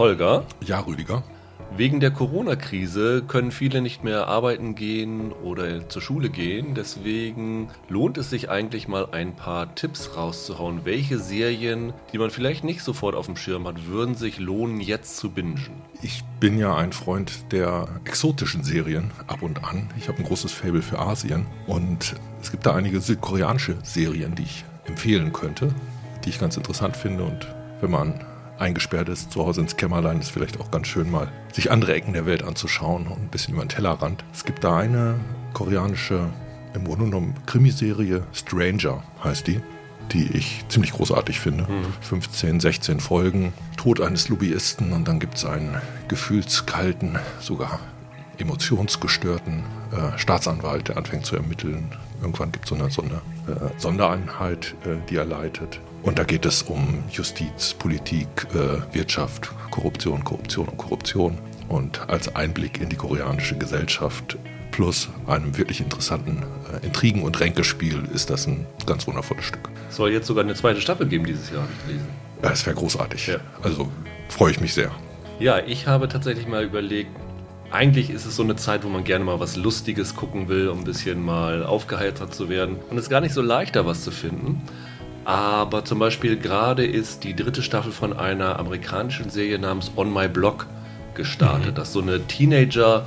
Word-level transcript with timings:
Holger. 0.00 0.46
Ja, 0.64 0.80
Rüdiger. 0.80 1.22
Wegen 1.76 2.00
der 2.00 2.10
Corona-Krise 2.10 3.22
können 3.28 3.50
viele 3.50 3.82
nicht 3.82 4.02
mehr 4.02 4.28
arbeiten 4.28 4.74
gehen 4.74 5.30
oder 5.30 5.90
zur 5.90 6.00
Schule 6.00 6.30
gehen. 6.30 6.74
Deswegen 6.74 7.68
lohnt 7.90 8.16
es 8.16 8.30
sich 8.30 8.48
eigentlich 8.48 8.88
mal 8.88 9.08
ein 9.12 9.36
paar 9.36 9.74
Tipps 9.74 10.16
rauszuhauen. 10.16 10.86
Welche 10.86 11.18
Serien, 11.18 11.92
die 12.14 12.18
man 12.18 12.30
vielleicht 12.30 12.64
nicht 12.64 12.80
sofort 12.80 13.14
auf 13.14 13.26
dem 13.26 13.36
Schirm 13.36 13.66
hat, 13.68 13.88
würden 13.88 14.14
sich 14.14 14.38
lohnen, 14.38 14.80
jetzt 14.80 15.18
zu 15.18 15.28
bingen? 15.28 15.60
Ich 16.00 16.24
bin 16.40 16.58
ja 16.58 16.74
ein 16.74 16.94
Freund 16.94 17.52
der 17.52 17.86
exotischen 18.06 18.64
Serien 18.64 19.10
ab 19.26 19.42
und 19.42 19.64
an. 19.64 19.90
Ich 19.98 20.08
habe 20.08 20.16
ein 20.16 20.24
großes 20.24 20.50
Fable 20.50 20.80
für 20.80 20.98
Asien 20.98 21.44
und 21.66 22.14
es 22.40 22.50
gibt 22.50 22.64
da 22.64 22.74
einige 22.74 23.02
südkoreanische 23.02 23.76
Serien, 23.82 24.34
die 24.34 24.44
ich 24.44 24.64
empfehlen 24.86 25.34
könnte, 25.34 25.74
die 26.24 26.30
ich 26.30 26.40
ganz 26.40 26.56
interessant 26.56 26.96
finde 26.96 27.24
und 27.24 27.46
wenn 27.82 27.90
man 27.90 28.14
eingesperrt 28.60 29.08
ist, 29.08 29.32
zu 29.32 29.44
Hause 29.44 29.62
ins 29.62 29.76
Kämmerlein, 29.76 30.20
ist 30.20 30.30
vielleicht 30.30 30.60
auch 30.60 30.70
ganz 30.70 30.86
schön 30.86 31.10
mal, 31.10 31.28
sich 31.52 31.70
andere 31.70 31.94
Ecken 31.94 32.12
der 32.12 32.26
Welt 32.26 32.42
anzuschauen 32.42 33.06
und 33.06 33.20
ein 33.20 33.28
bisschen 33.28 33.54
über 33.54 33.64
den 33.64 33.68
Tellerrand. 33.68 34.24
Es 34.32 34.44
gibt 34.44 34.64
da 34.64 34.78
eine 34.78 35.18
koreanische, 35.52 36.28
im 36.74 36.84
Grunde 36.84 37.06
genommen 37.06 37.34
Krimiserie, 37.46 38.22
Stranger 38.32 39.02
heißt 39.24 39.46
die, 39.46 39.60
die 40.12 40.36
ich 40.36 40.64
ziemlich 40.68 40.92
großartig 40.92 41.40
finde. 41.40 41.64
Mhm. 41.64 41.86
15, 42.00 42.60
16 42.60 43.00
Folgen, 43.00 43.52
Tod 43.76 44.00
eines 44.00 44.28
Lobbyisten 44.28 44.92
und 44.92 45.06
dann 45.08 45.20
gibt 45.20 45.36
es 45.36 45.44
einen 45.44 45.76
gefühlskalten, 46.08 47.18
sogar 47.40 47.80
emotionsgestörten 48.38 49.64
äh, 49.92 50.18
Staatsanwalt, 50.18 50.88
der 50.88 50.96
anfängt 50.96 51.26
zu 51.26 51.36
ermitteln. 51.36 51.92
Irgendwann 52.20 52.52
gibt 52.52 52.64
es 52.64 52.70
so 52.70 52.74
eine, 52.74 52.90
so 52.90 53.02
eine 53.02 53.14
äh, 53.14 53.70
Sondereinheit, 53.78 54.74
äh, 54.84 54.96
die 55.08 55.16
er 55.16 55.24
leitet. 55.24 55.80
Und 56.02 56.18
da 56.18 56.24
geht 56.24 56.46
es 56.46 56.62
um 56.62 57.04
Justiz, 57.10 57.74
Politik, 57.74 58.28
äh, 58.54 58.94
Wirtschaft, 58.94 59.50
Korruption, 59.70 60.24
Korruption 60.24 60.68
und 60.68 60.76
Korruption. 60.78 61.38
Und 61.68 62.08
als 62.08 62.34
Einblick 62.34 62.80
in 62.80 62.88
die 62.88 62.96
koreanische 62.96 63.56
Gesellschaft 63.56 64.38
plus 64.70 65.08
einem 65.26 65.56
wirklich 65.58 65.80
interessanten 65.80 66.42
äh, 66.72 66.86
Intrigen- 66.86 67.22
und 67.22 67.38
Ränkespiel 67.38 68.02
ist 68.14 68.30
das 68.30 68.46
ein 68.46 68.66
ganz 68.86 69.06
wundervolles 69.06 69.44
Stück. 69.44 69.68
Soll 69.90 70.10
jetzt 70.10 70.26
sogar 70.26 70.44
eine 70.44 70.54
zweite 70.54 70.80
Staffel 70.80 71.06
geben 71.06 71.26
dieses 71.26 71.50
Jahr, 71.50 71.62
habe 71.62 71.72
ich 71.78 71.86
gelesen. 71.86 72.08
Ja, 72.42 72.50
es 72.50 72.64
wäre 72.64 72.76
großartig. 72.76 73.26
Ja. 73.26 73.36
Also 73.62 73.90
freue 74.28 74.52
ich 74.52 74.60
mich 74.60 74.72
sehr. 74.72 74.90
Ja, 75.38 75.58
ich 75.58 75.86
habe 75.86 76.08
tatsächlich 76.08 76.46
mal 76.46 76.64
überlegt, 76.64 77.10
eigentlich 77.70 78.10
ist 78.10 78.26
es 78.26 78.36
so 78.36 78.42
eine 78.42 78.56
Zeit, 78.56 78.84
wo 78.84 78.88
man 78.88 79.04
gerne 79.04 79.24
mal 79.24 79.38
was 79.38 79.56
Lustiges 79.56 80.16
gucken 80.16 80.48
will, 80.48 80.68
um 80.68 80.80
ein 80.80 80.84
bisschen 80.84 81.24
mal 81.24 81.62
aufgeheitert 81.62 82.34
zu 82.34 82.48
werden. 82.48 82.76
Und 82.90 82.96
es 82.98 83.04
ist 83.04 83.10
gar 83.10 83.20
nicht 83.20 83.34
so 83.34 83.42
leicht, 83.42 83.76
da 83.76 83.86
was 83.86 84.02
zu 84.02 84.10
finden. 84.10 84.62
Aber 85.24 85.84
zum 85.84 85.98
Beispiel 85.98 86.36
gerade 86.36 86.84
ist 86.84 87.24
die 87.24 87.36
dritte 87.36 87.62
Staffel 87.62 87.92
von 87.92 88.12
einer 88.16 88.58
amerikanischen 88.58 89.30
Serie 89.30 89.58
namens 89.58 89.92
On 89.96 90.12
My 90.12 90.28
Block 90.28 90.66
gestartet. 91.14 91.72
Mhm. 91.72 91.74
Das 91.74 91.88
ist 91.88 91.94
so 91.94 92.00
eine 92.00 92.26
Teenager- 92.26 93.04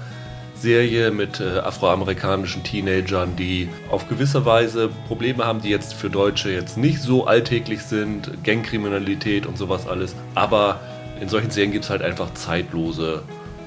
Serie 0.64 1.12
mit 1.12 1.42
äh, 1.42 1.60
afroamerikanischen 1.60 2.64
Teenagern, 2.64 3.36
die 3.36 3.68
auf 3.92 4.08
gewisse 4.08 4.46
Weise 4.46 4.90
Probleme 5.10 5.46
haben, 5.46 5.62
die 5.62 5.70
jetzt 5.70 5.94
für 5.94 6.10
Deutsche 6.10 6.52
jetzt 6.52 6.78
nicht 6.78 7.02
so 7.02 7.26
alltäglich 7.28 7.82
sind, 7.82 8.44
Gangkriminalität 8.46 9.46
und 9.46 9.58
sowas 9.58 9.86
alles. 9.88 10.16
Aber 10.36 10.80
in 11.20 11.28
solchen 11.28 11.52
Serien 11.52 11.74
gibt 11.74 11.84
es 11.84 11.90
halt 11.90 12.02
einfach 12.02 12.34
zeitlose 12.34 13.24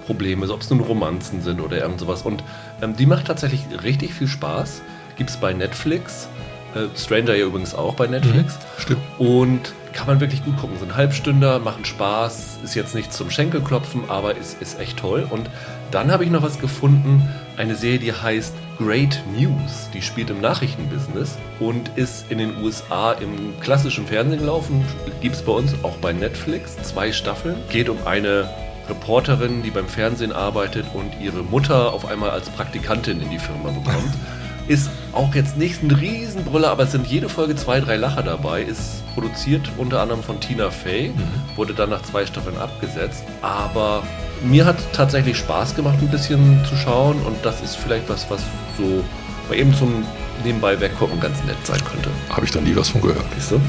Probleme, 0.07 0.49
ob 0.51 0.63
es 0.63 0.71
nun 0.71 0.81
Romanzen 0.81 1.43
sind 1.43 1.61
oder 1.61 1.83
irgend 1.83 2.01
sowas. 2.01 2.23
Und 2.23 2.43
ähm, 2.81 2.97
die 2.97 3.05
macht 3.05 3.27
tatsächlich 3.27 3.61
richtig 3.85 4.15
viel 4.15 4.29
Spaß. 4.29 4.81
Gibt 5.17 5.29
es 5.29 5.37
bei 5.37 5.53
Netflix. 5.53 6.29
Äh, 6.77 6.89
Stranger 6.97 7.35
ja 7.35 7.47
übrigens 7.47 7.75
auch 7.75 7.95
bei 7.95 8.07
Netflix. 8.07 8.55
Mhm, 8.55 8.81
stimmt. 8.81 9.01
Und 9.19 9.75
kann 9.97 10.07
man 10.07 10.21
wirklich 10.21 10.45
gut 10.45 10.59
gucken. 10.59 10.79
Sind 10.79 10.95
Halbstünder, 10.95 11.59
machen 11.59 11.85
Spaß, 11.87 12.59
ist 12.63 12.75
jetzt 12.75 12.95
nicht 12.95 13.13
zum 13.13 13.31
Schenkelklopfen, 13.31 14.03
aber 14.09 14.37
ist, 14.37 14.61
ist 14.61 14.79
echt 14.79 14.99
toll. 14.99 15.27
Und 15.31 15.49
dann 15.91 16.13
habe 16.13 16.25
ich 16.25 16.31
noch 16.31 16.43
was 16.43 16.59
gefunden, 16.59 17.27
eine 17.57 17.75
Serie, 17.75 17.99
die 17.99 18.13
heißt 18.13 18.55
Great 18.77 19.23
News. 19.35 19.89
Die 19.95 20.03
spielt 20.03 20.29
im 20.29 20.43
Nachrichtenbusiness 20.43 21.39
und 21.61 21.91
ist 21.97 22.31
in 22.31 22.39
den 22.39 22.63
USA 22.63 23.13
im 23.13 23.59
klassischen 23.61 24.07
Fernsehen 24.07 24.41
gelaufen. 24.41 24.85
Gibt 25.23 25.37
es 25.37 25.43
bei 25.43 25.53
uns 25.53 25.73
auch 25.83 25.97
bei 25.97 26.13
Netflix. 26.13 26.77
Zwei 26.83 27.11
Staffeln. 27.11 27.57
Geht 27.71 27.89
um 27.89 27.97
eine 28.05 28.51
Reporterin, 28.91 29.63
die 29.63 29.71
beim 29.71 29.89
Fernsehen 29.89 30.33
arbeitet 30.33 30.85
und 30.93 31.11
ihre 31.21 31.43
Mutter 31.43 31.93
auf 31.95 32.07
einmal 32.07 32.31
als 32.31 32.51
Praktikantin 32.51 33.23
in 33.23 33.31
die 33.31 33.39
Firma 33.39 33.71
bekommt. 33.71 34.13
Ist 34.69 34.91
auch 35.13 35.35
jetzt 35.35 35.57
nicht 35.57 35.83
ein 35.83 35.93
Riesenbrüller, 35.93 36.71
aber 36.71 36.85
es 36.85 36.93
sind 36.93 37.07
jede 37.07 37.29
Folge 37.29 37.55
zwei, 37.55 37.79
drei 37.81 37.97
Lacher 37.97 38.23
dabei. 38.23 38.63
Ist 38.63 39.03
produziert 39.15 39.71
unter 39.79 40.03
anderem 40.03 40.23
von 40.23 40.41
Tina 40.41 40.71
Fey, 40.71 41.11
mhm. 41.11 41.57
wurde 41.57 41.73
dann 41.73 41.91
nach 41.91 42.03
zwei 42.03 42.27
Staffeln 42.27 42.59
abgesetzt. 42.59 43.23
Aber 43.43 44.03
mir 44.43 44.67
hat 44.67 44.77
tatsächlich 44.93 45.39
Spaß 45.39 45.77
gemacht, 45.77 45.99
ein 46.01 46.09
bisschen 46.09 46.65
zu 46.69 46.77
schauen 46.77 47.17
und 47.25 47.37
das 47.45 47.63
ist 47.63 47.77
vielleicht 47.77 48.09
was, 48.09 48.29
was 48.29 48.43
so 48.77 49.05
mal 49.49 49.57
eben 49.57 49.73
zum 49.73 50.05
nebenbei 50.45 50.79
weggucken 50.81 51.21
ganz 51.21 51.43
nett 51.45 51.65
sein 51.65 51.81
könnte. 51.85 52.11
Habe 52.29 52.45
ich 52.45 52.51
da 52.51 52.61
nie 52.61 52.75
was 52.75 52.89
von 52.89 53.01
gehört. 53.01 53.25
Siehst 53.37 53.53
du? 53.53 53.61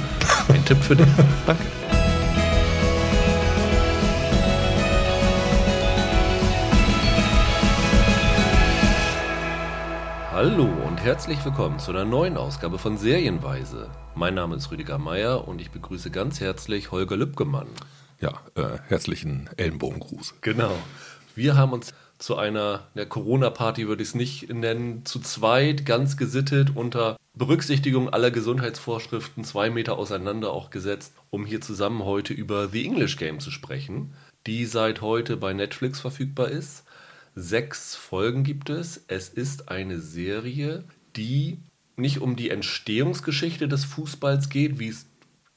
Ein 0.51 0.65
Tipp 0.65 0.83
für 0.83 0.95
dich. 0.95 1.07
Danke. 1.45 1.63
Hallo 10.37 10.69
herzlich 11.07 11.45
willkommen 11.45 11.79
zu 11.79 11.91
einer 11.91 12.03
neuen 12.03 12.35
Ausgabe 12.35 12.77
von 12.77 12.97
Serienweise. 12.97 13.89
Mein 14.13 14.33
Name 14.33 14.57
ist 14.57 14.71
Rüdiger 14.71 14.97
Meier 14.97 15.47
und 15.47 15.61
ich 15.61 15.71
begrüße 15.71 16.11
ganz 16.11 16.41
herzlich 16.41 16.91
Holger 16.91 17.15
Lübgemann. 17.15 17.69
Ja, 18.19 18.41
äh, 18.55 18.79
herzlichen 18.89 19.49
Ellenbogengruß. 19.55 20.41
Genau. 20.41 20.75
Wir 21.33 21.55
haben 21.55 21.71
uns 21.71 21.93
zu 22.17 22.35
einer 22.35 22.87
der 22.93 23.05
Corona-Party, 23.05 23.87
würde 23.87 24.03
ich 24.03 24.09
es 24.09 24.15
nicht 24.15 24.53
nennen, 24.53 25.05
zu 25.05 25.21
zweit 25.21 25.85
ganz 25.85 26.17
gesittet 26.17 26.75
unter 26.75 27.15
Berücksichtigung 27.35 28.09
aller 28.09 28.29
Gesundheitsvorschriften 28.29 29.45
zwei 29.45 29.69
Meter 29.69 29.97
auseinander 29.97 30.51
auch 30.51 30.71
gesetzt, 30.71 31.13
um 31.29 31.45
hier 31.45 31.61
zusammen 31.61 32.03
heute 32.03 32.33
über 32.33 32.67
The 32.67 32.85
English 32.85 33.15
Game 33.15 33.39
zu 33.39 33.49
sprechen, 33.49 34.13
die 34.45 34.65
seit 34.65 34.99
heute 34.99 35.37
bei 35.37 35.53
Netflix 35.53 36.01
verfügbar 36.01 36.49
ist 36.49 36.83
Sechs 37.39 37.95
Folgen 37.95 38.43
gibt 38.43 38.71
es. 38.71 39.03
Es 39.07 39.29
ist 39.29 39.69
eine 39.69 39.99
Serie, 39.99 40.85
die 41.17 41.59
nicht 41.97 42.21
um 42.21 42.35
die 42.35 42.51
Entstehungsgeschichte 42.51 43.67
des 43.67 43.83
Fußballs 43.83 44.49
geht, 44.49 44.79
wie 44.79 44.89
es 44.89 45.07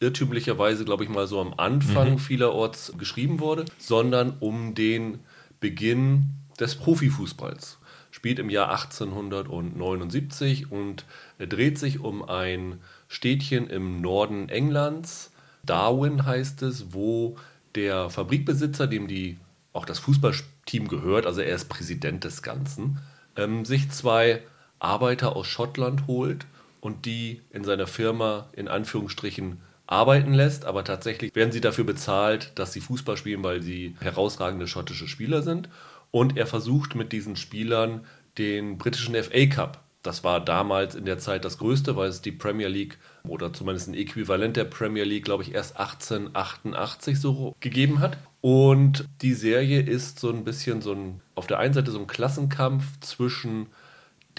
irrtümlicherweise, 0.00 0.84
glaube 0.84 1.04
ich 1.04 1.10
mal, 1.10 1.26
so 1.26 1.40
am 1.40 1.54
Anfang 1.56 2.12
mhm. 2.12 2.18
vielerorts 2.18 2.94
geschrieben 2.98 3.38
wurde, 3.38 3.66
sondern 3.78 4.36
um 4.40 4.74
den 4.74 5.20
Beginn 5.60 6.30
des 6.58 6.74
Profifußballs. 6.74 7.78
Spielt 8.10 8.38
im 8.38 8.50
Jahr 8.50 8.70
1879 8.70 10.72
und 10.72 11.04
dreht 11.38 11.78
sich 11.78 12.00
um 12.00 12.28
ein 12.28 12.80
Städtchen 13.08 13.68
im 13.68 14.00
Norden 14.00 14.48
Englands. 14.48 15.32
Darwin 15.62 16.24
heißt 16.24 16.62
es, 16.62 16.92
wo 16.92 17.36
der 17.74 18.10
Fabrikbesitzer, 18.10 18.86
dem 18.86 19.06
die 19.06 19.36
auch 19.72 19.84
das 19.84 20.00
Fußballteam 20.00 20.88
gehört, 20.88 21.26
also 21.26 21.40
er 21.40 21.54
ist 21.54 21.68
Präsident 21.68 22.24
des 22.24 22.42
Ganzen, 22.42 22.98
ähm, 23.36 23.64
sich 23.64 23.90
zwei 23.90 24.42
Arbeiter 24.80 25.36
aus 25.36 25.46
Schottland 25.46 26.06
holt 26.06 26.46
und 26.80 27.06
die 27.06 27.42
in 27.50 27.62
seiner 27.64 27.86
Firma 27.86 28.48
in 28.52 28.68
Anführungsstrichen 28.68 29.60
arbeiten 29.86 30.34
lässt, 30.34 30.64
aber 30.64 30.84
tatsächlich 30.84 31.34
werden 31.34 31.52
sie 31.52 31.60
dafür 31.60 31.84
bezahlt, 31.84 32.52
dass 32.54 32.72
sie 32.72 32.80
Fußball 32.80 33.16
spielen, 33.16 33.42
weil 33.42 33.62
sie 33.62 33.96
herausragende 34.00 34.66
schottische 34.66 35.08
Spieler 35.08 35.42
sind. 35.42 35.68
Und 36.10 36.36
er 36.36 36.46
versucht 36.46 36.94
mit 36.94 37.12
diesen 37.12 37.36
Spielern 37.36 38.04
den 38.38 38.78
britischen 38.78 39.14
FA 39.14 39.46
Cup 39.46 39.80
das 40.02 40.24
war 40.24 40.42
damals 40.42 40.94
in 40.94 41.04
der 41.04 41.18
Zeit 41.18 41.44
das 41.44 41.58
Größte, 41.58 41.94
weil 41.94 42.08
es 42.08 42.22
die 42.22 42.32
Premier 42.32 42.68
League 42.68 42.96
oder 43.28 43.52
zumindest 43.52 43.88
ein 43.88 43.94
Äquivalent 43.94 44.56
der 44.56 44.64
Premier 44.64 45.04
League, 45.04 45.24
glaube 45.24 45.42
ich, 45.42 45.54
erst 45.54 45.78
1888 45.78 47.20
so 47.20 47.54
gegeben 47.60 48.00
hat. 48.00 48.16
Und 48.40 49.06
die 49.20 49.34
Serie 49.34 49.82
ist 49.82 50.18
so 50.18 50.30
ein 50.30 50.44
bisschen 50.44 50.80
so 50.80 50.92
ein, 50.92 51.20
auf 51.34 51.46
der 51.46 51.58
einen 51.58 51.74
Seite 51.74 51.90
so 51.90 51.98
ein 51.98 52.06
Klassenkampf 52.06 52.98
zwischen 53.00 53.66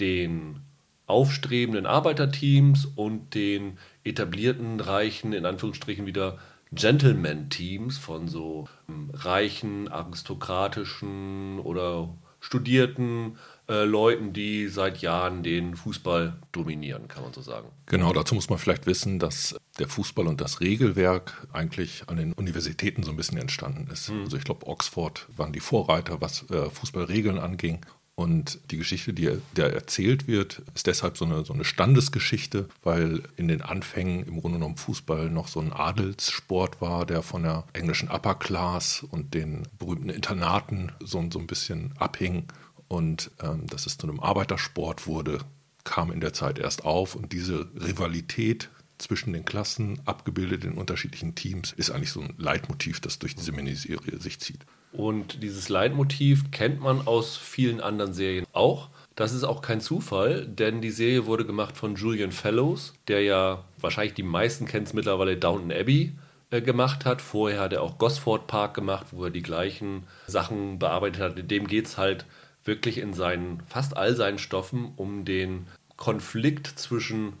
den 0.00 0.60
aufstrebenden 1.06 1.86
Arbeiterteams 1.86 2.86
und 2.86 3.34
den 3.34 3.78
etablierten, 4.04 4.80
reichen, 4.80 5.32
in 5.32 5.46
Anführungsstrichen 5.46 6.06
wieder 6.06 6.38
Gentleman-Teams 6.72 7.98
von 7.98 8.28
so 8.28 8.68
ähm, 8.88 9.10
reichen, 9.12 9.88
aristokratischen 9.88 11.58
oder 11.58 12.08
studierten 12.40 13.36
äh, 13.68 13.84
Leuten, 13.84 14.32
die 14.32 14.68
seit 14.68 14.98
Jahren 14.98 15.42
den 15.42 15.76
Fußball 15.76 16.34
dominieren, 16.50 17.08
kann 17.08 17.22
man 17.22 17.32
so 17.32 17.40
sagen. 17.40 17.68
Genau, 17.86 18.12
dazu 18.12 18.34
muss 18.34 18.50
man 18.50 18.58
vielleicht 18.58 18.86
wissen, 18.86 19.18
dass 19.18 19.54
der 19.78 19.88
Fußball 19.88 20.26
und 20.26 20.40
das 20.40 20.60
Regelwerk 20.60 21.46
eigentlich 21.52 22.04
an 22.08 22.16
den 22.16 22.32
Universitäten 22.32 23.04
so 23.04 23.10
ein 23.10 23.16
bisschen 23.16 23.38
entstanden 23.38 23.88
ist. 23.92 24.10
Mhm. 24.10 24.22
Also 24.22 24.36
ich 24.36 24.44
glaube, 24.44 24.66
Oxford 24.66 25.28
waren 25.36 25.52
die 25.52 25.60
Vorreiter, 25.60 26.20
was 26.20 26.50
äh, 26.50 26.68
Fußballregeln 26.68 27.38
anging. 27.38 27.80
Und 28.14 28.58
die 28.70 28.76
Geschichte, 28.76 29.14
die 29.14 29.38
der 29.56 29.72
erzählt 29.72 30.26
wird, 30.26 30.62
ist 30.74 30.86
deshalb 30.86 31.16
so 31.16 31.24
eine, 31.24 31.44
so 31.44 31.54
eine 31.54 31.64
Standesgeschichte, 31.64 32.68
weil 32.82 33.22
in 33.36 33.48
den 33.48 33.62
Anfängen 33.62 34.24
im 34.24 34.40
Grunde 34.40 34.58
genommen 34.58 34.76
Fußball 34.76 35.30
noch 35.30 35.48
so 35.48 35.60
ein 35.60 35.72
Adelssport 35.72 36.82
war, 36.82 37.06
der 37.06 37.22
von 37.22 37.42
der 37.42 37.64
englischen 37.72 38.10
Upper 38.10 38.34
Class 38.34 39.04
und 39.10 39.32
den 39.32 39.66
berühmten 39.78 40.10
Internaten 40.10 40.92
so, 41.00 41.24
so 41.32 41.38
ein 41.38 41.46
bisschen 41.46 41.94
abhing. 41.96 42.44
Und 42.86 43.30
ähm, 43.40 43.66
dass 43.66 43.86
es 43.86 43.96
zu 43.96 44.06
einem 44.06 44.20
Arbeitersport 44.20 45.06
wurde, 45.06 45.38
kam 45.84 46.12
in 46.12 46.20
der 46.20 46.34
Zeit 46.34 46.58
erst 46.58 46.84
auf. 46.84 47.14
Und 47.14 47.32
diese 47.32 47.70
Rivalität 47.74 48.68
zwischen 48.98 49.32
den 49.32 49.46
Klassen, 49.46 50.00
abgebildet 50.04 50.64
in 50.64 50.74
unterschiedlichen 50.74 51.34
Teams, 51.34 51.72
ist 51.72 51.90
eigentlich 51.90 52.12
so 52.12 52.20
ein 52.20 52.34
Leitmotiv, 52.36 53.00
das 53.00 53.18
durch 53.18 53.34
diese 53.34 53.52
Miniserie 53.52 54.18
sich 54.18 54.38
zieht. 54.38 54.66
Und 54.92 55.42
dieses 55.42 55.68
Leitmotiv 55.68 56.50
kennt 56.50 56.80
man 56.80 57.06
aus 57.06 57.36
vielen 57.36 57.80
anderen 57.80 58.12
Serien 58.12 58.46
auch. 58.52 58.88
Das 59.14 59.32
ist 59.32 59.44
auch 59.44 59.62
kein 59.62 59.80
Zufall, 59.80 60.46
denn 60.46 60.80
die 60.80 60.90
Serie 60.90 61.26
wurde 61.26 61.44
gemacht 61.44 61.76
von 61.76 61.96
Julian 61.96 62.32
Fellows, 62.32 62.94
der 63.08 63.22
ja 63.22 63.64
wahrscheinlich 63.78 64.14
die 64.14 64.22
meisten 64.22 64.66
kennen 64.66 64.86
es 64.86 64.94
mittlerweile 64.94 65.36
Downton 65.36 65.72
Abbey 65.72 66.12
äh, 66.50 66.62
gemacht 66.62 67.04
hat. 67.04 67.20
Vorher 67.20 67.60
hat 67.60 67.72
er 67.72 67.82
auch 67.82 67.98
Gosford 67.98 68.46
Park 68.46 68.74
gemacht, 68.74 69.08
wo 69.10 69.24
er 69.24 69.30
die 69.30 69.42
gleichen 69.42 70.04
Sachen 70.26 70.78
bearbeitet 70.78 71.22
hat. 71.22 71.38
In 71.38 71.48
dem 71.48 71.66
geht 71.66 71.86
es 71.86 71.98
halt 71.98 72.24
wirklich 72.64 72.98
in 72.98 73.12
seinen, 73.12 73.62
fast 73.66 73.96
all 73.96 74.14
seinen 74.14 74.38
Stoffen 74.38 74.92
um 74.96 75.24
den 75.24 75.66
Konflikt 75.96 76.66
zwischen 76.66 77.34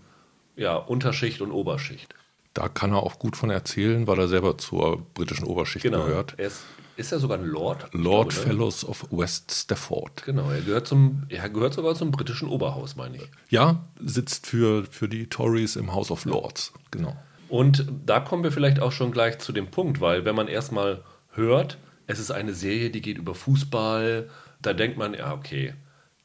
ja, 0.56 0.76
Unterschicht 0.76 1.40
und 1.40 1.52
Oberschicht. 1.52 2.14
Da 2.54 2.68
kann 2.68 2.92
er 2.92 3.02
auch 3.02 3.18
gut 3.18 3.36
von 3.36 3.50
erzählen, 3.50 4.06
weil 4.06 4.18
er 4.18 4.28
selber 4.28 4.58
zur 4.58 5.06
britischen 5.14 5.46
Oberschicht 5.46 5.84
genau. 5.84 6.04
gehört. 6.04 6.34
Er 6.36 6.48
ist, 6.48 6.64
ist 6.96 7.12
er 7.12 7.18
sogar 7.18 7.38
ein 7.38 7.44
Lord? 7.44 7.88
Lord 7.92 8.30
glaube, 8.30 8.34
ne? 8.34 8.52
Fellows 8.52 8.84
of 8.84 9.06
West 9.10 9.50
Stafford. 9.50 10.24
Genau, 10.24 10.50
er 10.50 10.60
gehört, 10.60 10.86
zum, 10.86 11.24
er 11.28 11.48
gehört 11.48 11.74
sogar 11.74 11.94
zum 11.94 12.10
britischen 12.10 12.48
Oberhaus, 12.48 12.96
meine 12.96 13.16
ich. 13.16 13.30
Ja, 13.48 13.84
sitzt 14.00 14.46
für, 14.46 14.84
für 14.84 15.08
die 15.08 15.28
Tories 15.28 15.76
im 15.76 15.92
House 15.92 16.10
of 16.10 16.24
Lords. 16.24 16.72
Genau. 16.90 17.16
Und 17.48 17.86
da 18.06 18.20
kommen 18.20 18.44
wir 18.44 18.52
vielleicht 18.52 18.80
auch 18.80 18.92
schon 18.92 19.12
gleich 19.12 19.38
zu 19.38 19.52
dem 19.52 19.70
Punkt, 19.70 20.00
weil 20.00 20.24
wenn 20.24 20.34
man 20.34 20.48
erstmal 20.48 21.02
hört, 21.32 21.78
es 22.06 22.18
ist 22.18 22.30
eine 22.30 22.54
Serie, 22.54 22.90
die 22.90 23.02
geht 23.02 23.18
über 23.18 23.34
Fußball, 23.34 24.28
da 24.60 24.72
denkt 24.72 24.96
man, 24.96 25.14
ja, 25.14 25.32
okay, 25.32 25.74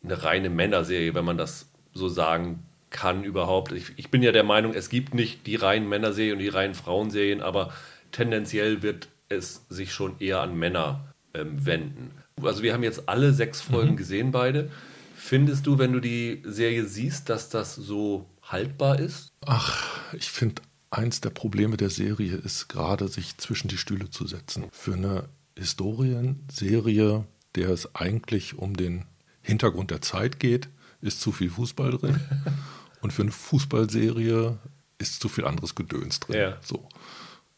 eine 0.03 0.23
reine 0.23 0.49
Männerserie, 0.49 1.15
wenn 1.15 1.25
man 1.25 1.37
das 1.37 1.69
so 1.93 2.07
sagen 2.07 2.63
kann 2.89 3.23
überhaupt. 3.23 3.71
Ich, 3.73 3.91
ich 3.97 4.09
bin 4.09 4.23
ja 4.23 4.31
der 4.31 4.43
Meinung, 4.43 4.73
es 4.73 4.89
gibt 4.89 5.13
nicht 5.13 5.45
die 5.47 5.55
reinen 5.55 5.89
Männerserien 5.89 6.33
und 6.33 6.39
die 6.39 6.47
reinen 6.47 6.75
Frauenserien, 6.75 7.41
aber 7.41 7.73
tendenziell 8.11 8.81
wird 8.81 9.09
es 9.29 9.65
sich 9.69 9.93
schon 9.93 10.19
eher 10.19 10.41
an 10.41 10.57
Männer 10.57 11.13
ähm, 11.33 11.65
wenden. 11.65 12.11
Also 12.41 12.63
wir 12.63 12.73
haben 12.73 12.83
jetzt 12.83 13.09
alle 13.09 13.33
sechs 13.33 13.61
Folgen 13.61 13.91
mhm. 13.91 13.97
gesehen, 13.97 14.31
beide. 14.31 14.69
Findest 15.15 15.65
du, 15.65 15.77
wenn 15.79 15.93
du 15.93 15.99
die 15.99 16.43
Serie 16.45 16.85
siehst, 16.85 17.29
dass 17.29 17.49
das 17.49 17.75
so 17.75 18.29
haltbar 18.43 18.99
ist? 18.99 19.33
Ach, 19.45 20.13
ich 20.13 20.29
finde, 20.29 20.61
eins 20.89 21.21
der 21.21 21.31
Probleme 21.31 21.77
der 21.77 21.89
Serie 21.89 22.35
ist 22.35 22.69
gerade, 22.69 23.07
sich 23.07 23.37
zwischen 23.37 23.67
die 23.67 23.77
Stühle 23.77 24.09
zu 24.09 24.27
setzen. 24.27 24.65
Für 24.71 24.93
eine 24.93 25.29
Historienserie, 25.57 27.25
der 27.55 27.69
es 27.69 27.95
eigentlich 27.95 28.57
um 28.57 28.77
den 28.77 29.05
Hintergrund 29.41 29.91
der 29.91 30.01
Zeit 30.01 30.39
geht, 30.39 30.69
ist 31.01 31.21
zu 31.21 31.31
viel 31.31 31.49
Fußball 31.49 31.91
drin. 31.91 32.19
Und 33.01 33.13
für 33.13 33.23
eine 33.23 33.31
Fußballserie 33.31 34.57
ist 34.97 35.19
zu 35.19 35.29
viel 35.29 35.45
anderes 35.45 35.75
Gedöns 35.75 36.19
drin. 36.19 36.39
Ja. 36.39 36.57
So. 36.61 36.87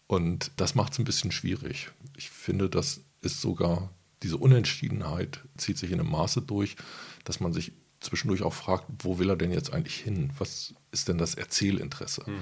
Und 0.10 0.52
das 0.58 0.76
macht 0.76 0.94
es 0.94 1.00
ein 1.00 1.06
bisschen 1.06 1.32
schwierig. 1.32 1.92
Ich 2.18 2.30
finde, 2.30 2.70
das 2.70 3.02
ist 3.22 3.40
sogar, 3.40 3.90
diese 4.24 4.38
Unentschiedenheit 4.38 5.40
zieht 5.56 5.78
sich 5.78 5.92
in 5.92 6.00
einem 6.00 6.10
Maße 6.10 6.42
durch, 6.42 6.76
dass 7.24 7.40
man 7.40 7.54
sich 7.54 7.72
zwischendurch 8.02 8.42
auch 8.42 8.54
fragt, 8.54 8.86
wo 9.00 9.20
will 9.20 9.30
er 9.30 9.36
denn 9.38 9.52
jetzt 9.52 9.72
eigentlich 9.72 9.98
hin? 9.98 10.32
Was 10.38 10.74
ist 10.92 11.08
denn 11.08 11.18
das 11.18 11.36
Erzählinteresse? 11.36 12.24
Mhm. 12.26 12.40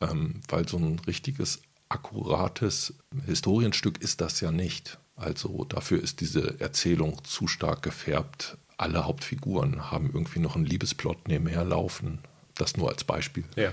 Ähm, 0.00 0.40
weil 0.48 0.68
so 0.68 0.76
ein 0.76 0.98
richtiges, 1.06 1.60
akkurates 1.88 2.94
Historienstück 3.26 4.02
ist 4.02 4.20
das 4.20 4.40
ja 4.40 4.50
nicht. 4.50 4.98
Also 5.16 5.64
dafür 5.64 6.02
ist 6.02 6.20
diese 6.20 6.60
Erzählung 6.60 7.22
zu 7.24 7.46
stark 7.46 7.82
gefärbt 7.82 8.58
alle 8.78 9.04
Hauptfiguren 9.04 9.90
haben 9.90 10.06
irgendwie 10.06 10.38
noch 10.38 10.56
einen 10.56 10.64
Liebesplot 10.64 11.28
nebenher 11.28 11.64
laufen. 11.64 12.20
Das 12.54 12.76
nur 12.76 12.88
als 12.88 13.04
Beispiel. 13.04 13.44
Ja. 13.56 13.72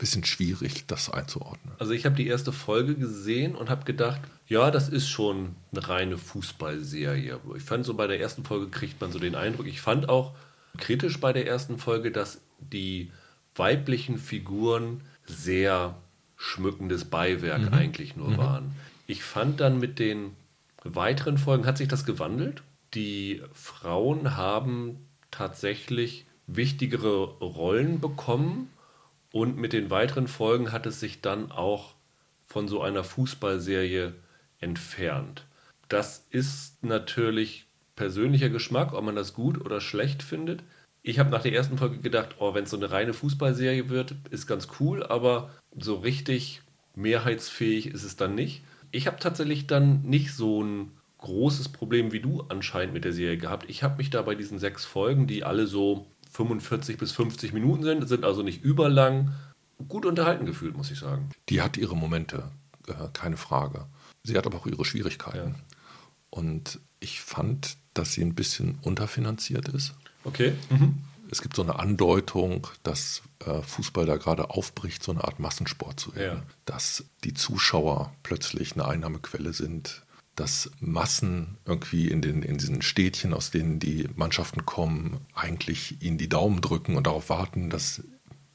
Bisschen 0.00 0.24
schwierig, 0.24 0.86
das 0.86 1.10
einzuordnen. 1.10 1.74
Also 1.78 1.92
ich 1.92 2.06
habe 2.06 2.16
die 2.16 2.26
erste 2.26 2.52
Folge 2.52 2.94
gesehen 2.94 3.54
und 3.54 3.70
habe 3.70 3.84
gedacht, 3.84 4.20
ja, 4.48 4.70
das 4.70 4.88
ist 4.88 5.08
schon 5.08 5.54
eine 5.72 5.88
reine 5.88 6.18
Fußballserie. 6.18 7.38
Ich 7.56 7.62
fand 7.62 7.84
so 7.84 7.94
bei 7.94 8.06
der 8.06 8.18
ersten 8.18 8.44
Folge 8.44 8.68
kriegt 8.68 9.00
man 9.00 9.12
so 9.12 9.18
den 9.18 9.34
Eindruck. 9.34 9.66
Ich 9.66 9.80
fand 9.80 10.08
auch 10.08 10.34
kritisch 10.78 11.20
bei 11.20 11.32
der 11.32 11.46
ersten 11.46 11.78
Folge, 11.78 12.10
dass 12.10 12.40
die 12.58 13.10
weiblichen 13.54 14.18
Figuren 14.18 15.02
sehr 15.26 15.94
schmückendes 16.36 17.04
Beiwerk 17.04 17.62
mhm. 17.62 17.74
eigentlich 17.74 18.16
nur 18.16 18.30
mhm. 18.30 18.38
waren. 18.38 18.72
Ich 19.06 19.22
fand 19.22 19.60
dann 19.60 19.78
mit 19.78 19.98
den 19.98 20.32
weiteren 20.82 21.36
Folgen 21.36 21.66
hat 21.66 21.76
sich 21.76 21.88
das 21.88 22.06
gewandelt 22.06 22.62
die 22.94 23.42
Frauen 23.52 24.36
haben 24.36 25.06
tatsächlich 25.30 26.26
wichtigere 26.46 27.38
Rollen 27.38 28.00
bekommen 28.00 28.70
und 29.32 29.56
mit 29.56 29.72
den 29.72 29.90
weiteren 29.90 30.28
Folgen 30.28 30.72
hat 30.72 30.86
es 30.86 31.00
sich 31.00 31.20
dann 31.20 31.50
auch 31.52 31.94
von 32.46 32.68
so 32.68 32.82
einer 32.82 33.04
Fußballserie 33.04 34.14
entfernt. 34.60 35.46
Das 35.88 36.26
ist 36.30 36.82
natürlich 36.82 37.66
persönlicher 37.96 38.48
Geschmack, 38.48 38.92
ob 38.92 39.04
man 39.04 39.16
das 39.16 39.34
gut 39.34 39.60
oder 39.60 39.80
schlecht 39.80 40.22
findet. 40.22 40.62
Ich 41.02 41.18
habe 41.18 41.30
nach 41.30 41.42
der 41.42 41.52
ersten 41.52 41.78
Folge 41.78 41.98
gedacht, 41.98 42.36
oh, 42.38 42.54
wenn 42.54 42.64
es 42.64 42.70
so 42.70 42.76
eine 42.76 42.90
reine 42.90 43.12
Fußballserie 43.12 43.88
wird, 43.88 44.14
ist 44.30 44.46
ganz 44.46 44.68
cool, 44.80 45.04
aber 45.04 45.50
so 45.78 45.96
richtig 45.96 46.62
mehrheitsfähig 46.94 47.86
ist 47.86 48.04
es 48.04 48.16
dann 48.16 48.34
nicht. 48.34 48.62
Ich 48.90 49.06
habe 49.06 49.18
tatsächlich 49.18 49.66
dann 49.66 50.02
nicht 50.02 50.34
so 50.34 50.62
ein 50.62 50.92
großes 51.18 51.68
Problem 51.68 52.12
wie 52.12 52.20
du 52.20 52.44
anscheinend 52.48 52.94
mit 52.94 53.04
der 53.04 53.12
Serie 53.12 53.38
gehabt. 53.38 53.68
Ich 53.68 53.82
habe 53.82 53.98
mich 53.98 54.10
da 54.10 54.22
bei 54.22 54.34
diesen 54.34 54.58
sechs 54.58 54.84
Folgen, 54.84 55.26
die 55.26 55.44
alle 55.44 55.66
so 55.66 56.06
45 56.30 56.98
bis 56.98 57.12
50 57.12 57.52
Minuten 57.52 57.82
sind, 57.82 58.08
sind 58.08 58.24
also 58.24 58.42
nicht 58.42 58.62
überlang, 58.62 59.34
gut 59.88 60.06
unterhalten 60.06 60.46
gefühlt, 60.46 60.76
muss 60.76 60.90
ich 60.90 60.98
sagen. 60.98 61.30
Die 61.48 61.62
hat 61.62 61.76
ihre 61.76 61.96
Momente, 61.96 62.50
äh, 62.86 63.08
keine 63.12 63.36
Frage. 63.36 63.86
Sie 64.22 64.36
hat 64.36 64.46
aber 64.46 64.58
auch 64.58 64.66
ihre 64.66 64.84
Schwierigkeiten. 64.84 65.54
Ja. 65.54 65.76
Und 66.30 66.80
ich 67.00 67.20
fand, 67.20 67.76
dass 67.94 68.12
sie 68.12 68.22
ein 68.22 68.34
bisschen 68.34 68.78
unterfinanziert 68.82 69.68
ist. 69.68 69.94
Okay. 70.24 70.52
Mhm. 70.68 71.02
Es 71.30 71.42
gibt 71.42 71.54
so 71.56 71.62
eine 71.62 71.78
Andeutung, 71.78 72.66
dass 72.82 73.22
äh, 73.46 73.62
Fußball 73.62 74.04
da 74.04 74.16
gerade 74.16 74.50
aufbricht, 74.50 75.02
so 75.02 75.12
eine 75.12 75.22
Art 75.24 75.38
Massensport 75.38 75.98
zu 75.98 76.14
werden. 76.14 76.38
Ja. 76.38 76.54
Dass 76.64 77.04
die 77.24 77.34
Zuschauer 77.34 78.12
plötzlich 78.22 78.74
eine 78.74 78.86
Einnahmequelle 78.86 79.52
sind, 79.52 80.02
dass 80.40 80.70
Massen 80.80 81.58
irgendwie 81.66 82.08
in, 82.08 82.22
den, 82.22 82.42
in 82.42 82.56
diesen 82.56 82.80
Städtchen, 82.80 83.34
aus 83.34 83.50
denen 83.50 83.78
die 83.78 84.08
Mannschaften 84.16 84.64
kommen, 84.64 85.20
eigentlich 85.34 86.02
ihnen 86.02 86.16
die 86.16 86.30
Daumen 86.30 86.62
drücken 86.62 86.96
und 86.96 87.06
darauf 87.06 87.28
warten, 87.28 87.68
dass 87.68 88.02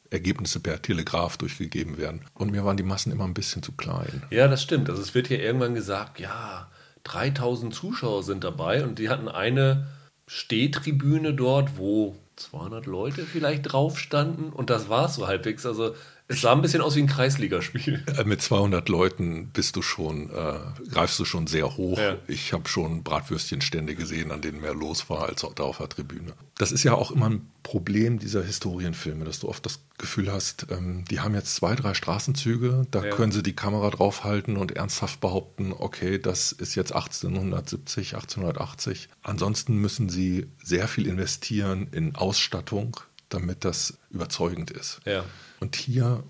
Ergebnisse 0.10 0.60
per 0.60 0.82
Telegraph 0.82 1.38
durchgegeben 1.38 1.98
werden. 1.98 2.22
Und 2.34 2.52
mir 2.52 2.66
waren 2.66 2.78
die 2.78 2.84
Massen 2.84 3.12
immer 3.12 3.26
ein 3.26 3.36
bisschen 3.36 3.62
zu 3.62 3.72
klein. 3.74 4.24
Ja, 4.32 4.48
das 4.48 4.64
stimmt. 4.64 4.90
Also 4.90 5.02
es 5.02 5.14
wird 5.14 5.28
hier 5.28 5.40
irgendwann 5.40 5.76
gesagt, 5.76 6.20
ja, 6.20 6.72
3000 7.04 7.74
Zuschauer 7.74 8.24
sind 8.24 8.44
dabei 8.44 8.84
und 8.84 8.98
die 8.98 9.10
hatten 9.10 9.28
eine 9.28 9.88
Stehtribüne 10.26 11.36
dort, 11.36 11.78
wo 11.78 12.16
200 12.36 12.88
Leute 12.88 13.26
vielleicht 13.26 13.72
drauf 13.72 14.00
standen 14.00 14.50
und 14.50 14.72
das 14.72 14.90
war 14.90 15.06
es 15.06 15.16
so 15.16 15.28
halbwegs. 15.28 15.68
Also 15.68 15.96
es 16.28 16.42
sah 16.42 16.54
ein 16.54 16.62
bisschen 16.62 16.82
aus 16.82 16.96
wie 16.96 17.02
ein 17.02 17.08
Kreisligaspiel. 17.08 18.04
Äh, 18.18 18.24
mit 18.24 18.42
200 18.42 18.90
Leuten 18.90 19.50
bist 19.54 19.76
du 19.76 19.82
schon, 19.84 20.32
äh, 20.32 20.60
greifst 20.92 21.20
du 21.20 21.26
schon 21.26 21.46
sehr 21.46 21.78
hoch. 21.78 22.00
Ja. 22.00 22.18
Ich 22.28 22.52
habe 22.52 22.68
schon 22.68 23.04
Bratwürstchenstände 23.04 23.94
gesehen, 23.94 24.32
an 24.32 24.42
denen 24.42 24.62
mehr 24.62 24.74
los 24.74 25.10
war 25.10 25.28
als 25.28 25.46
da 25.56 25.64
auf 25.64 25.78
der 25.78 25.90
Tribüne. 25.90 26.34
Das 26.58 26.72
ist 26.72 26.84
ja 26.84 26.96
auch 26.96 27.12
immer 27.12 27.30
ein 27.30 27.48
Problem 27.62 28.18
dieser 28.18 28.44
Historienfilme, 28.44 29.26
dass 29.26 29.40
du 29.40 29.50
oft 29.50 29.66
das 29.66 29.82
Gefühl 29.98 30.32
hast, 30.32 30.68
ähm, 30.72 31.06
die 31.10 31.20
haben 31.20 31.36
jetzt 31.36 31.56
zwei, 31.56 31.76
drei 31.76 31.94
Straßenzüge, 31.94 32.88
da 32.90 33.04
ja. 33.04 33.10
können 33.12 33.32
sie 33.32 33.44
die 33.44 33.56
Kamera 33.56 33.90
draufhalten 33.92 34.58
und 34.58 34.72
ernsthaft 34.72 35.22
behaupten, 35.22 35.74
okay, 35.78 36.18
das 36.18 36.52
ist 36.52 36.76
jetzt 36.76 36.94
1870, 36.94 38.16
1880. 38.16 39.10
Ansonsten 39.22 39.78
müssen 39.78 40.10
sie 40.10 40.48
sehr 40.64 40.88
viel 40.88 41.08
investieren 41.08 41.88
in 41.92 42.16
Ausstattung, 42.16 42.98
damit 43.36 43.66
das 43.66 43.98
überzeugend 44.10 44.72
ist. 44.72 45.02
Ja. 45.06 45.24
Und 45.60 45.76
hier 45.76 46.24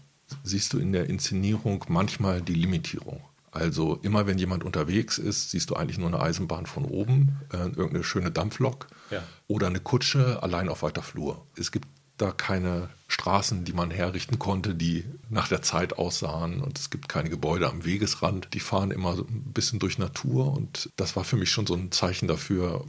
siehst 0.43 0.73
du 0.73 0.79
in 0.79 0.91
der 0.91 1.09
Inszenierung 1.09 1.85
manchmal 1.87 2.41
die 2.41 2.53
Limitierung. 2.55 3.21
Also 3.51 3.99
immer 4.01 4.27
wenn 4.27 4.37
jemand 4.37 4.65
unterwegs 4.65 5.17
ist, 5.17 5.51
siehst 5.51 5.69
du 5.69 5.75
eigentlich 5.75 5.97
nur 5.97 6.09
eine 6.09 6.19
Eisenbahn 6.19 6.65
von 6.65 6.83
oben, 6.83 7.39
äh, 7.53 7.57
irgendeine 7.57 8.03
schöne 8.03 8.29
Dampflok 8.29 8.87
ja. 9.11 9.23
oder 9.47 9.67
eine 9.67 9.79
Kutsche 9.79 10.43
allein 10.43 10.67
auf 10.67 10.83
weiter 10.83 11.01
Flur. 11.01 11.45
Es 11.55 11.71
gibt 11.71 11.87
da 12.17 12.31
keine 12.31 12.89
Straßen, 13.07 13.65
die 13.65 13.73
man 13.73 13.91
herrichten 13.91 14.39
konnte, 14.39 14.73
die 14.73 15.05
nach 15.29 15.47
der 15.47 15.61
Zeit 15.61 15.97
aussahen 15.97 16.61
und 16.61 16.77
es 16.79 16.89
gibt 16.89 17.07
keine 17.07 17.29
Gebäude 17.29 17.69
am 17.69 17.85
Wegesrand. 17.85 18.49
Die 18.53 18.59
fahren 18.59 18.91
immer 18.91 19.15
so 19.15 19.23
ein 19.23 19.53
bisschen 19.53 19.79
durch 19.79 19.97
Natur 19.97 20.53
und 20.53 20.89
das 20.95 21.15
war 21.15 21.23
für 21.23 21.37
mich 21.37 21.49
schon 21.49 21.67
so 21.67 21.75
ein 21.75 21.91
Zeichen 21.91 22.27
dafür, 22.27 22.85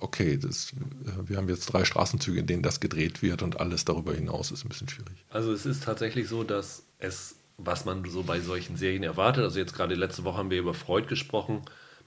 okay, 0.00 0.36
das, 0.36 0.72
äh, 0.72 1.28
wir 1.28 1.36
haben 1.36 1.48
jetzt 1.48 1.66
drei 1.66 1.84
Straßenzüge, 1.84 2.40
in 2.40 2.46
denen 2.46 2.62
das 2.62 2.80
gedreht 2.80 3.22
wird 3.22 3.42
und 3.42 3.60
alles 3.60 3.84
darüber 3.84 4.14
hinaus 4.14 4.50
ist 4.50 4.64
ein 4.64 4.68
bisschen 4.68 4.88
schwierig. 4.88 5.24
Also 5.30 5.52
es 5.52 5.66
ist 5.66 5.84
tatsächlich 5.84 6.28
so, 6.28 6.44
dass 6.44 6.84
es, 6.98 7.36
was 7.58 7.84
man 7.84 8.04
so 8.08 8.22
bei 8.22 8.40
solchen 8.40 8.76
Serien 8.76 9.02
erwartet, 9.02 9.44
also 9.44 9.58
jetzt 9.58 9.74
gerade 9.74 9.94
letzte 9.94 10.24
Woche 10.24 10.38
haben 10.38 10.50
wir 10.50 10.58
über 10.58 10.74
Freud 10.74 11.06
gesprochen, 11.06 11.62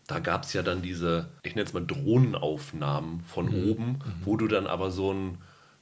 da 0.07 0.19
gab 0.19 0.43
es 0.43 0.53
ja 0.53 0.63
dann 0.63 0.81
diese, 0.81 1.29
ich 1.43 1.55
nenne 1.55 1.67
es 1.67 1.73
mal 1.73 1.85
Drohnenaufnahmen 1.85 3.21
von 3.21 3.47
mhm. 3.47 3.69
oben, 3.69 3.87
mhm. 3.87 4.13
wo 4.23 4.37
du 4.37 4.47
dann 4.47 4.65
aber 4.65 4.89
so 4.89 5.13
ein 5.13 5.37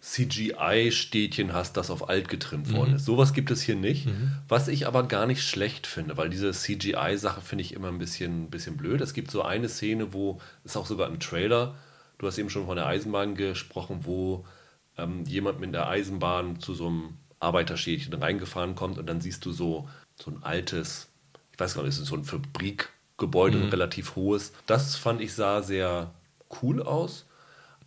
CGI-Städtchen 0.05 1.53
hast, 1.53 1.77
das 1.77 1.89
auf 1.89 2.09
alt 2.09 2.29
getrimmt 2.29 2.71
worden 2.71 2.91
mhm. 2.91 2.95
ist. 2.97 3.05
Sowas 3.05 3.33
gibt 3.33 3.49
es 3.49 3.61
hier 3.63 3.75
nicht, 3.75 4.05
mhm. 4.05 4.33
was 4.47 4.67
ich 4.67 4.85
aber 4.85 5.07
gar 5.07 5.25
nicht 5.25 5.41
schlecht 5.41 5.87
finde, 5.87 6.15
weil 6.15 6.29
diese 6.29 6.51
CGI-Sache 6.51 7.41
finde 7.41 7.63
ich 7.63 7.73
immer 7.73 7.87
ein 7.87 7.97
bisschen, 7.97 8.51
bisschen 8.51 8.77
blöd. 8.77 9.01
Es 9.01 9.13
gibt 9.13 9.31
so 9.31 9.41
eine 9.41 9.67
Szene, 9.67 10.13
wo, 10.13 10.39
ist 10.63 10.77
auch 10.77 10.85
sogar 10.85 11.07
im 11.07 11.19
Trailer, 11.19 11.75
du 12.17 12.27
hast 12.27 12.37
eben 12.37 12.49
schon 12.49 12.65
von 12.65 12.75
der 12.75 12.87
Eisenbahn 12.87 13.35
gesprochen, 13.35 14.01
wo 14.03 14.45
ähm, 14.97 15.23
jemand 15.25 15.59
mit 15.59 15.73
der 15.73 15.87
Eisenbahn 15.87 16.59
zu 16.59 16.73
so 16.73 16.87
einem 16.87 17.17
Arbeiterschädchen 17.39 18.13
reingefahren 18.13 18.75
kommt 18.75 18.97
und 18.97 19.07
dann 19.07 19.21
siehst 19.21 19.45
du 19.45 19.51
so, 19.51 19.87
so 20.15 20.31
ein 20.31 20.43
altes, 20.43 21.09
ich 21.51 21.59
weiß 21.59 21.75
gar 21.75 21.83
nicht, 21.83 21.97
ist 21.97 22.05
so 22.05 22.15
ein 22.15 22.23
Fabrikgebäude, 22.23 23.57
mhm. 23.57 23.63
ein 23.63 23.69
relativ 23.69 24.15
hohes. 24.15 24.53
Das 24.65 24.95
fand 24.95 25.21
ich 25.21 25.33
sah 25.33 25.61
sehr 25.61 26.13
cool 26.61 26.81
aus. 26.81 27.25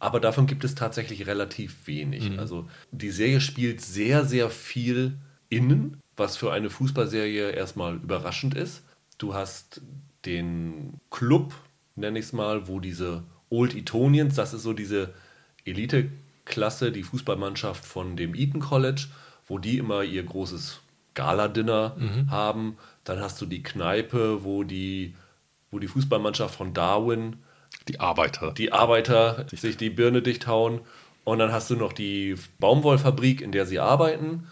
Aber 0.00 0.20
davon 0.20 0.47
gibt 0.47 0.62
es 0.62 0.75
tatsächlich 0.75 1.26
relativ 1.26 1.87
wenig. 1.87 2.30
Mhm. 2.30 2.38
Also 2.38 2.68
die 2.92 3.11
Serie 3.11 3.40
spielt 3.40 3.80
sehr, 3.80 4.25
sehr 4.25 4.49
viel 4.49 5.18
innen, 5.49 6.00
was 6.16 6.37
für 6.37 6.52
eine 6.52 6.70
Fußballserie 6.70 7.50
erstmal 7.50 7.97
überraschend 7.97 8.54
ist. 8.54 8.85
Du 9.18 9.35
hast 9.35 9.80
den 10.25 11.00
Club, 11.11 11.54
nenne 11.97 12.18
ich 12.18 12.26
es 12.26 12.32
mal, 12.32 12.68
wo 12.68 12.78
diese 12.78 13.25
Old 13.50 13.75
Etonians, 13.75 14.35
das 14.35 14.55
ist 14.55 14.62
so 14.62 14.73
diese 14.73 15.14
Elite-Klasse, 15.64 16.93
die 16.93 17.02
Fußballmannschaft 17.02 17.85
von 17.85 18.17
dem 18.17 18.35
Eton 18.35 18.61
College, 18.61 19.07
wo 19.47 19.59
die 19.59 19.78
immer 19.78 20.02
ihr 20.02 20.23
großes 20.23 20.81
Gala-Dinner 21.14 21.97
mhm. 21.99 22.31
haben. 22.31 22.76
Dann 23.05 23.21
hast 23.21 23.40
du 23.40 23.47
die 23.47 23.62
Kneipe, 23.62 24.45
wo 24.45 24.64
die, 24.64 25.14
wo 25.71 25.78
die 25.78 25.88
Fußballmannschaft 25.88 26.55
von 26.55 26.75
Darwin 26.75 27.37
die 27.88 28.00
Arbeiter. 28.00 28.52
Die 28.52 28.73
Arbeiter 28.73 29.47
sich 29.50 29.76
die 29.76 29.90
Birne 29.90 30.23
dicht 30.23 30.47
hauen. 30.47 30.81
Und 31.25 31.38
dann 31.38 31.52
hast 31.52 31.71
du 31.71 31.76
noch 31.76 31.93
die 31.93 32.37
Baumwollfabrik, 32.59 33.40
in 33.40 33.52
der 33.52 33.67
sie 33.67 33.78
arbeiten. 33.78 34.47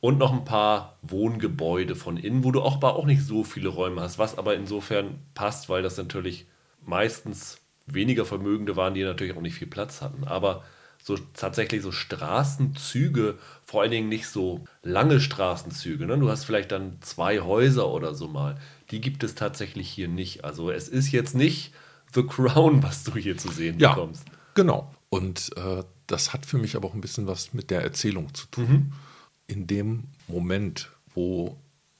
Und 0.00 0.18
noch 0.18 0.32
ein 0.32 0.44
paar 0.44 0.96
Wohngebäude 1.02 1.94
von 1.94 2.16
innen, 2.16 2.44
wo 2.44 2.52
du 2.52 2.62
auch, 2.62 2.82
auch 2.82 3.04
nicht 3.04 3.22
so 3.22 3.44
viele 3.44 3.68
Räume 3.68 4.00
hast. 4.00 4.18
Was 4.18 4.38
aber 4.38 4.54
insofern 4.54 5.18
passt, 5.34 5.68
weil 5.68 5.82
das 5.82 5.96
natürlich 5.96 6.46
meistens 6.84 7.59
weniger 7.94 8.24
Vermögende 8.24 8.76
waren, 8.76 8.94
die 8.94 9.04
natürlich 9.04 9.36
auch 9.36 9.40
nicht 9.40 9.54
viel 9.54 9.68
Platz 9.68 10.00
hatten. 10.00 10.24
Aber 10.24 10.64
so 11.02 11.16
tatsächlich 11.34 11.82
so 11.82 11.92
Straßenzüge, 11.92 13.38
vor 13.64 13.82
allen 13.82 13.90
Dingen 13.90 14.08
nicht 14.08 14.28
so 14.28 14.64
lange 14.82 15.20
Straßenzüge. 15.20 16.06
Ne? 16.06 16.18
Du 16.18 16.28
hast 16.28 16.44
vielleicht 16.44 16.72
dann 16.72 16.98
zwei 17.00 17.40
Häuser 17.40 17.88
oder 17.88 18.14
so 18.14 18.28
mal. 18.28 18.58
Die 18.90 19.00
gibt 19.00 19.24
es 19.24 19.34
tatsächlich 19.34 19.88
hier 19.88 20.08
nicht. 20.08 20.44
Also 20.44 20.70
es 20.70 20.88
ist 20.88 21.10
jetzt 21.10 21.34
nicht 21.34 21.72
The 22.14 22.22
Crown, 22.22 22.82
was 22.82 23.04
du 23.04 23.14
hier 23.14 23.38
zu 23.38 23.50
sehen 23.50 23.78
ja, 23.78 23.94
bekommst. 23.94 24.24
Genau. 24.54 24.94
Und 25.08 25.56
äh, 25.56 25.84
das 26.06 26.32
hat 26.32 26.44
für 26.44 26.58
mich 26.58 26.76
aber 26.76 26.88
auch 26.88 26.94
ein 26.94 27.00
bisschen 27.00 27.26
was 27.26 27.54
mit 27.54 27.70
der 27.70 27.82
Erzählung 27.82 28.34
zu 28.34 28.46
tun. 28.46 28.68
Mhm. 28.68 28.92
In 29.46 29.66
dem 29.66 30.04
Moment, 30.28 30.90
wo 31.14 31.56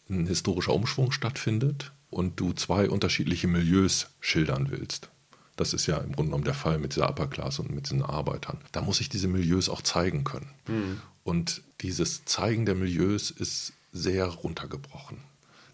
ein 0.08 0.26
historischer 0.26 0.74
Umschwung 0.74 1.12
stattfindet 1.12 1.92
und 2.10 2.38
du 2.38 2.52
zwei 2.52 2.90
unterschiedliche 2.90 3.48
Milieus 3.48 4.10
schildern 4.20 4.70
willst. 4.70 5.10
Das 5.60 5.74
ist 5.74 5.86
ja 5.86 5.98
im 5.98 6.12
Grunde 6.12 6.30
genommen 6.30 6.44
der 6.44 6.54
Fall 6.54 6.78
mit 6.78 6.96
dieser 6.96 7.10
Upper 7.10 7.26
Class 7.26 7.58
und 7.58 7.70
mit 7.70 7.84
diesen 7.84 8.02
Arbeitern. 8.02 8.56
Da 8.72 8.80
muss 8.80 8.98
ich 9.02 9.10
diese 9.10 9.28
Milieus 9.28 9.68
auch 9.68 9.82
zeigen 9.82 10.24
können. 10.24 10.48
Mhm. 10.66 11.02
Und 11.22 11.60
dieses 11.82 12.24
Zeigen 12.24 12.64
der 12.64 12.74
Milieus 12.74 13.30
ist 13.30 13.74
sehr 13.92 14.24
runtergebrochen. 14.24 15.18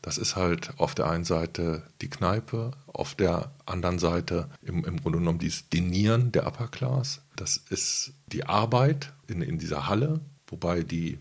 Das 0.02 0.18
ist 0.18 0.34
halt 0.34 0.70
auf 0.78 0.96
der 0.96 1.08
einen 1.08 1.22
Seite 1.22 1.84
die 2.00 2.10
Kneipe, 2.10 2.72
auf 2.88 3.14
der 3.14 3.52
anderen 3.64 4.00
Seite 4.00 4.50
im, 4.60 4.84
im 4.84 5.00
Grunde 5.00 5.20
genommen 5.20 5.38
dieses 5.38 5.68
Denieren 5.68 6.32
der 6.32 6.48
Upper 6.48 6.66
Class. 6.66 7.20
Das 7.36 7.56
ist 7.56 8.12
die 8.26 8.44
Arbeit 8.44 9.12
in, 9.28 9.40
in 9.40 9.56
dieser 9.56 9.86
Halle, 9.86 10.18
wobei 10.48 10.82
die 10.82 11.20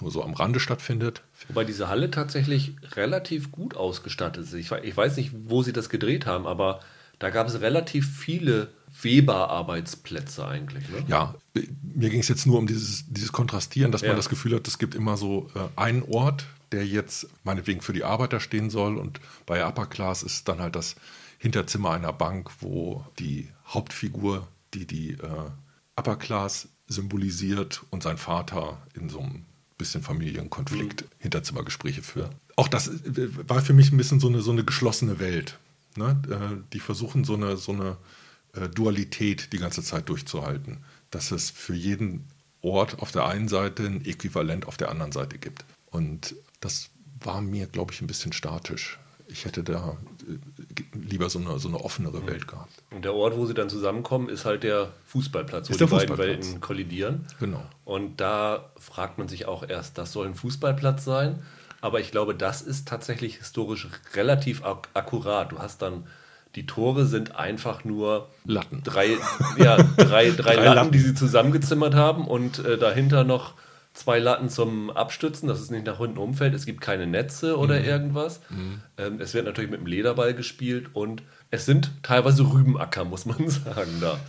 nur 0.00 0.12
so 0.12 0.22
am 0.22 0.34
Rande 0.34 0.60
stattfindet. 0.60 1.22
Wobei 1.48 1.64
diese 1.64 1.88
Halle 1.88 2.12
tatsächlich 2.12 2.76
relativ 2.92 3.50
gut 3.50 3.74
ausgestattet 3.74 4.44
ist. 4.44 4.54
Ich, 4.54 4.70
ich 4.70 4.96
weiß 4.96 5.16
nicht, 5.16 5.32
wo 5.32 5.64
sie 5.64 5.72
das 5.72 5.88
gedreht 5.88 6.24
haben, 6.24 6.46
aber 6.46 6.78
da 7.18 7.30
gab 7.30 7.46
es 7.48 7.60
relativ 7.60 8.08
viele 8.16 8.68
Weber-Arbeitsplätze 9.02 10.46
eigentlich. 10.46 10.88
Ne? 10.88 11.04
Ja, 11.08 11.34
mir 11.82 12.10
ging 12.10 12.20
es 12.20 12.28
jetzt 12.28 12.46
nur 12.46 12.58
um 12.58 12.66
dieses, 12.66 13.04
dieses 13.08 13.32
Kontrastieren, 13.32 13.92
dass 13.92 14.02
ja. 14.02 14.08
man 14.08 14.16
das 14.16 14.28
Gefühl 14.28 14.54
hat, 14.54 14.66
es 14.68 14.78
gibt 14.78 14.94
immer 14.94 15.16
so 15.16 15.50
äh, 15.54 15.60
einen 15.76 16.02
Ort, 16.02 16.46
der 16.72 16.86
jetzt 16.86 17.28
meinetwegen 17.44 17.80
für 17.80 17.92
die 17.92 18.04
Arbeiter 18.04 18.40
stehen 18.40 18.70
soll. 18.70 18.96
Und 18.96 19.20
bei 19.44 19.66
Upper 19.66 19.86
Class 19.86 20.22
ist 20.22 20.48
dann 20.48 20.60
halt 20.60 20.76
das 20.76 20.96
Hinterzimmer 21.38 21.90
einer 21.90 22.12
Bank, 22.12 22.50
wo 22.60 23.04
die 23.18 23.48
Hauptfigur, 23.66 24.48
die 24.74 24.86
die 24.86 25.12
äh, 25.12 25.50
Upper 25.96 26.16
Class 26.16 26.68
symbolisiert 26.88 27.82
und 27.90 28.02
sein 28.02 28.16
Vater 28.16 28.78
in 28.94 29.08
so 29.08 29.20
einem 29.20 29.44
bisschen 29.78 30.02
Familienkonflikt 30.02 31.02
mhm. 31.02 31.08
Hinterzimmergespräche 31.18 32.02
führt. 32.02 32.30
Auch 32.56 32.68
das 32.68 32.88
äh, 32.88 33.48
war 33.48 33.60
für 33.60 33.74
mich 33.74 33.92
ein 33.92 33.96
bisschen 33.96 34.20
so 34.20 34.28
eine, 34.28 34.40
so 34.40 34.50
eine 34.50 34.64
geschlossene 34.64 35.18
Welt. 35.18 35.58
Ne? 35.96 36.20
Äh, 36.28 36.62
die 36.72 36.80
versuchen 36.80 37.24
so 37.24 37.34
eine, 37.34 37.56
so 37.56 37.72
eine 37.72 37.96
äh, 38.52 38.68
Dualität 38.68 39.52
die 39.52 39.58
ganze 39.58 39.82
Zeit 39.82 40.08
durchzuhalten, 40.08 40.78
dass 41.10 41.30
es 41.30 41.50
für 41.50 41.74
jeden 41.74 42.26
Ort 42.62 43.00
auf 43.00 43.12
der 43.12 43.26
einen 43.26 43.48
Seite 43.48 43.84
ein 43.84 44.04
Äquivalent 44.04 44.66
auf 44.66 44.76
der 44.76 44.90
anderen 44.90 45.12
Seite 45.12 45.38
gibt. 45.38 45.64
Und 45.90 46.34
das 46.60 46.90
war 47.20 47.40
mir, 47.40 47.66
glaube 47.66 47.92
ich, 47.92 48.00
ein 48.00 48.06
bisschen 48.06 48.32
statisch. 48.32 48.98
Ich 49.28 49.44
hätte 49.44 49.64
da 49.64 49.96
äh, 50.28 50.96
lieber 50.96 51.28
so 51.28 51.38
eine, 51.38 51.58
so 51.58 51.68
eine 51.68 51.78
offenere 51.78 52.20
mhm. 52.20 52.26
Welt 52.26 52.48
gehabt. 52.48 52.72
Und 52.90 53.04
der 53.04 53.14
Ort, 53.14 53.36
wo 53.36 53.46
sie 53.46 53.54
dann 53.54 53.68
zusammenkommen, 53.68 54.28
ist 54.28 54.44
halt 54.44 54.62
der 54.62 54.92
Fußballplatz, 55.06 55.68
wo 55.68 55.72
ist 55.72 55.80
die 55.80 55.86
beiden 55.86 56.18
Welten 56.18 56.60
kollidieren. 56.60 57.26
Genau. 57.40 57.62
Und 57.84 58.20
da 58.20 58.70
fragt 58.78 59.18
man 59.18 59.28
sich 59.28 59.46
auch 59.46 59.68
erst, 59.68 59.98
das 59.98 60.12
soll 60.12 60.26
ein 60.26 60.34
Fußballplatz 60.34 61.04
sein. 61.04 61.42
Aber 61.80 62.00
ich 62.00 62.10
glaube, 62.10 62.34
das 62.34 62.62
ist 62.62 62.88
tatsächlich 62.88 63.36
historisch 63.36 63.88
relativ 64.14 64.64
ak 64.64 64.88
akkurat. 64.94 65.52
Du 65.52 65.58
hast 65.58 65.82
dann, 65.82 66.06
die 66.54 66.66
Tore 66.66 67.06
sind 67.06 67.36
einfach 67.36 67.84
nur 67.84 68.28
Latten. 68.44 68.82
Drei, 68.82 69.16
ja, 69.58 69.76
drei, 69.76 69.84
drei, 69.96 70.30
drei 70.30 70.54
Latten, 70.56 70.74
Latten, 70.74 70.92
die 70.92 70.98
sie 70.98 71.14
zusammengezimmert 71.14 71.94
haben 71.94 72.26
und 72.26 72.58
äh, 72.64 72.78
dahinter 72.78 73.24
noch 73.24 73.54
zwei 73.96 74.18
Latten 74.18 74.48
zum 74.48 74.90
Abstützen, 74.90 75.48
dass 75.48 75.60
es 75.60 75.70
nicht 75.70 75.86
nach 75.86 75.98
unten 75.98 76.18
umfällt. 76.18 76.54
Es 76.54 76.66
gibt 76.66 76.80
keine 76.80 77.06
Netze 77.06 77.56
oder 77.58 77.80
mhm. 77.80 77.84
irgendwas. 77.84 78.40
Mhm. 78.50 78.80
Ähm, 78.98 79.20
es 79.20 79.34
wird 79.34 79.46
natürlich 79.46 79.70
mit 79.70 79.80
dem 79.80 79.86
Lederball 79.86 80.34
gespielt 80.34 80.90
und 80.92 81.22
es 81.50 81.66
sind 81.66 81.90
teilweise 82.02 82.42
Rübenacker, 82.42 83.04
muss 83.04 83.26
man 83.26 83.48
sagen, 83.48 84.00
da. 84.00 84.20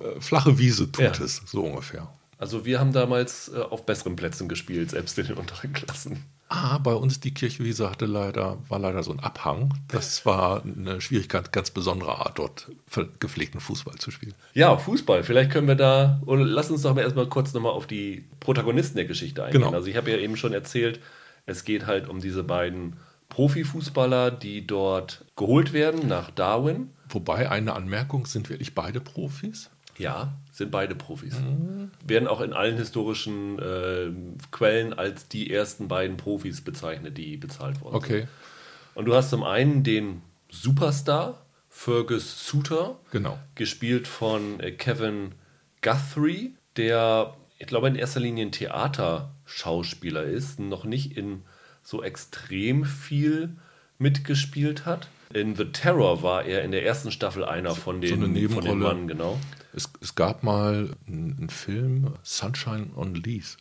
Äh, 0.00 0.20
flache 0.20 0.58
Wiese 0.58 0.90
tut 0.90 1.18
ja. 1.18 1.24
es, 1.24 1.42
so 1.46 1.62
ungefähr. 1.62 2.08
Also 2.38 2.64
wir 2.64 2.80
haben 2.80 2.92
damals 2.92 3.52
äh, 3.54 3.60
auf 3.60 3.86
besseren 3.86 4.16
Plätzen 4.16 4.48
gespielt, 4.48 4.90
selbst 4.90 5.18
in 5.18 5.26
den 5.26 5.36
unteren 5.36 5.72
Klassen. 5.72 6.24
Ah, 6.54 6.76
bei 6.76 6.92
uns 6.92 7.18
die 7.18 7.32
Kirchwiese 7.32 7.88
hatte 7.88 8.04
leider, 8.04 8.58
war 8.68 8.78
leider 8.78 9.02
so 9.02 9.10
ein 9.10 9.20
Abhang. 9.20 9.72
Das 9.88 10.26
war 10.26 10.62
eine 10.62 11.00
Schwierigkeit, 11.00 11.50
ganz 11.50 11.70
besondere 11.70 12.18
Art, 12.18 12.38
dort 12.38 12.70
gepflegten 13.20 13.58
Fußball 13.58 13.94
zu 13.94 14.10
spielen. 14.10 14.34
Ja, 14.52 14.76
Fußball. 14.76 15.22
Vielleicht 15.22 15.50
können 15.50 15.66
wir 15.66 15.76
da, 15.76 16.20
oder 16.26 16.44
lass 16.44 16.70
uns 16.70 16.82
doch 16.82 16.94
mal 16.94 17.00
erstmal 17.00 17.26
kurz 17.26 17.54
nochmal 17.54 17.72
auf 17.72 17.86
die 17.86 18.26
Protagonisten 18.38 18.96
der 18.96 19.06
Geschichte 19.06 19.42
eingehen. 19.42 19.62
Genau. 19.62 19.72
Also 19.72 19.88
ich 19.88 19.96
habe 19.96 20.10
ja 20.10 20.18
eben 20.18 20.36
schon 20.36 20.52
erzählt, 20.52 21.00
es 21.46 21.64
geht 21.64 21.86
halt 21.86 22.06
um 22.06 22.20
diese 22.20 22.44
beiden 22.44 22.98
Profifußballer, 23.30 24.30
die 24.30 24.66
dort 24.66 25.24
geholt 25.36 25.72
werden 25.72 26.06
nach 26.06 26.30
Darwin. 26.30 26.90
Wobei 27.08 27.50
eine 27.50 27.72
Anmerkung, 27.72 28.26
sind 28.26 28.50
wirklich 28.50 28.74
beide 28.74 29.00
Profis? 29.00 29.70
Ja, 29.98 30.32
sind 30.52 30.70
beide 30.70 30.94
Profis. 30.94 31.38
Mhm. 31.38 31.90
Werden 32.06 32.28
auch 32.28 32.40
in 32.40 32.52
allen 32.52 32.76
historischen 32.76 33.58
äh, 33.58 34.10
Quellen 34.50 34.92
als 34.92 35.28
die 35.28 35.50
ersten 35.50 35.88
beiden 35.88 36.16
Profis 36.16 36.60
bezeichnet, 36.60 37.18
die 37.18 37.36
bezahlt 37.36 37.80
wurden. 37.80 37.96
Okay. 37.96 38.28
Und 38.94 39.06
du 39.06 39.14
hast 39.14 39.30
zum 39.30 39.42
einen 39.42 39.82
den 39.82 40.22
Superstar 40.50 41.42
Fergus 41.68 42.46
Suter, 42.46 42.98
genau. 43.10 43.38
gespielt 43.54 44.06
von 44.06 44.60
äh, 44.60 44.72
Kevin 44.72 45.32
Guthrie, 45.80 46.54
der, 46.76 47.34
ich 47.58 47.66
glaube, 47.66 47.88
in 47.88 47.96
erster 47.96 48.20
Linie 48.20 48.46
ein 48.46 48.52
Theaterschauspieler 48.52 50.22
ist, 50.22 50.60
noch 50.60 50.84
nicht 50.84 51.16
in 51.16 51.42
so 51.82 52.02
extrem 52.02 52.84
viel 52.84 53.56
mitgespielt 53.98 54.84
hat. 54.84 55.08
In 55.32 55.56
The 55.56 55.64
Terror 55.66 56.22
war 56.22 56.44
er 56.44 56.62
in 56.62 56.72
der 56.72 56.84
ersten 56.84 57.10
Staffel 57.10 57.44
einer 57.44 57.74
von 57.74 58.02
den, 58.02 58.20
so 58.20 58.26
eine 58.26 58.48
von 58.50 58.64
den 58.64 58.78
Mann, 58.78 59.08
genau. 59.08 59.40
Es, 59.74 59.90
es 60.00 60.14
gab 60.14 60.42
mal 60.42 60.94
einen 61.06 61.48
Film, 61.48 62.14
Sunshine 62.22 62.90
on 62.94 63.14
Lease. 63.14 63.56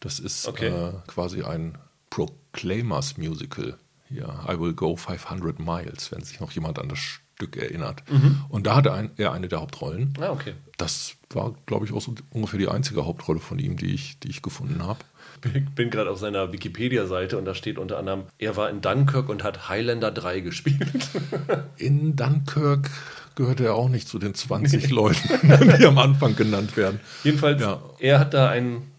Das 0.00 0.18
ist 0.18 0.48
okay. 0.48 0.68
äh, 0.68 0.92
quasi 1.06 1.42
ein 1.42 1.76
Proclaimers 2.08 3.18
Musical. 3.18 3.78
Ja, 4.08 4.44
I 4.52 4.58
Will 4.58 4.72
Go 4.72 4.96
500 4.96 5.60
Miles, 5.60 6.10
wenn 6.10 6.22
sich 6.22 6.40
noch 6.40 6.50
jemand 6.50 6.78
an 6.78 6.88
das 6.88 6.98
Stück 6.98 7.56
erinnert. 7.56 8.02
Mhm. 8.10 8.44
Und 8.48 8.66
da 8.66 8.76
hatte 8.76 8.92
ein, 8.92 9.10
er 9.16 9.32
eine 9.32 9.48
der 9.48 9.60
Hauptrollen. 9.60 10.14
Ah, 10.20 10.30
okay. 10.30 10.54
Das 10.78 11.14
war, 11.30 11.54
glaube 11.66 11.86
ich, 11.86 11.92
auch 11.92 12.00
so 12.00 12.14
ungefähr 12.30 12.58
die 12.58 12.68
einzige 12.68 13.06
Hauptrolle 13.06 13.38
von 13.38 13.58
ihm, 13.58 13.76
die 13.76 13.94
ich, 13.94 14.18
die 14.18 14.28
ich 14.28 14.42
gefunden 14.42 14.82
habe. 14.82 14.98
Ich 15.44 15.70
bin 15.70 15.90
gerade 15.90 16.10
auf 16.10 16.18
seiner 16.18 16.52
Wikipedia-Seite 16.52 17.38
und 17.38 17.44
da 17.44 17.54
steht 17.54 17.78
unter 17.78 17.98
anderem, 17.98 18.24
er 18.38 18.56
war 18.56 18.68
in 18.68 18.80
Dunkirk 18.80 19.28
und 19.28 19.42
hat 19.42 19.68
Highlander 19.68 20.10
3 20.10 20.40
gespielt. 20.40 21.08
In 21.76 22.16
Dunkirk 22.16 22.90
gehörte 23.36 23.64
er 23.64 23.74
auch 23.74 23.88
nicht 23.88 24.06
zu 24.06 24.18
den 24.18 24.34
20 24.34 24.88
nee. 24.88 24.94
Leuten, 24.94 25.76
die 25.78 25.86
am 25.86 25.98
Anfang 25.98 26.36
genannt 26.36 26.76
werden. 26.76 27.00
Jedenfalls, 27.24 27.62
ja. 27.62 27.80
er 27.98 28.18
hat 28.18 28.34
da 28.34 28.50
einen 28.50 28.90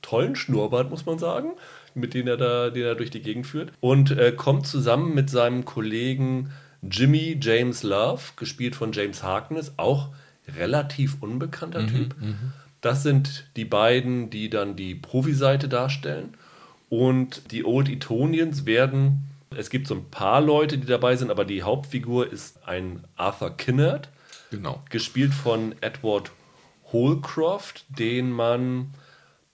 tollen 0.00 0.36
Schnurrbart, 0.36 0.88
muss 0.90 1.04
man 1.04 1.18
sagen, 1.18 1.50
mit 1.94 2.14
dem 2.14 2.26
er 2.26 2.36
da, 2.36 2.70
den 2.70 2.84
er 2.84 2.94
durch 2.94 3.10
die 3.10 3.20
Gegend 3.20 3.46
führt. 3.46 3.72
Und 3.80 4.10
äh, 4.12 4.32
kommt 4.32 4.66
zusammen 4.66 5.14
mit 5.14 5.28
seinem 5.28 5.64
Kollegen 5.64 6.50
Jimmy 6.82 7.38
James 7.40 7.82
Love, 7.82 8.22
gespielt 8.36 8.74
von 8.74 8.92
James 8.92 9.22
Harkness, 9.22 9.74
auch 9.76 10.08
relativ 10.56 11.18
unbekannter 11.20 11.82
mhm, 11.82 11.88
Typ. 11.88 12.20
Mhm. 12.20 12.52
Das 12.80 13.02
sind 13.02 13.46
die 13.56 13.64
beiden, 13.64 14.30
die 14.30 14.50
dann 14.50 14.76
die 14.76 14.94
Profi-Seite 14.94 15.68
darstellen. 15.68 16.34
Und 16.88 17.52
die 17.52 17.64
Old 17.64 17.88
Etonians 17.88 18.66
werden, 18.66 19.24
es 19.56 19.70
gibt 19.70 19.86
so 19.86 19.94
ein 19.94 20.10
paar 20.10 20.40
Leute, 20.40 20.78
die 20.78 20.86
dabei 20.86 21.16
sind, 21.16 21.30
aber 21.30 21.44
die 21.44 21.62
Hauptfigur 21.62 22.30
ist 22.30 22.66
ein 22.66 23.04
Arthur 23.16 23.56
Kinnard. 23.56 24.08
Genau. 24.50 24.82
Gespielt 24.90 25.32
von 25.32 25.74
Edward 25.80 26.32
Holcroft, 26.92 27.84
den 27.88 28.30
man 28.30 28.92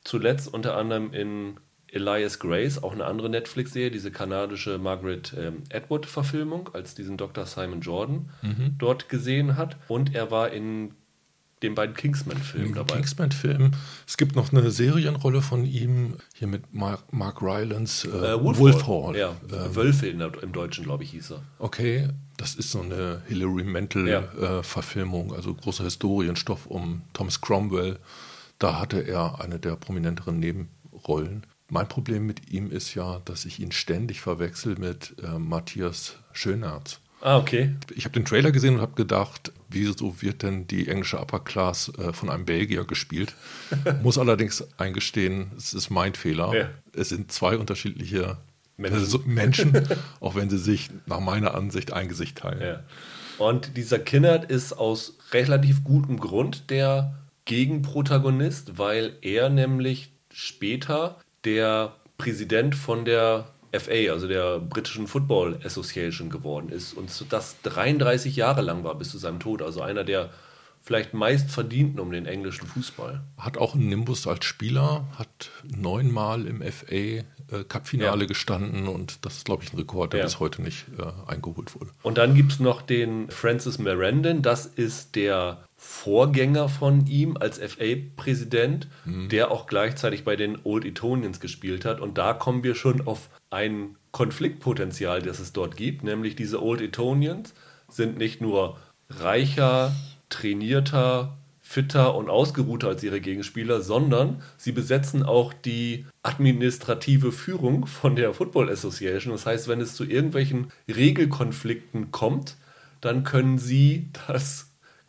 zuletzt 0.05 0.53
unter 0.53 0.77
anderem 0.77 1.13
in 1.13 1.57
Elias 1.89 2.39
Grace, 2.39 2.83
auch 2.83 2.93
eine 2.93 3.05
andere 3.05 3.29
Netflix-Serie, 3.29 3.91
diese 3.91 4.11
kanadische 4.11 4.79
Margaret 4.79 5.35
ähm, 5.39 5.63
Atwood-Verfilmung, 5.73 6.71
als 6.73 6.95
diesen 6.95 7.17
Dr. 7.17 7.47
Simon 7.47 7.81
Jordan 7.81 8.31
mhm. 8.43 8.77
dort 8.79 9.09
gesehen 9.09 9.57
hat. 9.57 9.77
Und 9.89 10.15
er 10.15 10.31
war 10.31 10.51
in 10.51 10.93
den 11.63 11.75
beiden 11.75 11.95
Kingsman-Filmen 11.97 12.75
dabei. 12.75 12.97
Kingsman-Film. 12.97 13.73
Es 14.07 14.17
gibt 14.17 14.37
noch 14.37 14.53
eine 14.53 14.71
Serienrolle 14.71 15.41
von 15.41 15.65
ihm, 15.65 16.15
hier 16.35 16.49
mit 16.49 16.75
Mark, 16.75 17.13
Mark 17.13 17.41
Rylance, 17.41 18.07
äh, 18.07 18.35
äh, 18.35 18.45
Wolf, 18.45 18.59
Wolf 18.59 18.87
Hall. 18.87 19.07
Hall. 19.07 19.17
Ja, 19.17 19.37
ähm, 19.51 19.75
Wölfe 19.75 20.07
in, 20.07 20.21
im 20.21 20.53
Deutschen, 20.53 20.85
glaube 20.85 21.05
ich, 21.05 21.11
hieß 21.11 21.33
er. 21.33 21.43
Okay, 21.59 22.09
das 22.37 22.55
ist 22.55 22.71
so 22.71 22.83
eine 22.83 23.23
Hilary 23.27 23.65
Mantel-Verfilmung, 23.65 25.29
ja. 25.29 25.35
äh, 25.35 25.37
also 25.37 25.55
großer 25.55 25.85
Historienstoff 25.85 26.67
um 26.67 27.03
Thomas 27.15 27.41
Cromwell. 27.41 27.99
Da 28.59 28.79
hatte 28.79 29.01
er 29.01 29.41
eine 29.41 29.59
der 29.59 29.77
prominenteren 29.77 30.39
Nebenrollen. 30.39 31.47
Mein 31.69 31.89
Problem 31.89 32.27
mit 32.27 32.51
ihm 32.51 32.71
ist 32.71 32.95
ja, 32.95 33.21
dass 33.25 33.45
ich 33.45 33.61
ihn 33.61 33.73
ständig 33.73 34.21
verwechsel 34.21 34.77
mit 34.79 35.17
äh, 35.23 35.39
Matthias 35.39 36.17
Schönerz. 36.33 37.01
Ah, 37.21 37.39
okay. 37.39 37.75
Ich 37.95 38.05
habe 38.05 38.13
den 38.13 38.25
Trailer 38.25 38.53
gesehen 38.53 38.77
und 38.77 38.81
habe 38.81 38.95
gedacht, 38.95 39.53
wieso 39.69 40.21
wird 40.23 40.43
denn 40.43 40.67
die 40.67 40.89
englische 40.89 41.19
Upper 41.19 41.41
Class 41.41 41.91
äh, 41.99 42.13
von 42.13 42.29
einem 42.29 42.45
Belgier 42.45 42.85
gespielt? 42.85 43.35
Muss 44.03 44.19
allerdings 44.19 44.65
eingestehen, 44.79 45.51
es 45.57 45.75
ist 45.75 45.91
mein 45.91 46.15
Fehler. 46.15 46.55
Ja. 46.55 46.69
Es 46.93 47.09
sind 47.09 47.33
zwei 47.33 47.57
unterschiedliche 47.57 48.37
Menschen, 48.77 49.23
Menschen 49.27 49.89
auch 50.21 50.35
wenn 50.35 50.51
sie 50.51 50.59
sich 50.59 50.91
nach 51.07 51.21
meiner 51.21 51.55
Ansicht 51.55 51.93
ein 51.93 52.09
Gesicht 52.09 52.39
teilen. 52.39 52.61
Ja. 52.61 52.83
Und 53.39 53.77
dieser 53.77 53.99
Kinnert 53.99 54.51
ist 54.51 54.73
aus 54.73 55.19
relativ 55.33 55.85
gutem 55.85 56.21
Grund 56.21 56.71
der 56.71 57.15
Gegenprotagonist, 57.45 58.79
weil 58.79 59.15
er 59.23 59.49
nämlich 59.49 60.13
später 60.33 61.19
der 61.45 61.95
Präsident 62.19 62.75
von 62.75 63.05
der 63.05 63.49
FA, 63.81 64.13
also 64.13 64.29
der 64.29 64.59
britischen 64.59 65.07
Football 65.07 65.59
Association 65.65 66.31
geworden 66.31 66.69
ist 66.71 66.95
und 66.95 67.11
das 67.31 67.57
33 67.63 68.37
Jahre 68.37 68.63
lang 68.63 68.85
war 68.85 68.95
bis 68.97 69.11
zu 69.11 69.19
seinem 69.19 69.41
Tod, 69.41 69.63
also 69.63 69.83
einer 69.83 70.05
der 70.05 70.31
vielleicht 70.87 71.15
meist 71.15 71.51
verdienten 71.51 71.99
um 71.99 72.13
den 72.13 72.27
englischen 72.27 72.67
Fußball. 72.69 73.21
Hat 73.39 73.59
auch 73.59 73.75
einen 73.75 73.89
Nimbus 73.89 74.29
als 74.29 74.45
Spieler, 74.45 75.05
hat 75.19 75.51
neunmal 75.65 76.47
im 76.47 76.63
FA 76.63 76.95
äh, 76.95 77.25
Cup-Finale 77.69 78.21
ja. 78.21 78.27
gestanden 78.27 78.87
und 78.87 79.25
das 79.25 79.39
ist, 79.39 79.47
glaube 79.47 79.65
ich, 79.65 79.73
ein 79.73 79.79
Rekord, 79.79 80.13
der 80.13 80.21
ja. 80.21 80.27
bis 80.27 80.39
heute 80.39 80.63
nicht 80.63 80.87
äh, 80.97 81.31
eingeholt 81.31 81.75
wurde. 81.75 81.91
Und 82.03 82.19
dann 82.19 82.37
gibt 82.37 82.53
es 82.53 82.61
noch 82.61 82.83
den 82.83 83.29
Francis 83.31 83.79
Merendon, 83.79 84.43
das 84.43 84.67
ist 84.67 85.17
der 85.17 85.66
Vorgänger 85.77 86.69
von 86.69 87.07
ihm 87.07 87.37
als 87.37 87.59
FA-Präsident, 87.59 88.89
mhm. 89.05 89.29
der 89.29 89.51
auch 89.51 89.67
gleichzeitig 89.67 90.25
bei 90.25 90.35
den 90.35 90.59
Old 90.65 90.85
Etonians 90.85 91.39
gespielt 91.39 91.85
hat. 91.85 92.01
Und 92.01 92.17
da 92.17 92.33
kommen 92.33 92.63
wir 92.63 92.75
schon 92.75 93.07
auf 93.07 93.29
ein 93.51 93.97
Konfliktpotenzial, 94.11 95.21
das 95.21 95.39
es 95.39 95.53
dort 95.53 95.77
gibt, 95.77 96.03
nämlich 96.03 96.35
diese 96.35 96.63
Old 96.63 96.81
Etonians 96.81 97.53
sind 97.89 98.17
nicht 98.17 98.41
nur 98.41 98.79
reicher, 99.11 99.95
trainierter, 100.31 101.37
fitter 101.61 102.15
und 102.15 102.31
ausgeruhter 102.31 102.89
als 102.89 103.03
ihre 103.03 103.21
Gegenspieler, 103.21 103.81
sondern 103.81 104.41
sie 104.57 104.73
besetzen 104.73 105.25
auch 105.25 105.53
die 105.53 106.07
administrative 106.23 107.33
Führung 107.33 107.87
von 107.87 108.17
der 108.17 108.33
Football 108.33 108.71
Association. 108.71 109.33
Das 109.33 109.47
heißt, 109.47 109.69
wenn 109.69 109.81
es 109.81 109.95
zu 109.95 110.05
irgendwelchen 110.05 110.69
Regelkonflikten 110.89 112.13
kommt, 112.13 112.57
dann 113.01 113.25
können 113.25 113.59
sie 113.59 114.09
das 114.29 114.66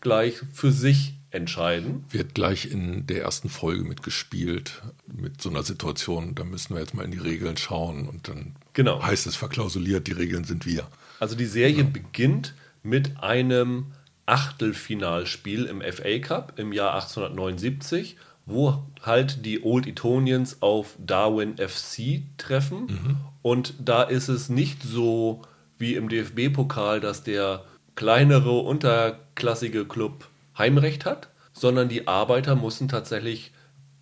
gleich 0.08 0.42
für 0.54 0.72
sich 0.72 1.16
entscheiden. 1.32 2.06
Wird 2.10 2.34
gleich 2.34 2.72
in 2.72 3.06
der 3.08 3.24
ersten 3.24 3.50
Folge 3.50 3.84
mitgespielt, 3.84 4.82
mit 5.06 5.42
so 5.42 5.50
einer 5.50 5.64
Situation, 5.64 6.34
da 6.34 6.46
müssen 6.46 6.74
wir 6.74 6.80
jetzt 6.80 6.94
mal 6.94 7.04
in 7.04 7.12
die 7.12 7.18
Regeln 7.18 7.58
schauen 7.58 8.08
und 8.08 8.30
dann 8.30 8.56
genau. 8.72 9.04
heißt 9.04 9.28
es 9.28 9.36
verklausuliert, 9.36 10.08
die 10.08 10.14
Regeln 10.14 10.46
sind 10.46 10.66
wir. 10.66 10.88
Also 11.20 11.36
die 11.36 11.46
Serie 11.46 11.80
ja. 11.80 11.84
beginnt 11.84 12.54
mit 12.84 13.22
einem 13.22 13.88
Achtelfinalspiel 14.26 15.66
im 15.66 15.82
FA 15.82 16.20
Cup 16.20 16.54
im 16.58 16.72
Jahr 16.72 16.94
1879, 16.94 18.16
wo 18.46 18.82
halt 19.02 19.46
die 19.46 19.62
Old 19.62 19.88
Etonians 19.88 20.62
auf 20.62 20.96
Darwin 21.06 21.58
FC 21.58 22.22
treffen. 22.38 22.86
Mhm. 22.86 23.18
Und 23.42 23.74
da 23.84 24.04
ist 24.04 24.30
es 24.30 24.48
nicht 24.48 24.84
so 24.84 25.42
wie 25.78 25.96
im 25.96 26.08
DFB-Pokal, 26.08 27.02
dass 27.02 27.24
der 27.24 27.66
kleinere, 27.98 28.60
unterklassige 28.60 29.86
Club 29.86 30.30
Heimrecht 30.58 31.04
hat, 31.04 31.30
sondern 31.52 31.90
die 31.90 32.08
Arbeiter 32.08 32.56
mussten 32.56 32.88
tatsächlich 32.88 33.52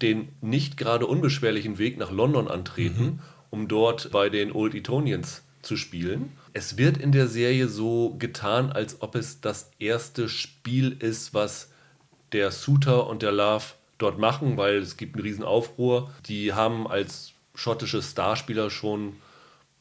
den 0.01 0.27
nicht 0.41 0.75
gerade 0.77 1.08
unbeschwerlichen 1.08 1.77
Weg 1.77 1.97
nach 1.97 2.12
London 2.12 2.49
antreten, 2.49 3.03
mhm. 3.03 3.19
um 3.49 3.67
dort 3.67 4.12
bei 4.12 4.29
den 4.29 4.51
Old 4.51 4.75
Etonians 4.75 5.43
zu 5.62 5.77
spielen. 5.77 6.34
Es 6.51 6.77
wird 6.77 6.97
in 6.97 7.13
der 7.13 7.27
Serie 7.27 7.69
so 7.69 8.15
getan, 8.19 8.71
als 8.71 9.01
ob 9.01 9.15
es 9.15 9.39
das 9.39 9.71
erste 9.79 10.27
Spiel 10.27 10.97
ist, 10.99 11.34
was 11.34 11.71
der 12.34 12.51
Suter 12.51 13.08
und 13.08 13.21
der 13.21 13.31
Love 13.31 13.63
dort 13.97 14.19
machen, 14.19 14.58
weil 14.58 14.77
es 14.77 14.97
gibt 14.97 15.15
einen 15.15 15.23
riesen 15.23 15.45
Aufruhr. 15.45 16.12
Die 16.25 16.51
haben 16.51 16.86
als 16.86 17.31
schottische 17.55 18.01
Starspieler 18.01 18.69
schon, 18.69 19.15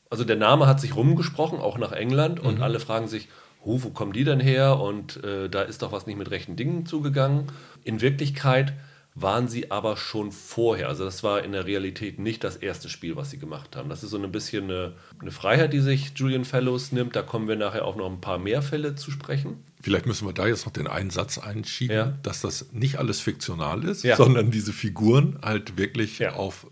also 0.09 0.23
der 0.23 0.37
Name 0.37 0.69
hat 0.69 0.81
sich 0.81 0.95
rumgesprochen, 0.95 1.59
auch 1.59 1.79
nach 1.79 1.91
England, 1.91 2.39
und 2.39 2.59
mhm. 2.59 2.63
alle 2.63 2.79
fragen 2.79 3.09
sich, 3.09 3.29
oh, 3.65 3.83
wo 3.83 3.91
kommen 3.91 4.13
die 4.13 4.25
denn 4.25 4.41
her? 4.41 4.81
Und 4.81 5.23
äh, 5.25 5.49
da 5.49 5.63
ist 5.63 5.83
doch 5.83 5.93
was 5.93 6.07
nicht 6.07 6.19
mit 6.19 6.31
rechten 6.31 6.57
Dingen 6.57 6.87
zugegangen. 6.87 7.47
In 7.83 8.01
Wirklichkeit 8.01 8.75
waren 9.15 9.47
sie 9.47 9.71
aber 9.71 9.97
schon 9.97 10.33
vorher. 10.33 10.89
Also 10.89 11.05
das 11.05 11.23
war 11.23 11.45
in 11.45 11.53
der 11.53 11.67
Realität 11.67 12.19
nicht 12.19 12.43
das 12.43 12.57
erste 12.57 12.89
Spiel, 12.89 13.15
was 13.15 13.31
sie 13.31 13.39
gemacht 13.39 13.77
haben. 13.77 13.89
Das 13.89 14.03
ist 14.03 14.11
so 14.11 14.21
ein 14.21 14.33
bisschen 14.33 14.65
eine, 14.65 14.95
eine 15.21 15.31
Freiheit, 15.31 15.73
die 15.73 15.81
sich 15.81 16.13
Julian 16.17 16.45
Fellows 16.45 16.91
nimmt. 16.91 17.15
Da 17.15 17.23
kommen 17.23 17.47
wir 17.47 17.55
nachher 17.55 17.85
auch 17.85 17.95
noch 17.95 18.11
ein 18.11 18.21
paar 18.21 18.39
mehr 18.39 18.61
Fälle 18.61 18.97
zu 18.97 19.13
sprechen. 19.13 19.63
Vielleicht 19.81 20.07
müssen 20.07 20.27
wir 20.27 20.33
da 20.33 20.49
jetzt 20.49 20.67
noch 20.67 20.73
den 20.73 20.89
einen 20.89 21.11
Satz 21.11 21.39
einschieben, 21.39 21.97
ja. 21.97 22.13
dass 22.23 22.41
das 22.41 22.73
nicht 22.73 22.99
alles 22.99 23.21
fiktional 23.21 23.85
ist, 23.85 24.03
ja. 24.03 24.17
sondern 24.17 24.51
diese 24.51 24.73
Figuren 24.73 25.39
halt 25.43 25.77
wirklich 25.79 26.19
ja. 26.19 26.33
auf 26.33 26.67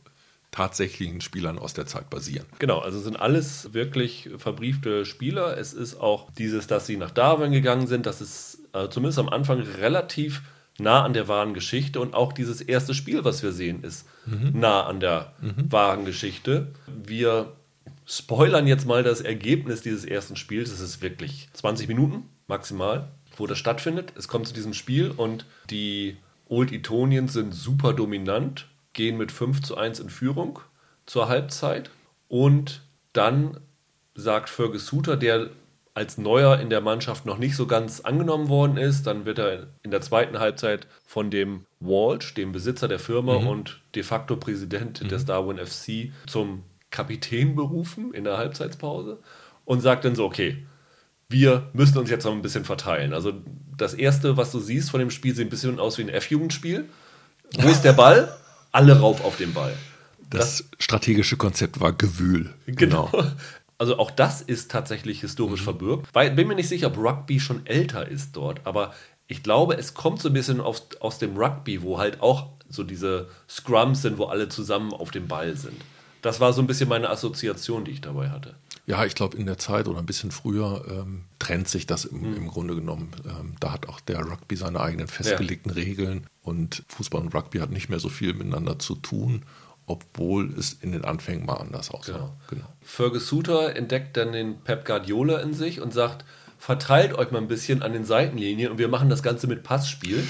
tatsächlichen 0.53 1.21
Spielern 1.21 1.59
aus 1.59 1.73
der 1.75 1.87
Zeit 1.87 2.11
basieren. 2.11 2.47
Genau, 2.61 2.79
also 2.79 3.01
sind 3.01 3.17
alles 3.17 3.73
wirklich 3.73 4.31
verbriefte 4.37 5.05
Spieler. 5.05 5.59
Es 5.59 5.73
ist 5.73 5.97
auch 5.97 6.31
dieses, 6.39 6.69
dass 6.69 6.87
sie 6.87 6.99
nach 6.99 7.11
Darwin 7.11 7.51
gegangen 7.51 7.89
sind, 7.89 8.07
das 8.07 8.21
ist 8.21 8.59
äh, 8.75 8.89
zumindest 8.89 9.19
am 9.19 9.31
Anfang 9.31 9.61
relativ 9.61 10.43
nah 10.79 11.05
an 11.05 11.15
der 11.15 11.27
wahren 11.27 11.55
Geschichte 11.55 12.01
und 12.01 12.15
auch 12.15 12.33
dieses 12.33 12.61
erste 12.61 12.95
Spiel, 12.95 13.25
was 13.25 13.43
wir 13.43 13.53
sehen, 13.53 13.83
ist 13.83 14.07
mhm. 14.27 14.59
nah 14.61 14.85
an 14.85 15.01
der 15.01 15.33
mhm. 15.41 15.73
wahren 15.73 16.05
Geschichte. 16.05 16.69
Wir 16.87 17.53
spoilern 18.07 18.67
jetzt 18.67 18.87
mal 18.87 19.03
das 19.03 19.21
Ergebnis 19.21 19.81
dieses 19.81 20.05
ersten 20.05 20.37
Spiels. 20.37 20.71
Es 20.71 20.81
ist 20.81 21.01
wirklich 21.01 21.49
20 21.55 21.89
Minuten 21.89 22.29
maximal, 22.47 23.09
wo 23.37 23.47
das 23.47 23.59
stattfindet. 23.59 24.13
Es 24.17 24.29
kommt 24.29 24.49
zu 24.49 24.55
diesem 24.55 24.75
Spiel 24.75 25.11
und 25.11 25.47
die 25.71 26.17
Old 26.49 26.73
Etonians 26.73 27.33
sind 27.33 27.55
super 27.55 27.95
dominant 27.95 28.67
gehen 28.93 29.17
mit 29.17 29.33
5 29.33 29.63
zu 29.63 29.77
1 29.77 30.01
in 30.01 30.11
Führung 30.11 30.61
zur 31.07 31.29
Halbzeit. 31.29 31.91
Und 32.29 32.83
dann 33.13 33.59
sagt 34.15 34.51
Fergus 34.51 34.87
Suter, 34.87 35.17
der 35.17 35.51
als 35.95 36.17
Neuer 36.17 36.59
in 36.59 36.71
der 36.71 36.81
Mannschaft 36.81 37.27
noch 37.27 37.37
nicht 37.37 37.55
so 37.55 37.67
ganz 37.67 38.01
angenommen 38.01 38.49
worden 38.49 38.79
ist, 38.79 39.07
dann 39.07 39.27
wird 39.27 39.39
er 39.39 39.67
in 39.83 39.91
der 39.91 40.01
zweiten 40.01 40.39
Halbzeit 40.39 40.87
von 41.05 41.31
dem 41.31 41.67
Walsh, 41.81 42.33
dem 42.35 42.53
Besitzer 42.53 42.89
der 42.89 42.99
Firma 42.99 43.41
mhm. 43.41 43.47
und 43.47 43.81
de 43.95 44.03
facto 44.03 44.37
Präsident 44.37 45.03
mhm. 45.03 45.09
des 45.09 45.27
Darwin 45.27 45.59
FC, 45.59 46.13
zum 46.27 46.65
Kapitän 46.91 47.55
berufen 47.55 48.15
in 48.15 48.25
der 48.25 48.39
Halbzeitpause 48.39 49.19
und 49.65 49.81
sagt 49.81 50.05
dann 50.05 50.15
so, 50.15 50.25
okay, 50.25 50.65
wir 51.29 51.69
müssen 51.73 51.99
uns 51.99 52.11
jetzt 52.11 52.25
noch 52.25 52.33
ein 52.33 52.43
bisschen 52.43 52.65
verteilen. 52.65 53.13
Also 53.13 53.33
das 53.77 53.95
erste, 53.95 54.37
was 54.37 54.53
du 54.53 54.61
siehst 54.61 54.91
von 54.91 55.01
dem 55.01 55.11
Spiel, 55.11 55.35
sieht 55.35 55.47
ein 55.47 55.51
bisschen 55.51 55.79
aus 55.79 55.99
wie 55.99 56.03
ein 56.03 56.09
F-Jugendspiel. 56.09 56.89
Wo 57.59 57.69
ist 57.69 57.83
der 57.83 57.93
Ball? 57.93 58.35
Alle 58.73 58.99
rauf 58.99 59.25
auf 59.25 59.37
den 59.37 59.53
Ball. 59.53 59.75
Das, 60.31 60.59
das 60.59 60.71
strategische 60.79 61.37
Konzept 61.37 61.81
war 61.81 61.93
Gewühl. 61.93 62.53
Genau. 62.67 63.11
Also 63.79 63.99
auch 63.99 64.13
das 64.13 64.43
ist 64.43 64.71
tatsächlich 64.71 65.23
historisch 65.23 65.63
mhm. 65.63 65.65
verbürgt. 65.65 66.09
Weil, 66.13 66.31
bin 66.31 66.47
mir 66.47 66.55
nicht 66.55 66.69
sicher, 66.69 66.87
ob 66.87 66.99
Rugby 66.99 67.41
schon 67.41 67.67
älter 67.67 68.07
ist 68.07 68.37
dort, 68.37 68.61
aber 68.65 68.95
ich 69.27 69.43
glaube, 69.43 69.77
es 69.77 69.93
kommt 69.93 70.23
so 70.23 70.29
ein 70.29 70.35
bisschen 70.35 70.61
aus, 70.61 70.87
aus 71.01 71.19
dem 71.19 71.37
Rugby, 71.37 71.83
wo 71.83 71.99
halt 71.99 72.21
auch 72.21 72.51
so 72.69 72.85
diese 72.85 73.29
Scrums 73.49 74.03
sind, 74.03 74.19
wo 74.19 74.27
alle 74.27 74.49
zusammen 74.49 74.93
auf 74.93 75.11
dem 75.11 75.27
Ball 75.27 75.57
sind. 75.57 75.81
Das 76.21 76.39
war 76.39 76.53
so 76.53 76.63
ein 76.63 76.69
bisschen 76.69 76.89
meine 76.89 77.11
Assoziation, 77.11 77.85
die 77.85 77.91
ich 77.91 78.01
dabei 78.01 78.31
hatte. 78.31 78.55
Ja, 78.87 79.05
ich 79.05 79.15
glaube, 79.15 79.37
in 79.37 79.47
der 79.47 79.59
Zeit 79.59 79.87
oder 79.87 80.01
ein 80.01 80.07
bisschen 80.07 80.33
früher 80.33 80.85
ähm, 80.91 81.25
trennt 81.39 81.69
sich 81.69 81.87
das 81.87 82.05
im, 82.05 82.31
mhm. 82.31 82.37
im 82.37 82.49
Grunde 82.49 82.75
genommen. 82.75 83.13
Ähm, 83.25 83.55
da 83.61 83.73
hat 83.73 83.89
auch 83.89 84.01
der 84.01 84.21
Rugby 84.21 84.57
seine 84.57 84.81
eigenen 84.81 85.07
festgelegten 85.07 85.73
ja. 85.73 85.83
Regeln 85.83 86.27
und 86.43 86.83
Fußball 86.89 87.21
und 87.21 87.35
Rugby 87.35 87.59
hat 87.59 87.71
nicht 87.71 87.89
mehr 87.89 88.01
so 88.01 88.09
viel 88.09 88.35
miteinander 88.35 88.79
zu 88.79 88.97
tun 88.97 89.45
obwohl 89.87 90.53
es 90.59 90.73
in 90.73 90.93
den 90.93 91.05
Anfängen 91.05 91.45
mal 91.45 91.57
anders 91.57 91.91
aussah. 91.91 92.13
Genau. 92.13 92.37
Genau. 92.49 92.67
Fergus 92.83 93.29
Suter 93.29 93.77
entdeckt 93.77 94.17
dann 94.17 94.33
den 94.33 94.61
Pep 94.61 94.85
Guardiola 94.85 95.41
in 95.41 95.55
sich 95.55 95.81
und 95.81 95.93
sagt, 95.93 96.25
verteilt 96.59 97.15
euch 97.15 97.31
mal 97.31 97.39
ein 97.39 97.49
bisschen 97.49 97.83
an 97.83 97.93
den 97.93 98.05
Seitenlinien 98.05 98.71
und 98.71 98.79
wir 98.79 98.89
machen 98.89 99.11
das 99.11 99.23
Ganze 99.23 99.47
mit 99.47 99.63
Passspiel. 99.63 100.25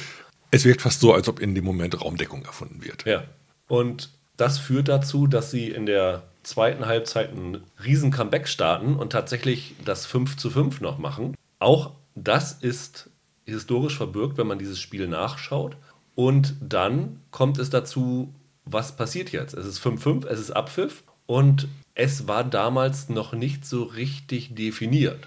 Es 0.51 0.65
wirkt 0.65 0.83
fast 0.83 1.01
so, 1.01 1.13
als 1.13 1.29
ob 1.29 1.41
in 1.41 1.55
dem 1.55 1.65
Moment 1.65 2.01
Raumdeckung 2.01 2.45
erfunden 2.45 2.85
wird. 2.85 3.05
Ja. 3.05 3.25
Und 3.69 4.11
das 4.37 4.59
führt 4.59 4.89
dazu, 4.89 5.27
dass 5.27 5.51
sie 5.51 5.69
in 5.71 5.87
der 5.87 6.25
zweiten 6.43 6.87
Halbzeit 6.87 7.31
einen 7.31 7.63
riesen 7.85 8.11
Comeback 8.11 8.49
starten 8.49 8.97
und 8.97 9.11
tatsächlich 9.11 9.75
das 9.85 10.07
5 10.07 10.37
zu 10.37 10.51
5 10.51 10.81
noch 10.81 10.99
machen. 10.99 11.37
Auch 11.59 11.93
das 12.15 12.53
ist 12.53 13.11
historisch 13.47 13.97
verbürgt, 13.97 14.39
wenn 14.39 14.47
man 14.47 14.59
dieses 14.59 14.81
Spiel 14.81 15.09
nachschaut. 15.09 15.77
Und 16.15 16.55
dann 16.61 17.21
kommt 17.31 17.59
es 17.59 17.71
dazu, 17.71 18.35
was 18.65 18.97
passiert 18.97 19.33
jetzt? 19.33 19.55
Es 19.55 19.67
ist 19.67 19.81
5-5, 19.81 20.27
es 20.27 20.41
ist 20.41 20.51
Abpfiff 20.51 21.03
und 21.27 21.69
es 21.95 22.29
war 22.29 22.45
damals 22.45 23.09
noch 23.09 23.33
nicht 23.33 23.67
so 23.67 23.83
richtig 23.83 24.55
definiert, 24.55 25.19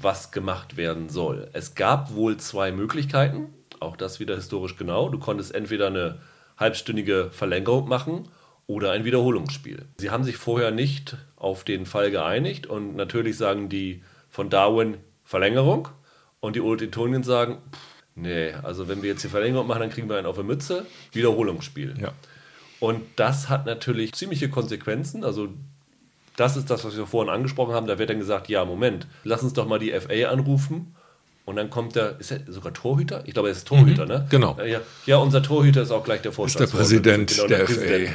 was 0.00 0.30
gemacht 0.30 0.76
werden 0.76 1.08
soll. 1.08 1.48
Es 1.52 1.74
gab 1.74 2.14
wohl 2.14 2.36
zwei 2.36 2.72
Möglichkeiten, 2.72 3.52
auch 3.80 3.96
das 3.96 4.20
wieder 4.20 4.34
historisch 4.34 4.76
genau. 4.76 5.08
Du 5.08 5.18
konntest 5.18 5.54
entweder 5.54 5.88
eine 5.88 6.18
halbstündige 6.56 7.30
Verlängerung 7.32 7.88
machen 7.88 8.28
oder 8.70 8.92
ein 8.92 9.04
Wiederholungsspiel. 9.04 9.84
Sie 9.96 10.10
haben 10.10 10.22
sich 10.22 10.36
vorher 10.36 10.70
nicht 10.70 11.16
auf 11.34 11.64
den 11.64 11.86
Fall 11.86 12.12
geeinigt 12.12 12.68
und 12.68 12.94
natürlich 12.94 13.36
sagen 13.36 13.68
die 13.68 14.04
von 14.30 14.48
Darwin 14.48 14.98
Verlängerung 15.24 15.88
und 16.38 16.54
die 16.54 16.60
Old 16.60 16.80
Etonians 16.80 17.26
sagen, 17.26 17.58
pff, 17.72 17.80
nee, 18.14 18.52
also 18.52 18.86
wenn 18.86 19.02
wir 19.02 19.10
jetzt 19.10 19.24
die 19.24 19.28
Verlängerung 19.28 19.66
machen, 19.66 19.80
dann 19.80 19.90
kriegen 19.90 20.08
wir 20.08 20.16
einen 20.16 20.26
auf 20.28 20.36
der 20.36 20.44
Mütze, 20.44 20.86
Wiederholungsspiel. 21.10 21.96
Ja. 22.00 22.12
Und 22.78 23.02
das 23.16 23.48
hat 23.48 23.66
natürlich 23.66 24.12
ziemliche 24.12 24.48
Konsequenzen. 24.48 25.24
Also 25.24 25.48
das 26.36 26.56
ist 26.56 26.70
das, 26.70 26.84
was 26.84 26.96
wir 26.96 27.08
vorhin 27.08 27.28
angesprochen 27.28 27.74
haben. 27.74 27.88
Da 27.88 27.98
wird 27.98 28.08
dann 28.08 28.20
gesagt, 28.20 28.48
ja, 28.48 28.64
Moment, 28.64 29.08
lass 29.24 29.42
uns 29.42 29.52
doch 29.52 29.66
mal 29.66 29.80
die 29.80 29.90
FA 29.98 30.30
anrufen. 30.30 30.94
Und 31.44 31.56
dann 31.56 31.70
kommt 31.70 31.96
der, 31.96 32.20
ist 32.20 32.30
er 32.30 32.40
sogar 32.46 32.72
Torhüter? 32.72 33.24
Ich 33.26 33.34
glaube, 33.34 33.48
er 33.48 33.52
ist 33.52 33.66
Torhüter, 33.66 34.04
mhm, 34.04 34.08
ne? 34.08 34.26
Genau. 34.30 34.56
Ja, 34.64 34.80
ja, 35.06 35.16
unser 35.16 35.42
Torhüter 35.42 35.82
ist 35.82 35.90
auch 35.90 36.04
gleich 36.04 36.22
der 36.22 36.30
Vorstand. 36.30 36.66
Ist 36.66 36.72
der 36.72 36.78
Präsident 36.78 37.30
genau, 37.34 37.48
der, 37.48 37.58
der 37.58 37.64
Präsident. 37.64 38.08
FA. 38.10 38.14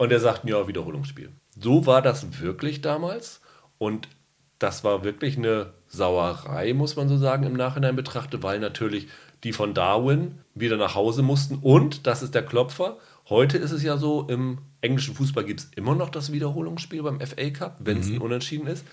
Und 0.00 0.12
er 0.12 0.20
sagt, 0.20 0.44
ja, 0.48 0.66
Wiederholungsspiel. 0.66 1.30
So 1.58 1.86
war 1.86 2.02
das 2.02 2.40
wirklich 2.40 2.80
damals. 2.80 3.40
Und 3.78 4.08
das 4.58 4.82
war 4.84 5.04
wirklich 5.04 5.36
eine 5.36 5.72
Sauerei, 5.88 6.72
muss 6.74 6.96
man 6.96 7.08
so 7.08 7.16
sagen, 7.16 7.44
im 7.44 7.54
Nachhinein 7.54 7.96
betrachtet, 7.96 8.42
weil 8.42 8.60
natürlich 8.60 9.08
die 9.44 9.52
von 9.52 9.74
Darwin 9.74 10.38
wieder 10.54 10.76
nach 10.76 10.94
Hause 10.94 11.22
mussten. 11.22 11.56
Und, 11.56 12.06
das 12.06 12.22
ist 12.22 12.34
der 12.34 12.44
Klopfer, 12.44 12.96
Heute 13.30 13.58
ist 13.58 13.70
es 13.70 13.84
ja 13.84 13.96
so, 13.96 14.26
im 14.28 14.58
englischen 14.80 15.14
Fußball 15.14 15.44
gibt 15.44 15.60
es 15.60 15.70
immer 15.76 15.94
noch 15.94 16.08
das 16.08 16.32
Wiederholungsspiel 16.32 17.04
beim 17.04 17.20
FA 17.20 17.50
Cup, 17.50 17.76
wenn 17.78 18.00
es 18.00 18.08
mhm. 18.08 18.16
ein 18.16 18.20
Unentschieden 18.22 18.66
ist. 18.66 18.84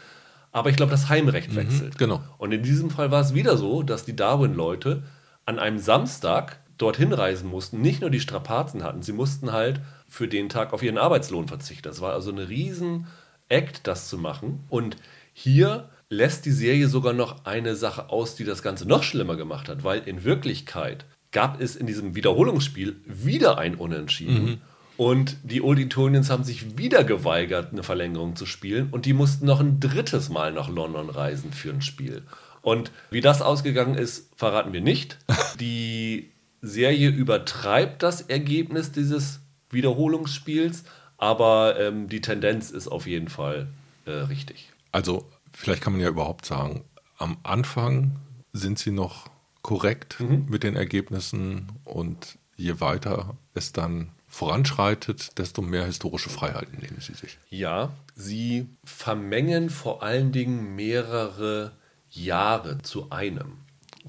Aber 0.52 0.70
ich 0.70 0.76
glaube, 0.76 0.92
das 0.92 1.10
Heimrecht 1.10 1.52
mhm, 1.52 1.56
wechselt. 1.56 1.98
Genau. 1.98 2.22
Und 2.38 2.52
in 2.52 2.62
diesem 2.62 2.92
Fall 2.92 3.10
war 3.10 3.22
es 3.22 3.34
wieder 3.34 3.58
so, 3.58 3.82
dass 3.82 4.06
die 4.06 4.16
Darwin-Leute 4.16 5.02
an 5.46 5.58
einem 5.58 5.80
Samstag 5.80 6.60
dorthin 6.78 7.14
reisen 7.14 7.50
mussten, 7.50 7.82
nicht 7.82 8.02
nur 8.02 8.10
die 8.10 8.20
Strapazen 8.20 8.84
hatten, 8.84 9.02
sie 9.02 9.14
mussten 9.14 9.52
halt 9.52 9.82
für 10.08 10.28
den 10.28 10.50
Tag 10.50 10.74
auf 10.74 10.84
ihren 10.84 10.98
Arbeitslohn 10.98 11.48
verzichten. 11.48 11.84
Das 11.84 12.02
war 12.02 12.14
also 12.14 12.32
eine 12.32 12.50
riesen 12.50 13.08
Act, 13.50 13.88
das 13.88 14.10
zu 14.10 14.18
machen. 14.18 14.64
Und 14.70 14.98
hier 15.34 15.90
lässt 16.10 16.46
die 16.46 16.52
Serie 16.52 16.88
sogar 16.88 17.14
noch 17.14 17.46
eine 17.46 17.76
Sache 17.76 18.10
aus, 18.10 18.36
die 18.36 18.46
das 18.46 18.64
Ganze 18.64 18.88
noch 18.88 19.04
schlimmer 19.04 19.36
gemacht 19.36 19.70
hat, 19.70 19.84
weil 19.84 20.02
in 20.06 20.24
Wirklichkeit 20.24 21.06
gab 21.32 21.60
es 21.62 21.76
in 21.76 21.88
diesem 21.88 22.16
Wiederholungsspiel 22.16 23.02
wieder 23.06 23.58
ein 23.58 23.76
Unentschieden. 23.76 24.46
Mhm. 24.46 24.58
Und 24.96 25.38
die 25.44 25.62
Old 25.62 25.78
Etonians 25.78 26.32
haben 26.32 26.44
sich 26.44 26.78
wieder 26.78 27.04
geweigert, 27.04 27.72
eine 27.72 27.84
Verlängerung 27.84 28.36
zu 28.36 28.48
spielen. 28.48 28.88
Und 28.90 29.06
die 29.06 29.14
mussten 29.14 29.46
noch 29.46 29.60
ein 29.60 29.80
drittes 29.80 30.30
Mal 30.30 30.52
nach 30.52 30.70
London 30.70 31.10
reisen 31.10 31.54
für 31.54 31.70
ein 31.70 31.84
Spiel. 31.84 32.24
Und 32.62 32.92
wie 33.12 33.22
das 33.22 33.44
ausgegangen 33.44 33.96
ist, 33.96 34.32
verraten 34.36 34.74
wir 34.74 34.82
nicht. 34.82 35.20
Die 35.60 36.32
Serie 36.62 37.10
übertreibt 37.10 38.04
das 38.04 38.22
Ergebnis 38.22 38.92
dieses 38.92 39.40
Wiederholungsspiels, 39.70 40.84
aber 41.18 41.80
ähm, 41.80 42.10
die 42.10 42.22
Tendenz 42.22 42.72
ist 42.72 42.88
auf 42.88 43.08
jeden 43.08 43.28
Fall 43.28 43.68
äh, 44.06 44.12
richtig. 44.12 44.72
Also, 44.92 45.30
vielleicht 45.54 45.82
kann 45.82 45.94
man 45.94 46.02
ja 46.02 46.10
überhaupt 46.10 46.46
sagen, 46.46 46.84
am 47.18 47.38
Anfang 47.44 48.20
sind 48.54 48.80
sie 48.80 48.92
noch 48.92 49.30
korrekt 49.62 50.20
mhm. 50.20 50.46
mit 50.50 50.64
den 50.64 50.76
Ergebnissen 50.76 51.68
und 51.84 52.38
je 52.56 52.80
weiter 52.80 53.38
es 53.54 53.74
dann 53.74 54.12
voranschreitet, 54.28 55.38
desto 55.38 55.62
mehr 55.62 55.86
historische 55.86 56.30
Freiheiten 56.30 56.80
nehmen 56.80 57.00
sie 57.00 57.14
sich. 57.14 57.38
Ja, 57.50 57.92
sie 58.16 58.68
vermengen 58.84 59.70
vor 59.70 60.04
allen 60.04 60.32
Dingen 60.32 60.76
mehrere 60.76 61.72
Jahre 62.10 62.82
zu 62.82 63.10
einem. 63.10 63.58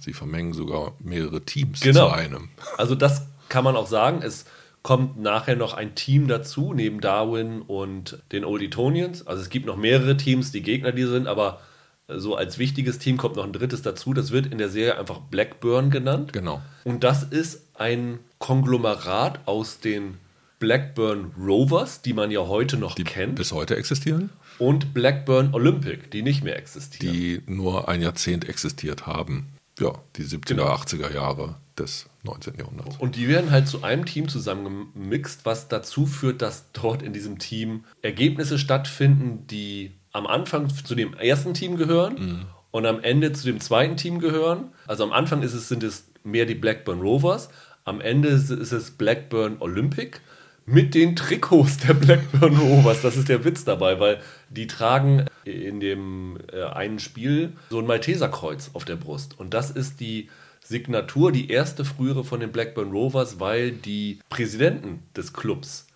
Sie 0.00 0.12
vermengen 0.12 0.52
sogar 0.52 0.92
mehrere 1.00 1.42
Teams 1.42 1.80
genau. 1.80 2.08
zu 2.08 2.14
einem. 2.14 2.48
Also 2.76 2.94
das 2.94 3.26
kann 3.48 3.64
man 3.64 3.76
auch 3.76 3.86
sagen. 3.86 4.22
Es 4.22 4.44
kommt 4.82 5.20
nachher 5.20 5.56
noch 5.56 5.74
ein 5.74 5.94
Team 5.94 6.28
dazu, 6.28 6.72
neben 6.72 7.00
Darwin 7.00 7.62
und 7.62 8.22
den 8.32 8.44
Old 8.44 8.62
Etonians. 8.62 9.26
Also 9.26 9.42
es 9.42 9.50
gibt 9.50 9.66
noch 9.66 9.76
mehrere 9.76 10.16
Teams, 10.16 10.52
die 10.52 10.62
Gegner 10.62 10.92
die 10.92 11.04
sind, 11.04 11.26
aber 11.26 11.60
so 12.08 12.36
als 12.36 12.58
wichtiges 12.58 12.98
Team 12.98 13.18
kommt 13.18 13.36
noch 13.36 13.44
ein 13.44 13.52
drittes 13.52 13.82
dazu. 13.82 14.14
Das 14.14 14.30
wird 14.30 14.46
in 14.46 14.58
der 14.58 14.70
Serie 14.70 14.98
einfach 14.98 15.18
Blackburn 15.18 15.90
genannt. 15.90 16.32
Genau. 16.32 16.62
Und 16.84 17.04
das 17.04 17.22
ist 17.22 17.66
ein 17.74 18.20
Konglomerat 18.38 19.40
aus 19.46 19.80
den 19.80 20.16
Blackburn 20.58 21.32
Rovers, 21.38 22.02
die 22.02 22.14
man 22.14 22.30
ja 22.30 22.46
heute 22.46 22.76
noch 22.76 22.94
die 22.94 23.04
kennt. 23.04 23.36
Bis 23.36 23.52
heute 23.52 23.76
existieren. 23.76 24.30
Und 24.58 24.92
Blackburn 24.92 25.50
Olympic, 25.52 26.10
die 26.10 26.22
nicht 26.22 26.42
mehr 26.42 26.56
existieren. 26.56 27.12
Die 27.12 27.42
nur 27.46 27.88
ein 27.88 28.02
Jahrzehnt 28.02 28.48
existiert 28.48 29.06
haben. 29.06 29.46
Ja, 29.78 29.92
die 30.16 30.24
70er, 30.24 30.46
genau. 30.46 30.74
80er 30.74 31.12
Jahre 31.12 31.56
des 31.78 32.06
19. 32.24 32.54
Jahrhunderts. 32.58 32.96
Und 32.98 33.16
die 33.16 33.28
werden 33.28 33.50
halt 33.50 33.68
zu 33.68 33.82
einem 33.82 34.04
Team 34.04 34.28
zusammengemixt, 34.28 35.44
was 35.44 35.68
dazu 35.68 36.06
führt, 36.06 36.42
dass 36.42 36.72
dort 36.72 37.02
in 37.02 37.12
diesem 37.12 37.38
Team 37.38 37.84
Ergebnisse 38.02 38.58
stattfinden, 38.58 39.46
die 39.46 39.92
am 40.12 40.26
Anfang 40.26 40.68
zu 40.68 40.94
dem 40.94 41.14
ersten 41.14 41.54
Team 41.54 41.76
gehören 41.76 42.14
mhm. 42.14 42.46
und 42.70 42.86
am 42.86 43.00
Ende 43.00 43.32
zu 43.32 43.46
dem 43.46 43.60
zweiten 43.60 43.96
Team 43.96 44.18
gehören. 44.18 44.72
Also 44.86 45.04
am 45.04 45.12
Anfang 45.12 45.42
ist 45.42 45.54
es, 45.54 45.68
sind 45.68 45.82
es 45.82 46.10
mehr 46.24 46.46
die 46.46 46.54
Blackburn 46.54 47.00
Rovers, 47.00 47.48
am 47.84 48.00
Ende 48.02 48.28
ist 48.28 48.50
es 48.50 48.90
Blackburn 48.90 49.56
Olympic 49.60 50.20
mit 50.68 50.94
den 50.94 51.16
Trikots 51.16 51.78
der 51.78 51.94
Blackburn 51.94 52.56
Rovers. 52.56 53.00
Das 53.00 53.16
ist 53.16 53.28
der 53.28 53.44
Witz 53.44 53.64
dabei, 53.64 53.98
weil 54.00 54.20
die 54.50 54.66
tragen 54.66 55.24
in 55.44 55.80
dem 55.80 56.38
äh, 56.52 56.64
einen 56.64 56.98
Spiel 56.98 57.54
so 57.70 57.78
ein 57.78 57.86
Malteserkreuz 57.86 58.70
auf 58.74 58.84
der 58.84 58.96
Brust. 58.96 59.38
Und 59.38 59.54
das 59.54 59.70
ist 59.70 60.00
die 60.00 60.28
Signatur, 60.62 61.32
die 61.32 61.50
erste 61.50 61.84
frühere 61.84 62.24
von 62.24 62.40
den 62.40 62.52
Blackburn 62.52 62.90
Rovers, 62.90 63.40
weil 63.40 63.72
die 63.72 64.18
Präsidenten 64.28 65.02
des 65.16 65.32
Clubs 65.32 65.87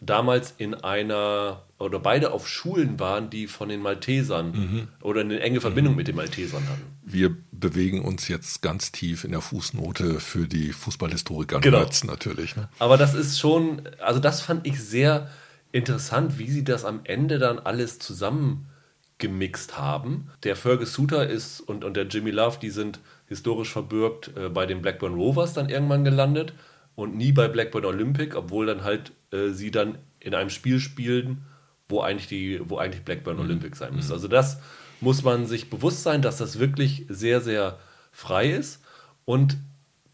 damals 0.00 0.54
in 0.58 0.74
einer 0.74 1.62
oder 1.78 1.98
beide 1.98 2.32
auf 2.32 2.48
Schulen 2.48 2.98
waren, 2.98 3.28
die 3.28 3.46
von 3.46 3.68
den 3.68 3.80
Maltesern 3.80 4.52
mhm. 4.52 4.88
oder 5.02 5.20
eine 5.20 5.40
enge 5.40 5.60
Verbindung 5.60 5.92
mhm. 5.92 5.98
mit 5.98 6.08
den 6.08 6.16
Maltesern 6.16 6.66
hatten. 6.68 6.84
Wir 7.02 7.36
bewegen 7.52 8.02
uns 8.02 8.28
jetzt 8.28 8.62
ganz 8.62 8.92
tief 8.92 9.24
in 9.24 9.32
der 9.32 9.40
Fußnote 9.40 10.20
für 10.20 10.46
die 10.46 10.72
Fußballhistoriker 10.72 11.60
genau. 11.60 11.86
natürlich. 12.04 12.56
Ne? 12.56 12.68
Aber 12.78 12.96
das 12.96 13.14
ist 13.14 13.38
schon, 13.38 13.82
also 14.00 14.20
das 14.20 14.40
fand 14.40 14.66
ich 14.66 14.82
sehr 14.82 15.30
interessant, 15.72 16.38
wie 16.38 16.50
sie 16.50 16.64
das 16.64 16.84
am 16.84 17.00
Ende 17.04 17.38
dann 17.38 17.58
alles 17.58 17.98
zusammengemixt 17.98 19.76
haben. 19.76 20.30
Der 20.44 20.56
Fergus 20.56 20.94
Suter 20.94 21.28
ist 21.28 21.60
und, 21.60 21.84
und 21.84 21.96
der 21.96 22.06
Jimmy 22.06 22.30
Love, 22.30 22.58
die 22.60 22.70
sind 22.70 23.00
historisch 23.28 23.72
verbürgt 23.72 24.30
äh, 24.36 24.48
bei 24.48 24.64
den 24.64 24.80
Blackburn 24.80 25.14
Rovers 25.14 25.52
dann 25.52 25.68
irgendwann 25.68 26.04
gelandet 26.04 26.54
und 26.94 27.16
nie 27.16 27.32
bei 27.32 27.48
Blackburn 27.48 27.84
Olympic, 27.84 28.34
obwohl 28.34 28.66
dann 28.66 28.82
halt 28.82 29.12
äh, 29.32 29.50
sie 29.50 29.70
dann 29.70 29.98
in 30.20 30.34
einem 30.34 30.50
Spiel 30.50 30.80
spielen, 30.80 31.44
wo 31.88 32.00
eigentlich, 32.00 32.26
die, 32.26 32.60
wo 32.64 32.78
eigentlich 32.78 33.04
Blackburn 33.04 33.36
mhm. 33.36 33.42
Olympic 33.42 33.76
sein 33.76 33.94
müsste. 33.94 34.12
Also 34.12 34.28
das 34.28 34.58
muss 35.00 35.22
man 35.22 35.46
sich 35.46 35.70
bewusst 35.70 36.02
sein, 36.02 36.22
dass 36.22 36.38
das 36.38 36.58
wirklich 36.58 37.06
sehr, 37.08 37.40
sehr 37.40 37.78
frei 38.12 38.50
ist. 38.50 38.82
Und 39.24 39.58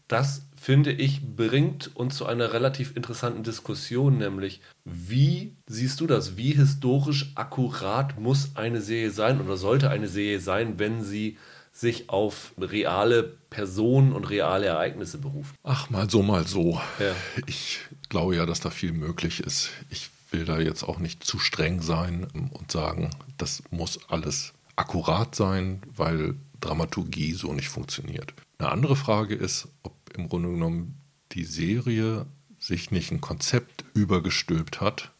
das, 0.07 0.47
finde 0.55 0.91
ich, 0.91 1.35
bringt 1.35 1.95
uns 1.95 2.17
zu 2.17 2.25
einer 2.25 2.53
relativ 2.53 2.95
interessanten 2.95 3.43
Diskussion, 3.43 4.17
nämlich 4.17 4.61
wie 4.85 5.55
siehst 5.65 5.99
du 6.01 6.07
das? 6.07 6.37
Wie 6.37 6.51
historisch 6.51 7.31
akkurat 7.35 8.19
muss 8.19 8.55
eine 8.55 8.81
Serie 8.81 9.11
sein 9.11 9.41
oder 9.41 9.57
sollte 9.57 9.89
eine 9.89 10.07
Serie 10.07 10.39
sein, 10.39 10.77
wenn 10.77 11.03
sie 11.03 11.37
sich 11.71 12.09
auf 12.09 12.53
reale 12.59 13.23
Personen 13.49 14.13
und 14.13 14.29
reale 14.29 14.67
Ereignisse 14.67 15.17
beruft? 15.17 15.55
Ach, 15.63 15.89
mal 15.89 16.09
so, 16.09 16.21
mal 16.21 16.45
so. 16.45 16.79
Ja. 16.99 17.15
Ich 17.47 17.79
glaube 18.13 18.35
ja, 18.35 18.45
dass 18.45 18.59
da 18.59 18.69
viel 18.69 18.91
möglich 18.91 19.39
ist. 19.39 19.71
Ich 19.89 20.11
will 20.29 20.45
da 20.45 20.59
jetzt 20.59 20.83
auch 20.83 20.99
nicht 20.99 21.23
zu 21.23 21.39
streng 21.39 21.81
sein 21.81 22.27
und 22.51 22.71
sagen, 22.71 23.09
das 23.39 23.63
muss 23.71 24.07
alles 24.07 24.53
akkurat 24.75 25.33
sein, 25.33 25.81
weil 25.95 26.35
Dramaturgie 26.61 27.33
so 27.33 27.53
nicht 27.53 27.69
funktioniert. 27.69 28.35
Eine 28.59 28.71
andere 28.71 28.95
Frage 28.95 29.33
ist, 29.33 29.67
ob 29.81 29.95
im 30.15 30.29
Grunde 30.29 30.49
genommen 30.49 31.01
die 31.31 31.43
Serie 31.43 32.27
sich 32.59 32.91
nicht 32.91 33.11
ein 33.11 33.19
Konzept 33.19 33.83
übergestülpt 33.95 34.79
hat, 34.79 35.11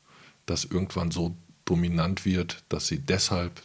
das 0.45 0.63
irgendwann 0.63 1.09
so 1.09 1.35
dominant 1.65 2.25
wird, 2.25 2.63
dass 2.69 2.85
sie 2.85 2.99
deshalb 2.99 3.59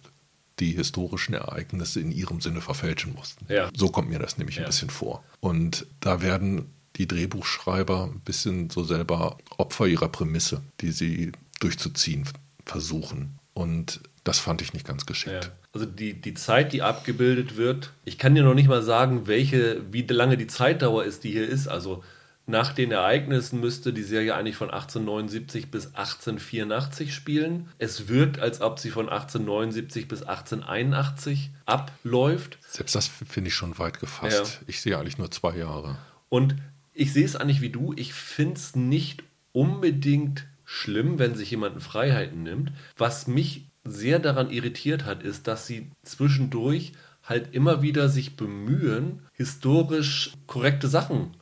die 0.58 0.72
historischen 0.72 1.34
Ereignisse 1.34 2.00
in 2.00 2.12
ihrem 2.12 2.40
Sinne 2.40 2.62
verfälschen 2.62 3.14
mussten. 3.14 3.44
Ja. 3.52 3.68
So 3.76 3.90
kommt 3.90 4.08
mir 4.08 4.18
das 4.18 4.38
nämlich 4.38 4.56
ja. 4.56 4.62
ein 4.62 4.68
bisschen 4.68 4.88
vor. 4.88 5.22
Und 5.40 5.86
da 6.00 6.22
werden 6.22 6.72
die 6.98 7.06
Drehbuchschreiber 7.06 8.10
ein 8.12 8.20
bisschen 8.20 8.70
so 8.70 8.82
selber 8.82 9.38
Opfer 9.56 9.86
ihrer 9.86 10.08
Prämisse, 10.08 10.62
die 10.80 10.90
sie 10.90 11.32
durchzuziehen 11.60 12.24
versuchen. 12.64 13.38
Und 13.54 14.00
das 14.24 14.38
fand 14.38 14.62
ich 14.62 14.72
nicht 14.72 14.86
ganz 14.86 15.06
geschickt. 15.06 15.44
Ja. 15.44 15.50
Also 15.72 15.86
die, 15.86 16.14
die 16.14 16.34
Zeit, 16.34 16.72
die 16.72 16.82
abgebildet 16.82 17.56
wird, 17.56 17.92
ich 18.04 18.18
kann 18.18 18.34
dir 18.34 18.42
noch 18.42 18.54
nicht 18.54 18.68
mal 18.68 18.82
sagen, 18.82 19.26
welche, 19.26 19.82
wie 19.92 20.02
lange 20.02 20.36
die 20.36 20.46
Zeitdauer 20.46 21.04
ist, 21.04 21.24
die 21.24 21.30
hier 21.30 21.48
ist. 21.48 21.68
Also 21.68 22.02
nach 22.46 22.72
den 22.72 22.90
Ereignissen 22.90 23.60
müsste 23.60 23.92
die 23.92 24.02
Serie 24.02 24.34
eigentlich 24.34 24.56
von 24.56 24.70
1879 24.70 25.70
bis 25.70 25.86
1884 25.88 27.14
spielen. 27.14 27.68
Es 27.78 28.08
wirkt, 28.08 28.38
als 28.38 28.60
ob 28.60 28.78
sie 28.78 28.90
von 28.90 29.08
1879 29.08 30.08
bis 30.08 30.22
1881 30.22 31.50
abläuft. 31.66 32.58
Selbst 32.70 32.94
das 32.94 33.06
finde 33.06 33.48
ich 33.48 33.54
schon 33.54 33.78
weit 33.78 34.00
gefasst. 34.00 34.60
Ja. 34.60 34.64
Ich 34.66 34.80
sehe 34.80 34.98
eigentlich 34.98 35.18
nur 35.18 35.30
zwei 35.30 35.56
Jahre. 35.56 35.96
Und 36.30 36.56
ich 36.98 37.12
sehe 37.12 37.24
es 37.24 37.36
eigentlich 37.36 37.60
wie 37.60 37.70
du. 37.70 37.94
Ich 37.96 38.12
finde 38.12 38.54
es 38.54 38.74
nicht 38.74 39.22
unbedingt 39.52 40.46
schlimm, 40.64 41.18
wenn 41.20 41.36
sich 41.36 41.50
jemand 41.52 41.80
Freiheiten 41.80 42.42
nimmt. 42.42 42.72
Was 42.96 43.28
mich 43.28 43.68
sehr 43.84 44.18
daran 44.18 44.50
irritiert 44.50 45.04
hat, 45.04 45.22
ist, 45.22 45.46
dass 45.46 45.66
sie 45.66 45.90
zwischendurch 46.02 46.92
halt 47.22 47.54
immer 47.54 47.82
wieder 47.82 48.08
sich 48.08 48.36
bemühen, 48.36 49.22
historisch 49.32 50.32
korrekte 50.48 50.88
Sachen 50.88 51.36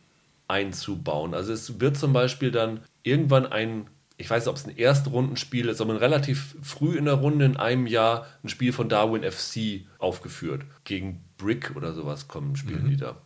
einzubauen. 0.47 1.33
Also 1.33 1.55
es 1.55 1.81
wird 1.81 1.97
zum 1.97 2.13
Beispiel 2.13 2.51
dann 2.51 2.81
irgendwann 3.03 3.47
ein, 3.47 3.87
ich 4.19 4.29
weiß 4.29 4.45
nicht, 4.45 4.51
ob 4.51 4.57
es 4.57 4.67
ein 4.67 4.77
Erstrundenspiel 4.77 5.71
ist, 5.71 5.81
aber 5.81 5.99
relativ 6.03 6.55
früh 6.61 6.99
in 6.99 7.07
der 7.07 7.15
Runde 7.15 7.47
in 7.47 7.57
einem 7.57 7.87
Jahr 7.87 8.27
ein 8.45 8.51
Spiel 8.51 8.75
von 8.75 8.91
Darwin 8.91 9.23
FC 9.23 9.87
aufgeführt. 9.99 10.67
Gegen 10.85 11.25
Brick 11.39 11.75
oder 11.77 11.95
sowas 11.95 12.29
kommen, 12.29 12.57
spielen 12.57 12.85
mhm. 12.85 12.91
die 12.91 12.97
da. 12.99 13.23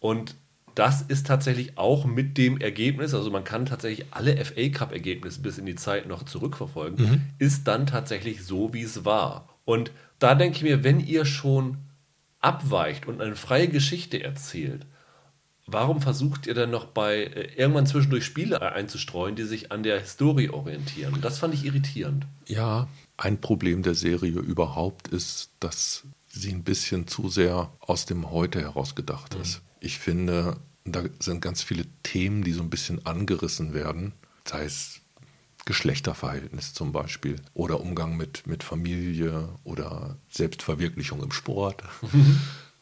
Und 0.00 0.34
das 0.78 1.02
ist 1.02 1.26
tatsächlich 1.26 1.76
auch 1.76 2.04
mit 2.04 2.38
dem 2.38 2.60
Ergebnis, 2.60 3.12
also 3.12 3.32
man 3.32 3.42
kann 3.42 3.66
tatsächlich 3.66 4.06
alle 4.12 4.36
FA 4.44 4.68
Cup-Ergebnisse 4.68 5.40
bis 5.40 5.58
in 5.58 5.66
die 5.66 5.74
Zeit 5.74 6.06
noch 6.06 6.22
zurückverfolgen, 6.22 7.04
mhm. 7.04 7.22
ist 7.40 7.66
dann 7.66 7.88
tatsächlich 7.88 8.44
so, 8.44 8.72
wie 8.72 8.82
es 8.82 9.04
war. 9.04 9.48
Und 9.64 9.90
da 10.20 10.36
denke 10.36 10.56
ich 10.56 10.62
mir, 10.62 10.84
wenn 10.84 11.00
ihr 11.00 11.24
schon 11.24 11.78
abweicht 12.38 13.06
und 13.06 13.20
eine 13.20 13.34
freie 13.34 13.66
Geschichte 13.66 14.22
erzählt, 14.22 14.86
warum 15.66 16.00
versucht 16.00 16.46
ihr 16.46 16.54
dann 16.54 16.70
noch 16.70 16.84
bei 16.84 17.24
äh, 17.24 17.54
irgendwann 17.56 17.86
zwischendurch 17.86 18.24
Spiele 18.24 18.62
einzustreuen, 18.62 19.34
die 19.34 19.44
sich 19.44 19.72
an 19.72 19.82
der 19.82 19.98
Historie 19.98 20.50
orientieren? 20.50 21.18
Das 21.20 21.40
fand 21.40 21.54
ich 21.54 21.64
irritierend. 21.64 22.24
Ja, 22.46 22.86
ein 23.16 23.40
Problem 23.40 23.82
der 23.82 23.94
Serie 23.94 24.38
überhaupt 24.38 25.08
ist, 25.08 25.50
dass 25.58 26.04
sie 26.28 26.52
ein 26.52 26.62
bisschen 26.62 27.08
zu 27.08 27.28
sehr 27.28 27.72
aus 27.80 28.06
dem 28.06 28.30
Heute 28.30 28.60
herausgedacht 28.60 29.34
mhm. 29.34 29.42
ist. 29.42 29.62
Ich 29.80 29.98
finde, 29.98 30.56
da 30.92 31.04
sind 31.20 31.40
ganz 31.40 31.62
viele 31.62 31.84
Themen, 32.02 32.42
die 32.42 32.52
so 32.52 32.62
ein 32.62 32.70
bisschen 32.70 33.04
angerissen 33.06 33.74
werden. 33.74 34.12
Sei 34.44 34.64
es 34.64 35.00
Geschlechterverhältnis 35.64 36.72
zum 36.72 36.92
Beispiel 36.92 37.36
oder 37.52 37.80
Umgang 37.80 38.16
mit, 38.16 38.46
mit 38.46 38.62
Familie 38.62 39.50
oder 39.64 40.16
Selbstverwirklichung 40.30 41.22
im 41.22 41.32
Sport. 41.32 41.82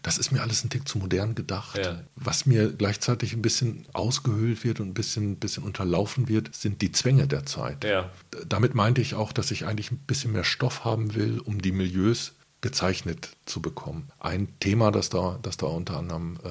Das 0.03 0.19
ist 0.19 0.31
mir 0.31 0.40
alles 0.40 0.62
ein 0.62 0.71
Tick 0.71 0.87
zu 0.87 0.99
modern 0.99 1.35
gedacht. 1.35 1.79
Ja. 1.79 2.05
Was 2.14 2.47
mir 2.47 2.73
gleichzeitig 2.73 3.33
ein 3.33 3.42
bisschen 3.42 3.87
ausgehöhlt 3.92 4.62
wird 4.62 4.79
und 4.79 4.90
ein 4.90 4.95
bisschen, 4.95 5.35
bisschen 5.35 5.64
unterlaufen 5.64 6.29
wird, 6.29 6.55
sind 6.55 6.81
die 6.81 6.92
Zwänge 6.92 7.27
der 7.27 7.45
Zeit. 7.45 7.83
Ja. 7.83 8.12
Damit 8.49 8.77
meinte 8.77 9.01
ich 9.01 9.14
auch, 9.14 9.33
dass 9.33 9.51
ich 9.51 9.66
eigentlich 9.66 9.90
ein 9.90 9.99
bisschen 9.99 10.31
mehr 10.31 10.45
Stoff 10.45 10.85
haben 10.85 11.16
will, 11.16 11.40
um 11.40 11.61
die 11.61 11.73
Milieus 11.73 12.35
gezeichnet 12.61 13.31
zu 13.47 13.61
bekommen. 13.61 14.09
Ein 14.21 14.47
Thema, 14.61 14.92
das 14.92 15.09
da, 15.09 15.40
das 15.42 15.57
da 15.57 15.66
unter 15.66 15.97
anderem 15.97 16.38
äh, 16.45 16.51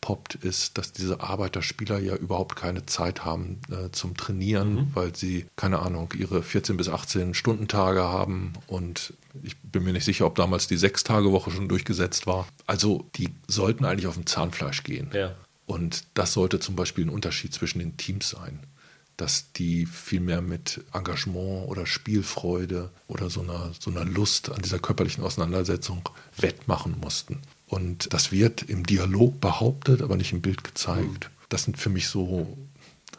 aufpoppt, 0.00 0.36
ist, 0.36 0.78
dass 0.78 0.92
diese 0.92 1.20
Arbeiterspieler 1.20 1.98
ja 1.98 2.16
überhaupt 2.16 2.56
keine 2.56 2.86
Zeit 2.86 3.24
haben 3.24 3.60
äh, 3.70 3.90
zum 3.92 4.16
Trainieren, 4.16 4.74
mhm. 4.74 4.90
weil 4.94 5.14
sie, 5.14 5.46
keine 5.56 5.80
Ahnung, 5.80 6.12
ihre 6.18 6.42
14 6.42 6.76
bis 6.76 6.88
18 6.88 7.34
Stundentage 7.34 8.02
haben 8.02 8.54
und 8.66 9.14
ich 9.42 9.56
bin 9.58 9.84
mir 9.84 9.92
nicht 9.92 10.04
sicher, 10.04 10.26
ob 10.26 10.34
damals 10.34 10.66
die 10.66 10.76
Sechstagewoche 10.76 11.50
schon 11.50 11.68
durchgesetzt 11.68 12.26
war. 12.26 12.48
Also 12.66 13.06
die 13.16 13.28
sollten 13.46 13.84
eigentlich 13.84 14.06
auf 14.06 14.14
dem 14.14 14.26
Zahnfleisch 14.26 14.82
gehen. 14.82 15.10
Ja. 15.12 15.34
Und 15.66 16.04
das 16.14 16.32
sollte 16.32 16.58
zum 16.58 16.74
Beispiel 16.74 17.04
ein 17.06 17.10
Unterschied 17.10 17.54
zwischen 17.54 17.78
den 17.78 17.96
Teams 17.96 18.30
sein 18.30 18.60
dass 19.16 19.52
die 19.52 19.84
viel 19.84 20.20
mehr 20.20 20.40
mit 20.40 20.82
Engagement 20.94 21.68
oder 21.68 21.84
Spielfreude 21.84 22.88
oder 23.06 23.28
so 23.28 23.42
einer, 23.42 23.70
so 23.78 23.90
einer 23.90 24.06
Lust 24.06 24.50
an 24.50 24.62
dieser 24.62 24.78
körperlichen 24.78 25.22
Auseinandersetzung 25.22 26.08
wettmachen 26.38 26.96
mussten. 27.02 27.42
Und 27.70 28.12
das 28.12 28.32
wird 28.32 28.62
im 28.62 28.84
Dialog 28.84 29.40
behauptet, 29.40 30.02
aber 30.02 30.16
nicht 30.16 30.32
im 30.32 30.42
Bild 30.42 30.64
gezeigt. 30.64 31.30
Das 31.48 31.62
sind 31.62 31.78
für 31.78 31.88
mich 31.88 32.08
so 32.08 32.58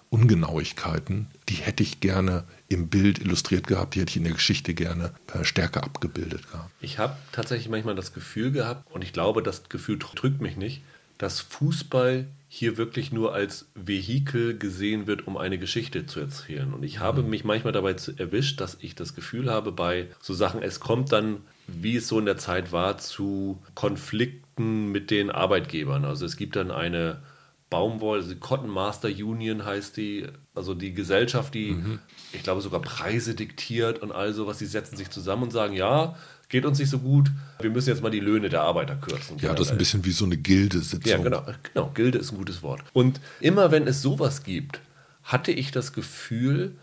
Ungenauigkeiten, 0.09 1.27
die 1.47 1.53
hätte 1.53 1.83
ich 1.83 2.01
gerne 2.01 2.43
im 2.67 2.89
Bild 2.89 3.19
illustriert 3.19 3.65
gehabt, 3.65 3.95
die 3.95 4.01
hätte 4.01 4.09
ich 4.09 4.17
in 4.17 4.25
der 4.25 4.33
Geschichte 4.33 4.73
gerne 4.73 5.13
äh, 5.33 5.45
stärker 5.45 5.85
abgebildet 5.85 6.51
gehabt. 6.51 6.69
Ich 6.81 6.99
habe 6.99 7.15
tatsächlich 7.31 7.69
manchmal 7.69 7.95
das 7.95 8.13
Gefühl 8.13 8.51
gehabt, 8.51 8.91
und 8.91 9.03
ich 9.03 9.13
glaube, 9.13 9.41
das 9.41 9.69
Gefühl 9.69 9.97
drückt 9.97 10.41
mich 10.41 10.57
nicht, 10.57 10.81
dass 11.21 11.39
Fußball 11.39 12.25
hier 12.47 12.77
wirklich 12.77 13.11
nur 13.11 13.31
als 13.31 13.69
Vehikel 13.75 14.57
gesehen 14.57 15.05
wird, 15.05 15.27
um 15.27 15.37
eine 15.37 15.59
Geschichte 15.59 16.07
zu 16.07 16.19
erzählen. 16.19 16.73
Und 16.73 16.81
ich 16.81 16.97
habe 16.97 17.21
mhm. 17.21 17.29
mich 17.29 17.43
manchmal 17.43 17.73
dabei 17.73 17.95
erwischt, 18.17 18.59
dass 18.59 18.77
ich 18.81 18.95
das 18.95 19.13
Gefühl 19.13 19.51
habe, 19.51 19.71
bei 19.71 20.07
so 20.19 20.33
Sachen, 20.33 20.63
es 20.63 20.79
kommt 20.79 21.11
dann, 21.11 21.41
wie 21.67 21.97
es 21.97 22.07
so 22.07 22.17
in 22.17 22.25
der 22.25 22.37
Zeit 22.37 22.71
war, 22.71 22.97
zu 22.97 23.61
Konflikten 23.75 24.91
mit 24.91 25.11
den 25.11 25.29
Arbeitgebern. 25.29 26.05
Also 26.05 26.25
es 26.25 26.37
gibt 26.37 26.55
dann 26.55 26.71
eine 26.71 27.21
Baumwolle, 27.69 28.23
also 28.23 28.35
Cotton 28.37 28.71
Master 28.71 29.07
Union 29.07 29.63
heißt 29.63 29.95
die, 29.97 30.25
also 30.55 30.73
die 30.73 30.95
Gesellschaft, 30.95 31.53
die, 31.53 31.73
mhm. 31.73 31.99
ich 32.33 32.41
glaube, 32.41 32.61
sogar 32.61 32.81
Preise 32.81 33.35
diktiert 33.35 33.99
und 33.99 34.11
all 34.11 34.33
sowas, 34.33 34.57
die 34.57 34.65
setzen 34.65 34.97
sich 34.97 35.11
zusammen 35.11 35.43
und 35.43 35.51
sagen, 35.51 35.75
ja, 35.75 36.15
geht 36.51 36.65
uns 36.65 36.77
nicht 36.77 36.89
so 36.89 36.99
gut, 36.99 37.31
wir 37.61 37.71
müssen 37.71 37.89
jetzt 37.89 38.03
mal 38.03 38.11
die 38.11 38.19
Löhne 38.19 38.49
der 38.49 38.61
Arbeiter 38.61 38.95
kürzen. 38.95 39.37
Ja, 39.39 39.53
das 39.53 39.67
ist 39.67 39.71
ein 39.71 39.77
bisschen 39.77 40.05
wie 40.05 40.11
so 40.11 40.25
eine 40.25 40.37
Gilde-Sitzung. 40.37 41.09
Ja, 41.09 41.17
genau, 41.17 41.43
genau, 41.73 41.91
Gilde 41.93 42.19
ist 42.19 42.31
ein 42.31 42.37
gutes 42.37 42.61
Wort. 42.61 42.81
Und 42.93 43.19
immer 43.39 43.71
wenn 43.71 43.87
es 43.87 44.01
sowas 44.01 44.43
gibt, 44.43 44.81
hatte 45.23 45.51
ich 45.51 45.71
das 45.71 45.93
Gefühl, 45.93 46.75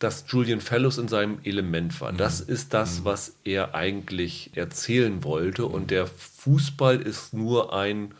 dass 0.00 0.24
Julian 0.28 0.60
Fellows 0.60 0.98
in 0.98 1.08
seinem 1.08 1.38
Element 1.44 2.00
war. 2.00 2.12
Das 2.12 2.46
mhm. 2.46 2.54
ist 2.54 2.74
das, 2.74 3.00
mhm. 3.00 3.04
was 3.04 3.34
er 3.44 3.74
eigentlich 3.74 4.50
erzählen 4.54 5.22
wollte. 5.22 5.66
Und 5.66 5.90
der 5.90 6.06
Fußball 6.06 7.00
ist 7.00 7.32
nur 7.32 7.74
ein 7.74 8.12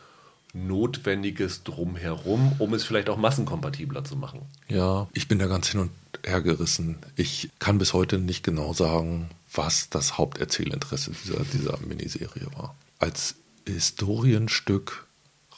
notwendiges 0.52 1.62
Drumherum, 1.64 2.52
um 2.59 2.74
es 2.74 2.85
vielleicht 2.85 3.09
auch 3.09 3.16
massenkompatibler 3.16 4.04
zu 4.04 4.16
machen. 4.16 4.42
Ja, 4.68 5.09
ich 5.14 5.26
bin 5.26 5.38
da 5.38 5.46
ganz 5.46 5.68
hin 5.68 5.80
und 5.80 5.90
her 6.24 6.42
gerissen. 6.42 6.98
Ich 7.16 7.50
kann 7.59 7.78
bis 7.78 7.92
heute 7.92 8.18
nicht 8.18 8.44
genau 8.44 8.72
sagen, 8.72 9.30
was 9.52 9.90
das 9.90 10.18
Haupterzählinteresse 10.18 11.12
dieser, 11.12 11.40
dieser 11.44 11.78
Miniserie 11.78 12.46
war. 12.56 12.76
Als 12.98 13.36
Historienstück 13.66 15.06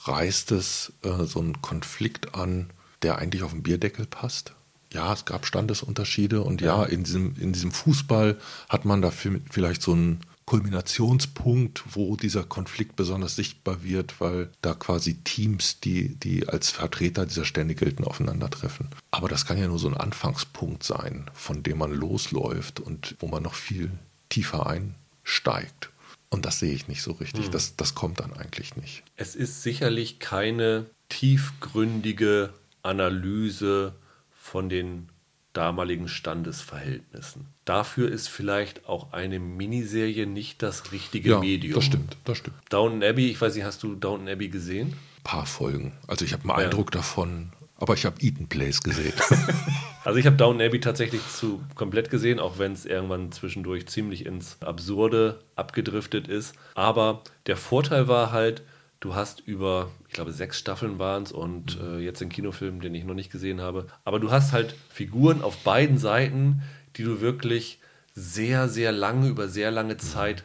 reißt 0.05 0.53
es 0.53 0.93
äh, 1.03 1.25
so 1.25 1.41
einen 1.41 1.61
Konflikt 1.63 2.35
an, 2.35 2.71
der 3.03 3.19
eigentlich 3.19 3.43
auf 3.43 3.53
den 3.53 3.63
Bierdeckel 3.63 4.07
passt. 4.07 4.55
Ja, 4.93 5.13
es 5.13 5.25
gab 5.25 5.47
Standesunterschiede 5.47 6.43
und 6.43 6.61
ja, 6.61 6.83
ja 6.83 6.85
in, 6.85 7.05
diesem, 7.05 7.35
in 7.39 7.53
diesem 7.53 7.73
Fußball 7.73 8.39
hat 8.69 8.85
man 8.85 9.01
da 9.01 9.11
vielleicht 9.11 9.83
so 9.83 9.93
einen 9.93 10.21
Kulminationspunkt, 10.45 11.83
wo 11.95 12.17
dieser 12.17 12.45
Konflikt 12.45 12.97
besonders 12.97 13.37
sichtbar 13.37 13.83
wird, 13.83 14.21
weil 14.21 14.51
da 14.61 14.75
quasi 14.75 15.15
Teams, 15.15 15.81
die, 15.81 16.17
die 16.17 16.49
als 16.49 16.71
Vertreter 16.71 17.27
dieser 17.27 17.45
Stände 17.45 17.75
gelten, 17.75 18.05
aufeinandertreffen. 18.05 18.89
Aber 19.11 19.29
das 19.29 19.47
kann 19.47 19.59
ja 19.59 19.69
nur 19.69 19.79
so 19.79 19.89
ein 19.89 19.97
Anfangspunkt 19.97 20.83
sein, 20.83 21.31
von 21.33 21.63
dem 21.63 21.79
man 21.79 21.93
losläuft 21.93 22.81
und 22.81 23.17
wo 23.21 23.29
man 23.29 23.43
noch 23.43 23.55
viel 23.55 23.91
tiefer 24.29 24.67
einsteigt. 24.67 25.91
Und 26.31 26.47
das 26.47 26.59
sehe 26.59 26.73
ich 26.73 26.89
nicht 26.89 27.03
so 27.03 27.13
richtig. 27.13 27.45
Hm. 27.47 27.53
Das, 27.53 27.77
das 27.77 27.95
kommt 27.95 28.21
dann 28.21 28.33
eigentlich 28.33 28.75
nicht. 28.77 29.03
Es 29.17 29.37
ist 29.37 29.63
sicherlich 29.63 30.19
keine 30.19 30.87
tiefgründige 31.11 32.55
Analyse 32.83 33.95
von 34.33 34.71
den 34.71 35.12
damaligen 35.53 36.09
Standesverhältnissen. 36.09 37.47
Dafür 37.65 38.11
ist 38.11 38.29
vielleicht 38.29 38.89
auch 38.89 39.13
eine 39.13 39.39
Miniserie 39.39 40.27
nicht 40.27 40.63
das 40.63 40.93
richtige 40.93 41.31
ja, 41.31 41.39
Medium. 41.39 41.75
Das 41.75 41.85
stimmt, 41.85 42.17
das 42.25 42.39
stimmt. 42.39 42.57
Downton 42.71 43.03
Abbey, 43.03 43.31
ich 43.31 43.41
weiß 43.41 43.55
nicht, 43.55 43.65
hast 43.65 43.83
du 43.83 43.95
Downton 43.95 44.29
Abbey 44.29 44.49
gesehen? 44.49 44.89
Ein 45.19 45.23
paar 45.25 45.47
Folgen. 45.47 45.93
Also 46.07 46.25
ich 46.25 46.33
habe 46.33 46.43
einen 46.43 46.59
ja. 46.59 46.65
Eindruck 46.67 46.91
davon, 46.91 47.53
aber 47.77 47.95
ich 47.95 48.05
habe 48.05 48.21
Eaton 48.21 48.49
Place 48.49 48.81
gesehen. 48.81 49.13
also 50.05 50.19
ich 50.19 50.27
habe 50.27 50.37
Downton 50.37 50.67
Abbey 50.67 50.81
tatsächlich 50.81 51.21
zu 51.29 51.63
komplett 51.75 52.11
gesehen, 52.11 52.41
auch 52.41 52.59
wenn 52.59 52.73
es 52.73 52.87
irgendwann 52.87 53.31
zwischendurch 53.33 53.87
ziemlich 53.87 54.27
ins 54.27 54.61
Absurde 54.63 55.41
abgedriftet 55.55 56.29
ist. 56.29 56.55
Aber 56.75 57.23
der 57.47 57.57
Vorteil 57.57 58.09
war 58.09 58.33
halt, 58.33 58.63
Du 59.03 59.17
hast 59.17 59.41
über, 59.41 59.91
ich 60.07 60.15
glaube, 60.15 60.31
sechs 60.31 60.61
Staffeln 60.61 61.01
waren 61.01 61.25
es 61.25 61.33
und 61.33 61.77
äh, 61.81 61.99
jetzt 61.99 62.21
den 62.21 62.29
Kinofilm, 62.29 62.81
den 62.81 62.95
ich 62.95 63.03
noch 63.03 63.15
nicht 63.15 63.33
gesehen 63.33 63.61
habe. 63.61 63.89
Aber 64.05 64.21
du 64.21 64.31
hast 64.31 64.53
halt 64.53 64.77
Figuren 64.91 65.43
auf 65.43 65.65
beiden 65.65 65.99
Seiten, 65.99 66.63
die 66.95 67.03
du 67.03 67.21
wirklich 67.21 67.81
sehr, 68.15 68.69
sehr 68.69 68.93
lange, 68.93 69.27
über 69.27 69.49
sehr 69.49 69.73
lange 69.73 69.97
Zeit 69.97 70.45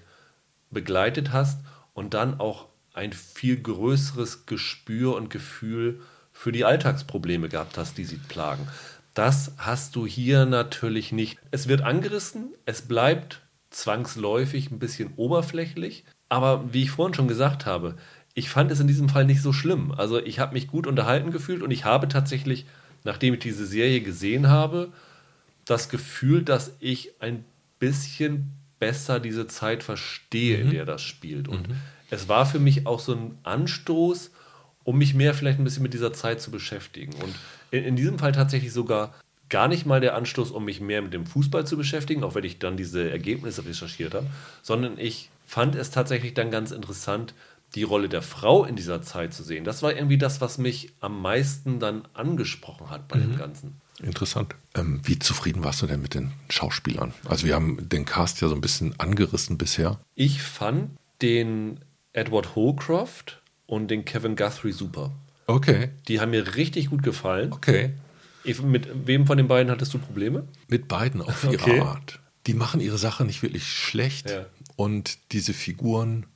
begleitet 0.71 1.31
hast 1.31 1.59
und 1.93 2.15
dann 2.15 2.39
auch 2.39 2.65
ein 2.95 3.13
viel 3.13 3.61
größeres 3.61 4.47
Gespür 4.47 5.15
und 5.15 5.29
Gefühl 5.29 6.01
für 6.31 6.51
die 6.51 6.65
Alltagsprobleme 6.65 7.49
gehabt 7.49 7.77
hast, 7.77 7.99
die 7.99 8.05
sie 8.05 8.17
plagen. 8.17 8.67
Das 9.13 9.51
hast 9.59 9.95
du 9.95 10.07
hier 10.07 10.47
natürlich 10.47 11.11
nicht. 11.11 11.37
Es 11.51 11.67
wird 11.67 11.81
angerissen, 11.81 12.55
es 12.65 12.81
bleibt 12.81 13.43
zwangsläufig 13.69 14.71
ein 14.71 14.79
bisschen 14.79 15.13
oberflächlich, 15.15 16.05
aber 16.29 16.73
wie 16.73 16.83
ich 16.83 16.91
vorhin 16.91 17.13
schon 17.13 17.27
gesagt 17.27 17.67
habe, 17.67 17.97
ich 18.37 18.49
fand 18.49 18.71
es 18.71 18.79
in 18.79 18.85
diesem 18.85 19.09
Fall 19.09 19.25
nicht 19.25 19.41
so 19.41 19.51
schlimm. 19.51 19.91
Also 19.91 20.23
ich 20.23 20.37
habe 20.37 20.53
mich 20.53 20.67
gut 20.67 20.85
unterhalten 20.85 21.31
gefühlt 21.31 21.63
und 21.63 21.71
ich 21.71 21.85
habe 21.85 22.07
tatsächlich, 22.07 22.67
nachdem 23.03 23.33
ich 23.33 23.39
diese 23.39 23.65
Serie 23.65 23.99
gesehen 24.01 24.47
habe, 24.47 24.89
das 25.65 25.89
Gefühl, 25.89 26.43
dass 26.43 26.71
ich 26.79 27.13
ein 27.19 27.45
bisschen 27.79 28.51
besser 28.77 29.19
diese 29.19 29.47
Zeit 29.47 29.81
verstehe, 29.81 30.59
mhm. 30.59 30.63
in 30.65 30.69
der 30.69 30.85
das 30.85 31.01
spielt. 31.01 31.47
Und 31.47 31.69
mhm. 31.69 31.77
es 32.11 32.29
war 32.29 32.45
für 32.45 32.59
mich 32.59 32.85
auch 32.85 32.99
so 32.99 33.13
ein 33.13 33.39
Anstoß, 33.41 34.29
um 34.83 34.99
mich 34.99 35.15
mehr 35.15 35.33
vielleicht 35.33 35.57
ein 35.57 35.63
bisschen 35.63 35.81
mit 35.81 35.95
dieser 35.95 36.13
Zeit 36.13 36.39
zu 36.39 36.51
beschäftigen. 36.51 37.13
Und 37.13 37.33
in, 37.71 37.85
in 37.85 37.95
diesem 37.95 38.19
Fall 38.19 38.33
tatsächlich 38.33 38.71
sogar 38.71 39.15
gar 39.49 39.67
nicht 39.67 39.87
mal 39.87 39.99
der 39.99 40.13
Anstoß, 40.13 40.51
um 40.51 40.63
mich 40.63 40.79
mehr 40.79 41.01
mit 41.01 41.11
dem 41.11 41.25
Fußball 41.25 41.65
zu 41.65 41.75
beschäftigen, 41.75 42.23
auch 42.23 42.35
wenn 42.35 42.43
ich 42.43 42.59
dann 42.59 42.77
diese 42.77 43.09
Ergebnisse 43.09 43.65
recherchiert 43.65 44.13
habe, 44.13 44.27
sondern 44.61 44.99
ich 44.99 45.31
fand 45.47 45.73
es 45.73 45.89
tatsächlich 45.89 46.35
dann 46.35 46.51
ganz 46.51 46.69
interessant, 46.69 47.33
die 47.75 47.83
Rolle 47.83 48.09
der 48.09 48.21
Frau 48.21 48.65
in 48.65 48.75
dieser 48.75 49.01
Zeit 49.01 49.33
zu 49.33 49.43
sehen, 49.43 49.63
das 49.63 49.83
war 49.83 49.93
irgendwie 49.93 50.17
das, 50.17 50.41
was 50.41 50.57
mich 50.57 50.93
am 50.99 51.21
meisten 51.21 51.79
dann 51.79 52.07
angesprochen 52.13 52.89
hat 52.89 53.07
bei 53.07 53.17
mhm. 53.17 53.21
dem 53.21 53.37
Ganzen. 53.37 53.81
Interessant. 54.01 54.55
Ähm, 54.75 55.01
wie 55.03 55.19
zufrieden 55.19 55.63
warst 55.63 55.81
du 55.81 55.87
denn 55.87 56.01
mit 56.01 56.13
den 56.13 56.31
Schauspielern? 56.49 57.13
Also 57.27 57.47
wir 57.47 57.55
haben 57.55 57.89
den 57.89 58.05
Cast 58.05 58.41
ja 58.41 58.47
so 58.47 58.55
ein 58.55 58.61
bisschen 58.61 58.99
angerissen 58.99 59.57
bisher. 59.57 59.99
Ich 60.15 60.41
fand 60.43 60.91
den 61.21 61.79
Edward 62.13 62.55
Holcroft 62.55 63.41
und 63.65 63.89
den 63.89 64.05
Kevin 64.05 64.35
Guthrie 64.35 64.71
super. 64.71 65.11
Okay. 65.47 65.89
Die 66.07 66.19
haben 66.19 66.31
mir 66.31 66.55
richtig 66.55 66.89
gut 66.89 67.03
gefallen. 67.03 67.51
Okay. 67.53 67.93
Ich, 68.43 68.61
mit 68.61 68.87
wem 69.07 69.25
von 69.25 69.37
den 69.37 69.47
beiden 69.47 69.71
hattest 69.71 69.93
du 69.93 69.97
Probleme? 69.97 70.47
Mit 70.67 70.87
beiden 70.87 71.21
auf 71.21 71.43
ihre 71.43 71.53
okay. 71.55 71.79
Art. 71.79 72.19
Die 72.45 72.53
machen 72.53 72.79
ihre 72.79 72.97
Sache 72.97 73.25
nicht 73.25 73.41
wirklich 73.41 73.67
schlecht. 73.67 74.29
Ja. 74.29 74.45
Und 74.75 75.17
diese 75.31 75.53
Figuren 75.53 76.27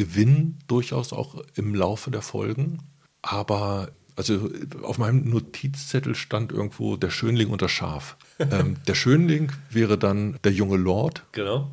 gewinnen 0.00 0.58
durchaus 0.66 1.12
auch 1.12 1.42
im 1.56 1.74
Laufe 1.74 2.10
der 2.10 2.22
Folgen. 2.22 2.78
Aber 3.20 3.90
also 4.16 4.50
auf 4.82 4.96
meinem 4.96 5.28
Notizzettel 5.28 6.14
stand 6.14 6.52
irgendwo 6.52 6.96
der 6.96 7.10
Schönling 7.10 7.50
und 7.50 7.60
das 7.60 7.70
Schaf. 7.70 8.16
ähm, 8.38 8.76
der 8.86 8.94
Schönling 8.94 9.52
wäre 9.68 9.98
dann 9.98 10.38
der 10.42 10.52
junge 10.52 10.78
Lord. 10.78 11.24
Genau. 11.32 11.70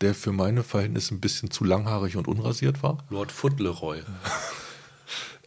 Der 0.00 0.14
für 0.14 0.30
meine 0.30 0.62
Verhältnisse 0.62 1.16
ein 1.16 1.20
bisschen 1.20 1.50
zu 1.50 1.64
langhaarig 1.64 2.16
und 2.16 2.28
unrasiert 2.28 2.84
war. 2.84 2.98
Lord 3.10 3.32
Footleroy. 3.32 4.02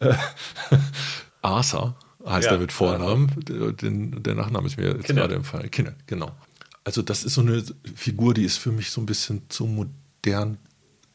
Arthur 1.42 1.96
heißt 2.26 2.46
ja, 2.46 2.52
er 2.52 2.58
mit 2.58 2.72
Vornamen. 2.72 3.32
Der, 3.48 3.72
der, 3.72 4.34
Nachname 4.34 4.66
ist 4.66 4.76
mir 4.76 4.88
jetzt 4.88 5.06
Kinder. 5.06 5.22
gerade 5.22 5.34
im 5.34 5.44
Fall. 5.44 5.66
Kinder, 5.70 5.94
genau. 6.06 6.30
Also 6.84 7.00
das 7.00 7.24
ist 7.24 7.34
so 7.34 7.40
eine 7.40 7.64
Figur, 7.94 8.34
die 8.34 8.44
ist 8.44 8.58
für 8.58 8.70
mich 8.70 8.90
so 8.90 9.00
ein 9.00 9.06
bisschen 9.06 9.48
zu 9.48 9.64
modern 9.66 10.58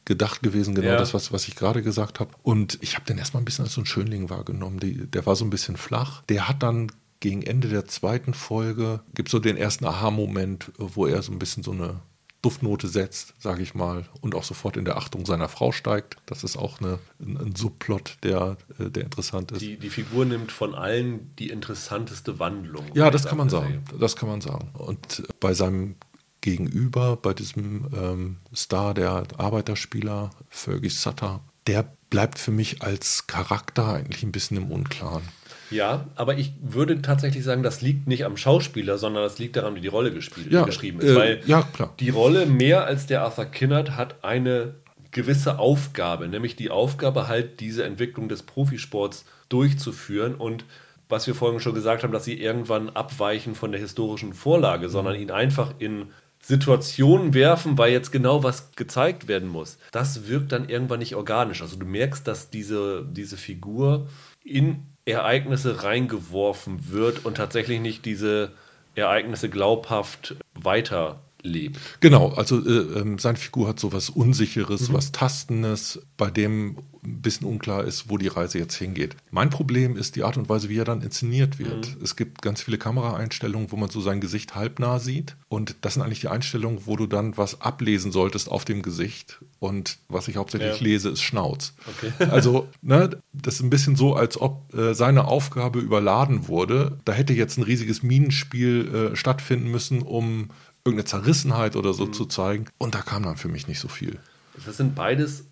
gedacht 0.05 0.43
gewesen, 0.43 0.75
genau 0.75 0.89
ja. 0.89 0.97
das, 0.97 1.13
was, 1.13 1.31
was 1.31 1.47
ich 1.47 1.55
gerade 1.55 1.81
gesagt 1.81 2.19
habe. 2.19 2.31
Und 2.43 2.77
ich 2.81 2.95
habe 2.95 3.05
den 3.05 3.17
erstmal 3.17 3.41
ein 3.41 3.45
bisschen 3.45 3.65
als 3.65 3.73
so 3.73 3.81
ein 3.81 3.85
Schönling 3.85 4.29
wahrgenommen. 4.29 4.79
Die, 4.79 5.07
der 5.07 5.25
war 5.25 5.35
so 5.35 5.45
ein 5.45 5.49
bisschen 5.49 5.77
flach. 5.77 6.23
Der 6.23 6.47
hat 6.47 6.63
dann 6.63 6.91
gegen 7.19 7.41
Ende 7.41 7.69
der 7.69 7.85
zweiten 7.85 8.33
Folge, 8.33 8.99
gibt 9.15 9.29
so 9.29 9.39
den 9.39 9.55
ersten 9.55 9.85
Aha-Moment, 9.85 10.71
wo 10.77 11.07
er 11.07 11.21
so 11.21 11.31
ein 11.31 11.39
bisschen 11.39 11.63
so 11.63 11.71
eine 11.71 12.01
Duftnote 12.41 12.89
setzt, 12.89 13.33
sage 13.39 13.63
ich 13.63 13.73
mal, 13.73 14.05
und 14.19 14.35
auch 14.35 14.43
sofort 14.43 14.75
in 14.75 14.83
der 14.83 14.97
Achtung 14.97 15.25
seiner 15.25 15.47
Frau 15.47 15.71
steigt. 15.71 16.17
Das 16.25 16.43
ist 16.43 16.57
auch 16.57 16.81
eine, 16.81 16.99
ein, 17.21 17.37
ein 17.37 17.55
Subplot, 17.55 18.17
der, 18.23 18.57
äh, 18.77 18.89
der 18.89 19.05
interessant 19.05 19.53
ist. 19.53 19.61
Die, 19.61 19.77
die 19.77 19.89
Figur 19.89 20.25
nimmt 20.25 20.51
von 20.51 20.75
allen 20.75 21.33
die 21.39 21.49
interessanteste 21.49 22.39
Wandlung. 22.39 22.83
Ja, 22.93 23.09
das 23.09 23.25
kann 23.25 23.37
man 23.37 23.49
sagen. 23.49 23.85
Das 23.97 24.17
kann 24.17 24.27
man 24.27 24.41
sagen. 24.41 24.71
Und 24.73 25.23
bei 25.39 25.53
seinem 25.53 25.95
gegenüber 26.43 27.17
bei 27.19 27.33
diesem 27.33 27.87
ähm, 27.95 28.37
Star, 28.53 28.93
der 28.93 29.23
Arbeiterspieler 29.37 30.29
Fergie 30.49 30.89
Sutter, 30.89 31.39
der 31.65 31.85
bleibt 32.09 32.37
für 32.37 32.51
mich 32.51 32.83
als 32.83 33.25
Charakter 33.25 33.93
eigentlich 33.93 34.23
ein 34.23 34.31
bisschen 34.31 34.57
im 34.57 34.69
Unklaren. 34.69 35.23
Ja, 35.71 36.05
aber 36.15 36.37
ich 36.37 36.53
würde 36.61 37.01
tatsächlich 37.01 37.43
sagen, 37.43 37.63
das 37.63 37.81
liegt 37.81 38.07
nicht 38.07 38.25
am 38.25 38.37
Schauspieler, 38.37 38.97
sondern 38.99 39.23
das 39.23 39.39
liegt 39.39 39.55
daran, 39.55 39.73
wie 39.75 39.81
die 39.81 39.87
Rolle 39.87 40.13
gespielt, 40.13 40.51
ja, 40.51 40.65
geschrieben 40.65 40.99
ist. 40.99 41.11
Äh, 41.11 41.15
weil 41.15 41.41
ja, 41.45 41.63
klar. 41.63 41.93
die 41.99 42.09
Rolle 42.09 42.45
mehr 42.45 42.85
als 42.85 43.07
der 43.07 43.23
Arthur 43.23 43.45
Kinnert 43.45 43.95
hat 43.95 44.23
eine 44.23 44.75
gewisse 45.11 45.59
Aufgabe, 45.59 46.27
nämlich 46.27 46.55
die 46.55 46.69
Aufgabe 46.69 47.27
halt 47.27 47.61
diese 47.61 47.85
Entwicklung 47.85 48.27
des 48.27 48.43
Profisports 48.43 49.25
durchzuführen 49.47 50.35
und 50.35 50.65
was 51.09 51.27
wir 51.27 51.35
vorhin 51.35 51.59
schon 51.59 51.75
gesagt 51.75 52.03
haben, 52.03 52.13
dass 52.13 52.25
sie 52.25 52.39
irgendwann 52.39 52.89
abweichen 52.89 53.55
von 53.55 53.71
der 53.71 53.79
historischen 53.79 54.33
Vorlage, 54.33 54.89
sondern 54.89 55.15
ihn 55.15 55.31
einfach 55.31 55.75
in 55.79 56.07
Situationen 56.45 57.33
werfen, 57.33 57.77
weil 57.77 57.93
jetzt 57.93 58.11
genau 58.11 58.43
was 58.43 58.73
gezeigt 58.75 59.29
werden 59.29 59.47
muss. 59.47 59.77
Das 59.91 60.27
wirkt 60.27 60.51
dann 60.51 60.67
irgendwann 60.67 60.99
nicht 60.99 61.15
organisch. 61.15 61.61
Also 61.61 61.77
du 61.77 61.85
merkst, 61.85 62.27
dass 62.27 62.49
diese, 62.49 63.05
diese 63.09 63.37
Figur 63.37 64.09
in 64.43 64.85
Ereignisse 65.05 65.83
reingeworfen 65.83 66.91
wird 66.91 67.25
und 67.25 67.37
tatsächlich 67.37 67.79
nicht 67.79 68.03
diese 68.03 68.51
Ereignisse 68.95 69.49
glaubhaft 69.49 70.35
weiter 70.53 71.22
lebt. 71.43 71.79
Genau, 71.99 72.29
also 72.29 72.59
äh, 72.65 72.99
ähm, 72.99 73.19
seine 73.19 73.37
Figur 73.37 73.67
hat 73.67 73.79
so 73.79 73.93
was 73.93 74.09
Unsicheres, 74.09 74.89
mhm. 74.89 74.93
was 74.93 75.11
Tastendes, 75.11 76.01
bei 76.17 76.31
dem 76.31 76.77
ein 77.05 77.21
bisschen 77.21 77.47
unklar 77.47 77.83
ist, 77.83 78.09
wo 78.09 78.17
die 78.17 78.29
Reise 78.29 78.59
jetzt 78.59 78.75
hingeht. 78.75 79.17
Mein 79.29 79.49
Problem 79.49 79.97
ist 79.97 80.15
die 80.15 80.23
Art 80.23 80.37
und 80.37 80.47
Weise, 80.47 80.69
wie 80.69 80.77
er 80.77 80.85
dann 80.85 81.01
inszeniert 81.01 81.59
wird. 81.59 81.95
Mhm. 81.95 82.03
Es 82.03 82.15
gibt 82.15 82.41
ganz 82.41 82.61
viele 82.61 82.77
Kameraeinstellungen, 82.77 83.71
wo 83.71 83.75
man 83.75 83.89
so 83.89 83.99
sein 83.99 84.21
Gesicht 84.21 84.55
halbnah 84.55 84.99
sieht. 84.99 85.35
Und 85.49 85.75
das 85.81 85.95
sind 85.95 86.03
eigentlich 86.03 86.21
die 86.21 86.29
Einstellungen, 86.29 86.83
wo 86.85 86.95
du 86.95 87.05
dann 87.05 87.35
was 87.37 87.61
ablesen 87.61 88.11
solltest 88.11 88.49
auf 88.49 88.63
dem 88.63 88.81
Gesicht. 88.81 89.39
Und 89.59 89.97
was 90.07 90.29
ich 90.29 90.37
hauptsächlich 90.37 90.79
ja. 90.79 90.83
lese, 90.83 91.09
ist 91.09 91.21
Schnauz. 91.21 91.73
Okay. 91.87 92.13
also, 92.31 92.69
ne, 92.81 93.17
das 93.33 93.55
ist 93.55 93.63
ein 93.63 93.69
bisschen 93.69 93.97
so, 93.97 94.15
als 94.15 94.39
ob 94.39 94.73
äh, 94.73 94.93
seine 94.93 95.25
Aufgabe 95.25 95.79
überladen 95.79 96.47
wurde. 96.47 96.99
Da 97.03 97.11
hätte 97.11 97.33
jetzt 97.33 97.57
ein 97.57 97.63
riesiges 97.63 98.01
Minenspiel 98.01 99.11
äh, 99.11 99.15
stattfinden 99.15 99.69
müssen, 99.69 100.01
um 100.01 100.49
irgendeine 100.85 101.05
Zerrissenheit 101.05 101.75
oder 101.75 101.93
so 101.93 102.07
mhm. 102.07 102.13
zu 102.13 102.25
zeigen. 102.25 102.65
Und 102.77 102.95
da 102.95 103.01
kam 103.01 103.23
dann 103.23 103.37
für 103.37 103.47
mich 103.47 103.67
nicht 103.67 103.79
so 103.79 103.87
viel. 103.87 104.19
Das 104.65 104.77
sind 104.77 104.95
beides 104.95 105.45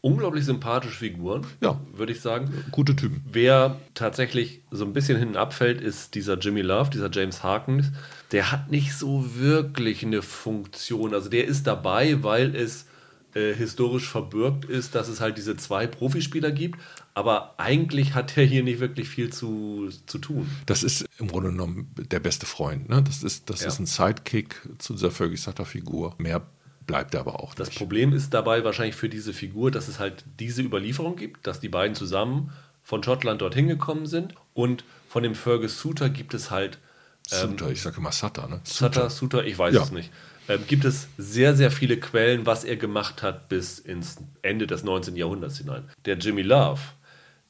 unglaublich 0.00 0.44
sympathische 0.44 0.96
Figuren, 0.96 1.46
ja. 1.60 1.80
würde 1.94 2.12
ich 2.12 2.20
sagen. 2.20 2.52
Gute 2.72 2.96
Typen. 2.96 3.24
Wer 3.30 3.78
tatsächlich 3.94 4.62
so 4.70 4.84
ein 4.84 4.92
bisschen 4.92 5.16
hinten 5.16 5.36
abfällt, 5.36 5.80
ist 5.80 6.14
dieser 6.16 6.36
Jimmy 6.38 6.60
Love, 6.60 6.90
dieser 6.90 7.10
James 7.10 7.42
Harkness. 7.44 7.86
Der 8.32 8.50
hat 8.50 8.70
nicht 8.70 8.94
so 8.94 9.36
wirklich 9.36 10.04
eine 10.04 10.22
Funktion. 10.22 11.14
Also 11.14 11.30
der 11.30 11.46
ist 11.46 11.68
dabei, 11.68 12.22
weil 12.24 12.56
es 12.56 12.86
äh, 13.34 13.54
historisch 13.54 14.08
verbürgt 14.08 14.64
ist, 14.64 14.96
dass 14.96 15.08
es 15.08 15.20
halt 15.20 15.38
diese 15.38 15.56
zwei 15.56 15.86
Profispieler 15.86 16.50
gibt. 16.50 16.80
Aber 17.14 17.54
eigentlich 17.58 18.14
hat 18.14 18.36
er 18.38 18.44
hier 18.44 18.62
nicht 18.62 18.80
wirklich 18.80 19.08
viel 19.08 19.30
zu, 19.30 19.90
zu 20.06 20.18
tun. 20.18 20.50
Das 20.66 20.82
ist 20.82 21.04
im 21.18 21.28
Grunde 21.28 21.50
genommen 21.50 21.90
der 21.96 22.20
beste 22.20 22.46
Freund. 22.46 22.88
Ne? 22.88 23.02
Das, 23.02 23.22
ist, 23.22 23.50
das 23.50 23.60
ja. 23.60 23.68
ist 23.68 23.78
ein 23.80 23.86
Sidekick 23.86 24.60
zu 24.78 24.94
dieser 24.94 25.10
Fergie 25.10 25.36
Sutter-Figur. 25.36 26.14
Mehr 26.18 26.42
bleibt 26.86 27.14
er 27.14 27.20
aber 27.20 27.40
auch. 27.40 27.50
Nicht. 27.50 27.60
Das 27.60 27.70
Problem 27.70 28.12
ist 28.14 28.32
dabei 28.32 28.64
wahrscheinlich 28.64 28.96
für 28.96 29.10
diese 29.10 29.34
Figur, 29.34 29.70
dass 29.70 29.88
es 29.88 29.98
halt 29.98 30.24
diese 30.40 30.62
Überlieferung 30.62 31.16
gibt, 31.16 31.46
dass 31.46 31.60
die 31.60 31.68
beiden 31.68 31.94
zusammen 31.94 32.50
von 32.82 33.02
Schottland 33.02 33.42
dorthin 33.42 33.68
gekommen 33.68 34.06
sind. 34.06 34.34
Und 34.54 34.84
von 35.08 35.22
dem 35.22 35.34
Fergus 35.34 35.78
Suter 35.78 36.08
gibt 36.08 36.32
es 36.34 36.50
halt 36.50 36.78
Suter, 37.26 37.70
ich 37.70 37.80
sage 37.82 37.98
immer 37.98 38.10
Sutter, 38.12 38.48
ne? 38.48 38.60
Sutter, 38.64 39.08
Suter, 39.10 39.44
ich 39.44 39.56
weiß 39.58 39.74
Ja. 39.74 39.82
es 39.82 39.92
nicht. 39.92 40.10
Ähm, 40.48 40.60
gibt 40.66 40.84
es 40.84 41.06
sehr, 41.18 41.54
sehr 41.54 41.70
viele 41.70 41.98
Quellen, 41.98 42.46
was 42.46 42.64
er 42.64 42.76
gemacht 42.76 43.22
hat 43.22 43.48
bis 43.48 43.78
ins 43.78 44.16
Ende 44.42 44.66
des 44.66 44.82
19. 44.82 45.14
Jahrhunderts 45.16 45.58
hinein. 45.58 45.88
Der 46.04 46.16
Jimmy 46.18 46.42
Love, 46.42 46.80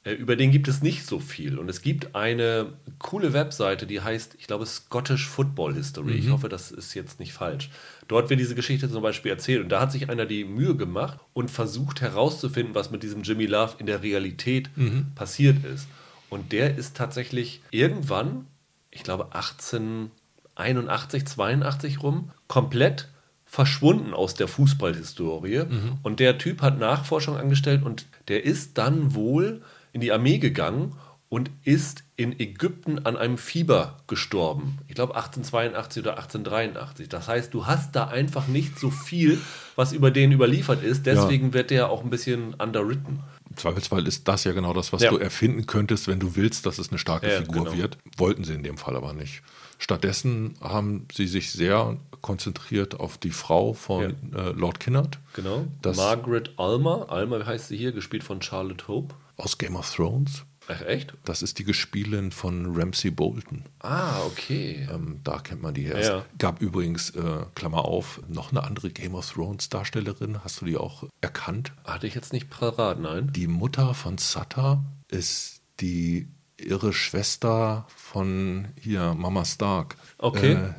über 0.04 0.34
den 0.34 0.50
gibt 0.50 0.66
es 0.66 0.82
nicht 0.82 1.06
so 1.06 1.20
viel. 1.20 1.58
Und 1.58 1.68
es 1.68 1.80
gibt 1.80 2.16
eine 2.16 2.72
coole 2.98 3.32
Webseite, 3.32 3.86
die 3.86 4.00
heißt, 4.00 4.34
ich 4.36 4.48
glaube, 4.48 4.66
Scottish 4.66 5.28
Football 5.28 5.74
History. 5.74 6.14
Ich 6.14 6.28
hoffe, 6.30 6.48
das 6.48 6.72
ist 6.72 6.94
jetzt 6.94 7.20
nicht 7.20 7.32
falsch. 7.32 7.70
Dort 8.08 8.28
wird 8.28 8.40
diese 8.40 8.56
Geschichte 8.56 8.90
zum 8.90 9.02
Beispiel 9.02 9.30
erzählt. 9.30 9.62
Und 9.62 9.68
da 9.68 9.80
hat 9.80 9.92
sich 9.92 10.10
einer 10.10 10.26
die 10.26 10.44
Mühe 10.44 10.74
gemacht 10.74 11.20
und 11.34 11.52
versucht 11.52 12.00
herauszufinden, 12.00 12.74
was 12.74 12.90
mit 12.90 13.04
diesem 13.04 13.22
Jimmy 13.22 13.46
Love 13.46 13.76
in 13.78 13.86
der 13.86 14.02
Realität 14.02 14.70
passiert 15.14 15.64
ist. 15.64 15.86
Und 16.30 16.50
der 16.50 16.76
ist 16.76 16.96
tatsächlich 16.96 17.60
irgendwann, 17.70 18.46
ich 18.90 19.04
glaube 19.04 19.26
1881, 19.34 21.26
82 21.26 22.02
rum, 22.02 22.30
komplett 22.48 23.08
verschwunden 23.44 24.14
aus 24.14 24.34
der 24.34 24.48
Fußballhistorie. 24.48 25.62
Und 26.02 26.18
der 26.18 26.38
Typ 26.38 26.60
hat 26.60 26.80
Nachforschung 26.80 27.36
angestellt 27.36 27.84
und 27.84 28.06
der 28.26 28.44
ist 28.44 28.78
dann 28.78 29.14
wohl 29.14 29.62
in 29.92 30.00
die 30.00 30.12
Armee 30.12 30.38
gegangen 30.38 30.94
und 31.28 31.50
ist 31.64 32.04
in 32.16 32.38
Ägypten 32.38 33.06
an 33.06 33.16
einem 33.16 33.38
Fieber 33.38 33.96
gestorben. 34.06 34.78
Ich 34.86 34.94
glaube 34.94 35.14
1882 35.16 36.02
oder 36.02 36.12
1883. 36.18 37.08
Das 37.08 37.26
heißt, 37.26 37.54
du 37.54 37.66
hast 37.66 37.96
da 37.96 38.08
einfach 38.08 38.48
nicht 38.48 38.78
so 38.78 38.90
viel, 38.90 39.40
was 39.76 39.92
über 39.92 40.10
den 40.10 40.30
überliefert 40.32 40.82
ist. 40.82 41.06
Deswegen 41.06 41.54
wird 41.54 41.70
der 41.70 41.88
auch 41.90 42.04
ein 42.04 42.10
bisschen 42.10 42.52
underwritten. 42.54 43.20
Im 43.48 43.56
Zweifelsfall 43.56 44.06
ist 44.06 44.28
das 44.28 44.44
ja 44.44 44.52
genau 44.52 44.72
das, 44.74 44.92
was 44.92 45.02
Ja. 45.02 45.10
du 45.10 45.16
erfinden 45.18 45.66
könntest, 45.66 46.06
wenn 46.06 46.18
du 46.20 46.36
willst, 46.36 46.66
dass 46.66 46.78
es 46.78 46.90
eine 46.90 46.98
starke 46.98 47.30
Ja, 47.30 47.38
Figur 47.40 47.64
genau. 47.64 47.76
wird. 47.76 47.98
Wollten 48.16 48.44
sie 48.44 48.52
in 48.54 48.62
dem 48.62 48.76
Fall 48.78 48.96
aber 48.96 49.12
nicht. 49.14 49.42
Stattdessen 49.78 50.54
haben 50.60 51.06
sie 51.12 51.26
sich 51.26 51.50
sehr 51.50 51.96
konzentriert 52.20 53.00
auf 53.00 53.18
die 53.18 53.30
Frau 53.30 53.72
von 53.72 54.14
äh, 54.34 54.50
Lord 54.54 54.78
Kinnard 54.80 55.18
Genau. 55.34 55.66
Das- 55.82 55.96
Margaret 55.96 56.52
Almer. 56.56 57.06
Almer 57.10 57.44
heißt 57.44 57.68
sie 57.68 57.76
hier, 57.76 57.92
gespielt 57.92 58.22
von 58.22 58.40
Charlotte 58.42 58.86
Hope. 58.86 59.14
Aus 59.42 59.58
Game 59.58 59.76
of 59.76 59.92
Thrones. 59.94 60.44
Ach, 60.68 60.80
echt? 60.82 61.12
Das 61.24 61.42
ist 61.42 61.58
die 61.58 61.64
Gespielin 61.64 62.30
von 62.30 62.76
Ramsay 62.76 63.10
Bolton. 63.10 63.64
Ah, 63.80 64.22
okay. 64.26 64.86
Ähm, 64.90 65.20
da 65.24 65.40
kennt 65.40 65.60
man 65.60 65.74
die 65.74 65.82
her. 65.82 66.00
Ja. 66.00 66.18
Es 66.18 66.24
gab 66.38 66.62
übrigens, 66.62 67.10
äh, 67.10 67.44
Klammer 67.56 67.84
auf, 67.84 68.20
noch 68.28 68.52
eine 68.52 68.62
andere 68.62 68.90
Game 68.90 69.14
of 69.14 69.28
Thrones 69.32 69.68
Darstellerin. 69.68 70.44
Hast 70.44 70.60
du 70.60 70.64
die 70.66 70.76
auch 70.76 71.04
erkannt? 71.20 71.72
Hatte 71.84 72.06
ich 72.06 72.14
jetzt 72.14 72.32
nicht 72.32 72.48
parat, 72.48 73.00
nein. 73.00 73.32
Die 73.32 73.48
Mutter 73.48 73.92
von 73.94 74.18
Sutter 74.18 74.84
ist 75.08 75.62
die 75.80 76.28
irre 76.58 76.92
Schwester 76.92 77.86
von 77.96 78.68
hier 78.80 79.14
Mama 79.14 79.44
Stark. 79.44 79.96
Okay. 80.18 80.52
Äh, 80.52 80.74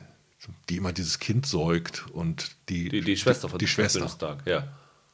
die 0.70 0.78
immer 0.78 0.94
dieses 0.94 1.20
Kind 1.20 1.46
säugt 1.46 2.06
und 2.12 2.52
die, 2.70 2.90
Die, 2.90 3.02
die 3.02 3.18
Schwester 3.18 3.50
von 3.50 3.60
die 3.60 3.68
Schwester. 3.68 4.00
Catherine 4.02 4.16
Stark, 4.16 4.48
ja. 4.48 4.68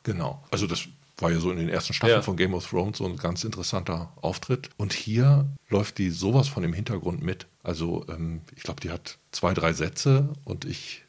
Genau. 0.03 0.43
Also 0.51 0.65
das 0.67 0.87
war 1.21 1.31
ja 1.31 1.39
so 1.39 1.51
in 1.51 1.57
den 1.57 1.69
ersten 1.69 1.93
Staffeln 1.93 2.17
Ja. 2.17 2.21
von 2.21 2.37
Game 2.37 2.53
of 2.53 2.67
Thrones 2.69 2.97
so 2.99 3.05
ein 3.05 3.17
ganz 3.17 3.43
interessanter 3.43 4.11
Auftritt. 4.21 4.69
Und 4.77 4.93
hier 4.93 5.47
läuft 5.69 5.97
die 5.97 6.09
sowas 6.09 6.47
von 6.47 6.63
im 6.63 6.73
Hintergrund 6.73 7.21
mit. 7.23 7.47
Also 7.63 8.05
ähm, 8.09 8.41
ich 8.55 8.63
glaube, 8.63 8.81
die 8.81 8.89
hat 8.91 9.17
zwei, 9.31 9.53
drei 9.53 9.73
Sätze 9.73 10.29
und 10.45 10.65
ich 10.65 11.03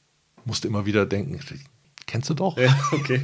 musste 0.45 0.69
immer 0.69 0.87
wieder 0.87 1.07
denken, 1.07 1.39
kennst 2.07 2.31
du 2.31 2.35
doch? 2.35 2.57
Ja, 2.59 2.77
okay. 2.93 3.23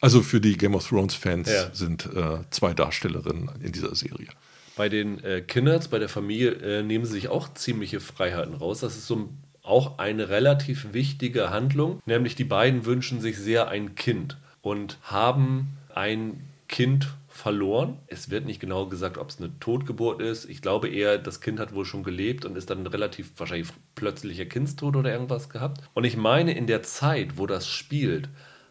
Also 0.00 0.22
für 0.22 0.40
die 0.40 0.56
Game 0.56 0.74
of 0.74 0.88
Thrones 0.88 1.14
Fans 1.14 1.48
Ja. 1.50 1.74
sind 1.74 2.06
äh, 2.06 2.38
zwei 2.50 2.72
Darstellerinnen 2.74 3.50
in 3.62 3.72
dieser 3.72 3.94
Serie. 3.94 4.28
Bei 4.76 4.88
den 4.90 5.22
äh, 5.24 5.40
Kinderts, 5.40 5.88
bei 5.88 5.98
der 5.98 6.08
Familie, 6.10 6.50
äh, 6.52 6.82
nehmen 6.82 7.04
sie 7.06 7.12
sich 7.12 7.28
auch 7.28 7.52
ziemliche 7.54 7.98
Freiheiten 8.00 8.54
raus. 8.54 8.80
Das 8.80 8.96
ist 8.96 9.06
so 9.06 9.16
ein, 9.16 9.28
auch 9.62 9.98
eine 9.98 10.28
relativ 10.28 10.92
wichtige 10.92 11.50
Handlung, 11.50 12.00
nämlich 12.06 12.34
die 12.36 12.44
beiden 12.44 12.84
wünschen 12.84 13.20
sich 13.20 13.38
sehr 13.38 13.68
ein 13.68 13.94
Kind 13.94 14.36
und 14.60 14.98
haben 15.02 15.76
ein 15.96 16.44
Kind 16.68 17.14
verloren. 17.28 17.98
Es 18.06 18.30
wird 18.30 18.44
nicht 18.44 18.60
genau 18.60 18.86
gesagt, 18.86 19.18
ob 19.18 19.30
es 19.30 19.38
eine 19.38 19.58
Totgeburt 19.60 20.20
ist. 20.20 20.48
Ich 20.48 20.62
glaube 20.62 20.88
eher, 20.88 21.18
das 21.18 21.40
Kind 21.40 21.58
hat 21.58 21.74
wohl 21.74 21.84
schon 21.84 22.02
gelebt 22.02 22.44
und 22.44 22.56
ist 22.56 22.70
dann 22.70 22.86
relativ 22.86 23.32
wahrscheinlich 23.36 23.68
plötzlicher 23.94 24.46
Kindstod 24.46 24.96
oder 24.96 25.12
irgendwas 25.12 25.48
gehabt. 25.48 25.82
Und 25.94 26.04
ich 26.04 26.16
meine, 26.16 26.56
in 26.56 26.66
der 26.66 26.82
Zeit, 26.82 27.38
wo 27.38 27.46
das 27.46 27.68
spielt, 27.68 28.28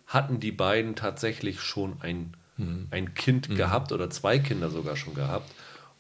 hatten 0.08 0.40
die 0.40 0.52
beiden 0.52 0.96
tatsächlich 0.96 1.62
schon 1.62 1.98
ein, 2.02 2.36
ein 2.92 3.14
Kind 3.14 3.56
gehabt 3.56 3.92
oder 3.92 4.10
zwei 4.10 4.40
Kinder 4.40 4.70
sogar 4.70 4.96
schon 4.96 5.14
gehabt. 5.14 5.52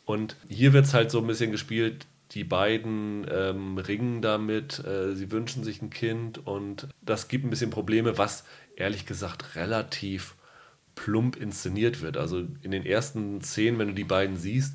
Und 0.05 0.35
hier 0.47 0.73
wird 0.73 0.85
es 0.85 0.93
halt 0.93 1.11
so 1.11 1.19
ein 1.19 1.27
bisschen 1.27 1.51
gespielt, 1.51 2.05
die 2.31 2.43
beiden 2.43 3.25
ähm, 3.31 3.77
ringen 3.77 4.21
damit, 4.21 4.83
äh, 4.85 5.13
sie 5.15 5.31
wünschen 5.31 5.63
sich 5.63 5.81
ein 5.81 5.89
Kind 5.89 6.45
und 6.45 6.87
das 7.01 7.27
gibt 7.27 7.45
ein 7.45 7.49
bisschen 7.49 7.69
Probleme, 7.69 8.17
was 8.17 8.43
ehrlich 8.75 9.05
gesagt 9.05 9.55
relativ 9.55 10.35
plump 10.95 11.35
inszeniert 11.35 12.01
wird. 12.01 12.17
Also 12.17 12.45
in 12.61 12.71
den 12.71 12.85
ersten 12.85 13.41
Szenen, 13.41 13.77
wenn 13.79 13.89
du 13.89 13.93
die 13.93 14.03
beiden 14.03 14.37
siehst, 14.37 14.73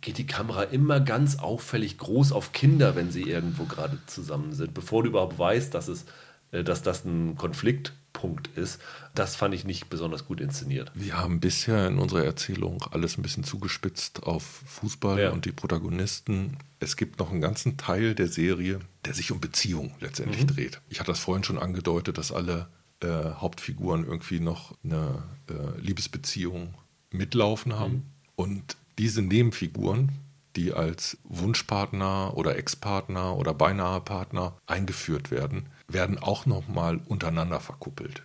geht 0.00 0.18
die 0.18 0.26
Kamera 0.26 0.64
immer 0.64 1.00
ganz 1.00 1.36
auffällig 1.38 1.96
groß 1.98 2.32
auf 2.32 2.52
Kinder, 2.52 2.96
wenn 2.96 3.10
sie 3.12 3.22
irgendwo 3.22 3.64
gerade 3.64 3.98
zusammen 4.06 4.52
sind, 4.52 4.74
bevor 4.74 5.02
du 5.04 5.10
überhaupt 5.10 5.38
weißt, 5.38 5.72
dass, 5.72 5.86
es, 5.88 6.04
äh, 6.50 6.64
dass 6.64 6.82
das 6.82 7.04
ein 7.04 7.36
Konfliktpunkt 7.36 8.48
ist. 8.56 8.80
Das 9.14 9.36
fand 9.36 9.54
ich 9.54 9.64
nicht 9.64 9.88
besonders 9.90 10.24
gut 10.26 10.40
inszeniert. 10.40 10.90
Wir 10.94 11.16
haben 11.18 11.38
bisher 11.38 11.86
in 11.86 11.98
unserer 11.98 12.24
Erzählung 12.24 12.82
alles 12.90 13.16
ein 13.16 13.22
bisschen 13.22 13.44
zugespitzt 13.44 14.24
auf 14.24 14.42
Fußball 14.66 15.20
Ja. 15.20 15.30
und 15.30 15.44
die 15.44 15.52
Protagonisten. 15.52 16.56
Es 16.80 16.96
gibt 16.96 17.20
noch 17.20 17.30
einen 17.30 17.40
ganzen 17.40 17.76
Teil 17.76 18.16
der 18.16 18.26
Serie, 18.26 18.80
der 19.04 19.14
sich 19.14 19.30
um 19.30 19.38
Beziehungen 19.40 19.92
letztendlich 20.00 20.42
Mhm. 20.42 20.48
dreht. 20.48 20.80
Ich 20.88 20.98
hatte 20.98 21.12
das 21.12 21.20
vorhin 21.20 21.44
schon 21.44 21.58
angedeutet, 21.58 22.18
dass 22.18 22.32
alle 22.32 22.66
äh, 23.04 23.34
Hauptfiguren 23.34 24.04
irgendwie 24.04 24.40
noch 24.40 24.74
eine 24.84 25.22
äh, 25.48 25.80
Liebesbeziehung 25.80 26.74
mitlaufen 27.10 27.78
haben. 27.78 27.92
Mhm. 27.92 28.02
Und 28.36 28.76
diese 28.98 29.22
Nebenfiguren, 29.22 30.10
die 30.56 30.72
als 30.72 31.18
Wunschpartner 31.24 32.36
oder 32.36 32.56
Ex-Partner 32.56 33.36
oder 33.36 33.54
beinahe 33.54 34.00
Partner 34.00 34.56
eingeführt 34.66 35.30
werden, 35.30 35.66
werden 35.88 36.18
auch 36.18 36.46
nochmal 36.46 37.00
untereinander 37.06 37.60
verkuppelt. 37.60 38.22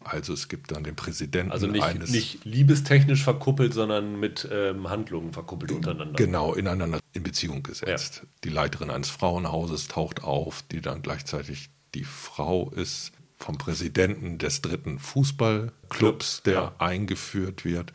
Also 0.00 0.32
es 0.32 0.48
gibt 0.48 0.72
dann 0.72 0.84
den 0.84 0.96
Präsidenten 0.96 1.48
Mhm. 1.48 1.52
Also 1.52 1.66
nicht, 1.66 1.82
eines 1.82 2.10
nicht 2.10 2.44
liebestechnisch 2.44 3.22
verkuppelt, 3.22 3.74
sondern 3.74 4.18
mit 4.18 4.48
ähm, 4.50 4.88
Handlungen 4.88 5.32
verkuppelt 5.32 5.72
untereinander. 5.72 6.14
genau 6.14 6.54
ineinander 6.54 7.00
in 7.12 7.22
Beziehung 7.22 7.62
gesetzt. 7.62 8.22
Die 8.42 8.48
Leiterin 8.48 8.90
eines 8.90 9.10
Frauenhauses 9.10 9.88
taucht 9.88 10.24
auf, 10.24 10.62
die 10.70 10.80
dann 10.80 11.02
gleichzeitig 11.02 11.70
die 11.94 12.04
Frau 12.04 12.70
ist 12.70 13.12
vom 13.44 13.58
Präsidenten 13.58 14.38
des 14.38 14.62
dritten 14.62 14.98
Fußballclubs, 14.98 15.88
Clubs, 15.90 16.42
der 16.44 16.54
ja. 16.54 16.74
eingeführt 16.78 17.64
wird. 17.66 17.92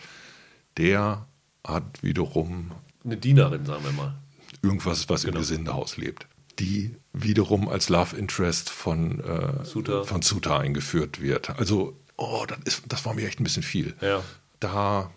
Der 0.77 1.25
hat 1.65 2.03
wiederum 2.03 2.71
Eine 3.03 3.17
Dienerin, 3.17 3.65
sagen 3.65 3.83
wir 3.83 3.91
mal. 3.91 4.13
irgendwas, 4.61 5.09
was 5.09 5.23
Genau. 5.23 5.37
im 5.37 5.41
Gesindehaus 5.41 5.97
lebt. 5.97 6.27
Die 6.59 6.95
wiederum 7.13 7.67
als 7.67 7.89
Love 7.89 8.15
Interest 8.15 8.69
von, 8.69 9.19
äh, 9.21 9.65
Suter. 9.65 10.03
von 10.05 10.21
Suter 10.21 10.59
eingeführt 10.59 11.19
wird. 11.19 11.49
Also, 11.57 11.97
oh, 12.17 12.45
das, 12.47 12.59
ist, 12.65 12.83
das 12.87 13.05
war 13.05 13.15
mir 13.15 13.25
echt 13.25 13.39
ein 13.39 13.43
bisschen 13.43 13.63
viel. 13.63 13.95
Ja. 14.01 14.23
Da 14.59 15.09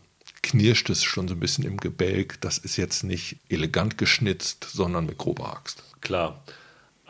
knirscht 0.43 0.89
es 0.89 1.03
schon 1.05 1.29
so 1.29 1.35
ein 1.35 1.41
bisschen 1.41 1.65
im 1.65 1.77
Gebälk. 1.77 2.41
Das 2.41 2.57
ist 2.57 2.77
jetzt 2.79 3.05
nicht 3.05 3.37
elegant 3.51 3.99
geschnitzt, 3.99 4.67
sondern 4.73 5.05
mit 5.05 5.19
grober 5.19 5.53
Axt. 5.55 5.83
Klar. 6.01 6.43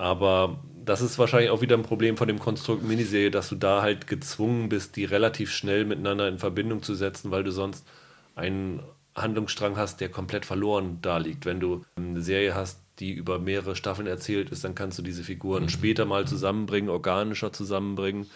Aber 0.02 0.58
das 0.84 1.00
ist 1.00 1.16
wahrscheinlich 1.20 1.50
auch 1.50 1.60
wieder 1.60 1.76
ein 1.76 1.84
Problem 1.84 2.16
von 2.16 2.26
dem 2.26 2.40
Konstrukt 2.40 2.82
Miniserie, 2.82 3.30
dass 3.30 3.48
du 3.48 3.54
da 3.54 3.82
halt 3.82 4.08
gezwungen 4.08 4.68
bist, 4.68 4.96
die 4.96 5.04
relativ 5.04 5.52
schnell 5.52 5.84
miteinander 5.84 6.26
in 6.26 6.40
Verbindung 6.40 6.82
zu 6.82 6.96
setzen, 6.96 7.30
weil 7.30 7.44
du 7.44 7.52
sonst 7.52 7.86
einen 8.34 8.82
Handlungsstrang 9.14 9.76
hast, 9.76 10.00
der 10.00 10.08
komplett 10.08 10.44
verloren 10.44 10.98
da 11.02 11.18
liegt. 11.18 11.46
Wenn 11.46 11.60
du 11.60 11.84
eine 11.94 12.20
Serie 12.20 12.56
hast, 12.56 12.80
die 12.98 13.12
über 13.12 13.38
mehrere 13.38 13.76
Staffeln 13.76 14.08
erzählt 14.08 14.50
ist, 14.50 14.64
dann 14.64 14.74
kannst 14.74 14.98
du 14.98 15.02
diese 15.02 15.22
Figuren 15.22 15.68
später 15.68 16.04
mal 16.04 16.26
zusammenbringen, 16.26 16.90
organischer 16.90 17.52
zusammenbringen. 17.52 18.28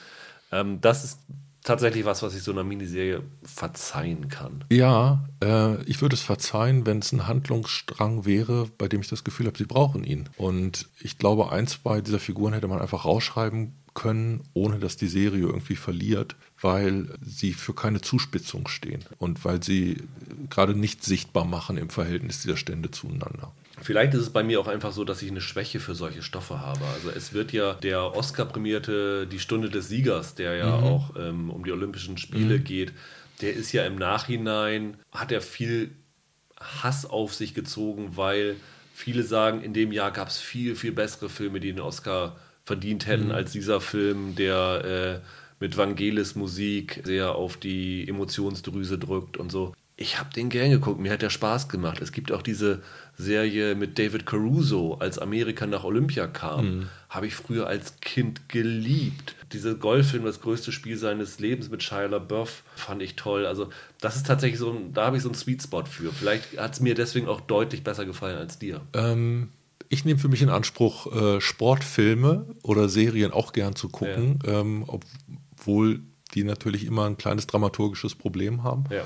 Ähm, 0.53 0.81
das 0.81 1.03
ist 1.03 1.19
tatsächlich 1.67 2.05
was, 2.05 2.23
was 2.23 2.35
ich 2.35 2.43
so 2.43 2.53
einer 2.53 2.65
Miniserie 2.65 3.23
verzeihen 3.43 4.29
kann. 4.29 4.65
Ja, 4.71 5.29
äh, 5.43 5.83
ich 5.83 6.01
würde 6.01 6.15
es 6.15 6.23
verzeihen, 6.23 6.87
wenn 6.87 7.01
es 7.01 7.13
ein 7.13 7.27
Handlungsstrang 7.27 8.25
wäre, 8.25 8.71
bei 8.79 8.89
dem 8.89 9.01
ich 9.01 9.09
das 9.09 9.25
Gefühl 9.25 9.47
habe, 9.47 9.59
sie 9.59 9.65
brauchen 9.65 10.05
ihn. 10.05 10.29
Und 10.39 10.89
ich 11.01 11.19
glaube, 11.19 11.53
ein, 11.53 11.67
zwei 11.67 12.01
dieser 12.01 12.21
Figuren 12.21 12.55
hätte 12.55 12.69
man 12.69 12.81
einfach 12.81 13.05
rausschreiben 13.05 13.75
können, 13.95 14.43
ohne 14.55 14.79
dass 14.79 14.97
die 14.97 15.09
Serie 15.09 15.41
irgendwie 15.41 15.77
verliert, 15.77 16.37
weil 16.61 17.09
sie 17.21 17.53
für 17.53 17.75
keine 17.75 18.01
Zuspitzung 18.01 18.69
stehen 18.69 19.05
und 19.19 19.45
weil 19.45 19.63
sie 19.63 20.03
gerade 20.51 20.75
nicht 20.75 21.03
sichtbar 21.03 21.45
machen 21.45 21.77
im 21.79 21.91
Verhältnis 21.91 22.43
dieser 22.43 22.57
Stände 22.57 22.91
zueinander. 22.91 23.53
Vielleicht 23.83 24.15
ist 24.15 24.23
es 24.23 24.31
bei 24.31 24.43
mir 24.43 24.59
auch 24.61 24.69
einfach 24.69 24.93
so, 24.93 25.05
dass 25.05 25.23
ich 25.23 25.31
eine 25.31 25.41
Schwäche 25.41 25.81
für 25.81 25.95
solche 25.95 26.23
Stoffe 26.23 26.61
habe. 26.61 26.85
Also 26.95 27.11
es 27.11 27.33
wird 27.35 27.53
ja 27.53 27.75
der 27.75 28.17
Oscar-prämierte 28.17 29.27
Die 29.27 29.39
Stunde 29.39 29.69
des 29.69 29.89
Siegers, 29.89 30.35
der 30.35 30.57
ja 30.57 30.75
auch 30.75 31.15
ähm, 31.17 31.51
um 31.51 31.65
die 31.65 31.73
Olympischen 31.73 32.17
Spiele 32.17 32.59
geht, 32.59 32.93
der 33.43 33.53
ist 33.55 33.73
ja 33.73 33.85
im 33.85 33.97
Nachhinein, 33.97 34.97
hat 35.13 35.31
er 35.31 35.43
viel 35.43 35.91
Hass 36.59 37.05
auf 37.05 37.35
sich 37.35 37.53
gezogen, 37.53 38.17
weil 38.17 38.57
viele 38.95 39.23
sagen, 39.23 39.63
in 39.63 39.75
dem 39.75 39.93
Jahr 39.93 40.11
gab 40.11 40.29
es 40.29 40.39
viel, 40.39 40.75
viel 40.75 40.93
bessere 40.93 41.29
Filme, 41.29 41.61
die 41.61 41.73
den 41.73 41.81
Oscar 41.81 42.37
verdient 42.65 43.07
hätten, 43.07 43.27
mhm. 43.27 43.33
als 43.33 43.53
dieser 43.53 43.81
Film, 43.81 44.35
der 44.37 45.23
äh, 45.23 45.27
mit 45.61 45.77
Vangelis 45.77 46.35
Musik 46.35 47.03
sehr 47.05 47.35
auf 47.35 47.57
die 47.57 48.09
Emotionsdrüse 48.09 48.99
drückt 48.99 49.37
und 49.37 49.53
so. 49.53 49.75
Ich 49.99 50.19
habe 50.19 50.31
den 50.31 50.51
gern 50.51 50.71
geguckt, 50.71 51.01
mir 51.01 51.11
hat 51.11 51.23
der 51.23 51.31
Spaß 51.31 51.71
gemacht. 51.71 52.03
Es 52.03 52.13
gibt 52.13 52.31
auch 52.31 52.43
diese 52.43 52.83
Serie 53.17 53.75
mit 53.75 53.99
David 53.99 54.27
Caruso, 54.27 54.97
als 55.01 55.19
Amerika 55.19 55.67
nach 55.67 55.85
Olympia 55.85 56.27
kam, 56.27 56.67
mhm. 56.67 56.89
habe 57.09 57.27
ich 57.27 57.35
früher 57.35 57.67
als 57.67 57.99
Kind 58.01 58.51
geliebt. 58.51 59.35
Diese 59.53 59.79
Golffilm, 59.79 60.25
das 60.25 60.43
größte 60.43 60.71
Spiel 60.71 60.99
seines 60.99 61.39
Lebens 61.39 61.71
mit 61.71 61.83
Shia 61.83 62.07
LaBeouf, 62.07 62.63
fand 62.75 63.01
ich 63.01 63.17
toll. 63.17 63.47
Also 63.47 63.71
das 63.99 64.17
ist 64.17 64.27
tatsächlich 64.27 64.59
so, 64.59 64.71
ein, 64.71 64.93
da 64.93 65.07
habe 65.07 65.17
ich 65.17 65.23
so 65.23 65.31
einen 65.31 65.35
Sweet 65.35 65.63
Spot 65.63 65.87
für. 65.87 66.13
Vielleicht 66.13 66.59
hat 66.59 66.75
es 66.75 66.81
mir 66.81 66.95
deswegen 66.95 67.27
auch 67.27 67.41
deutlich 67.41 67.83
besser 67.83 68.05
gefallen 68.05 68.37
als 68.37 68.59
dir. 68.59 68.83
Ähm, 68.93 69.49
ich 69.89 70.05
nehme 70.05 70.21
für 70.21 70.29
mich 70.29 70.43
in 70.43 70.51
Anspruch, 70.51 71.11
äh, 71.15 71.41
Sportfilme 71.41 72.45
oder 72.63 72.91
Serien 72.91 73.33
auch 73.33 73.55
gern 73.55 73.75
zu 73.77 73.89
gucken, 73.89 74.41
ja. 74.45 74.61
ähm, 74.61 74.85
obwohl 74.87 76.01
die 76.35 76.45
natürlich 76.45 76.85
immer 76.85 77.07
ein 77.07 77.17
kleines 77.17 77.47
dramaturgisches 77.47 78.15
Problem 78.15 78.63
haben. 78.63 78.85
Ja 78.91 79.05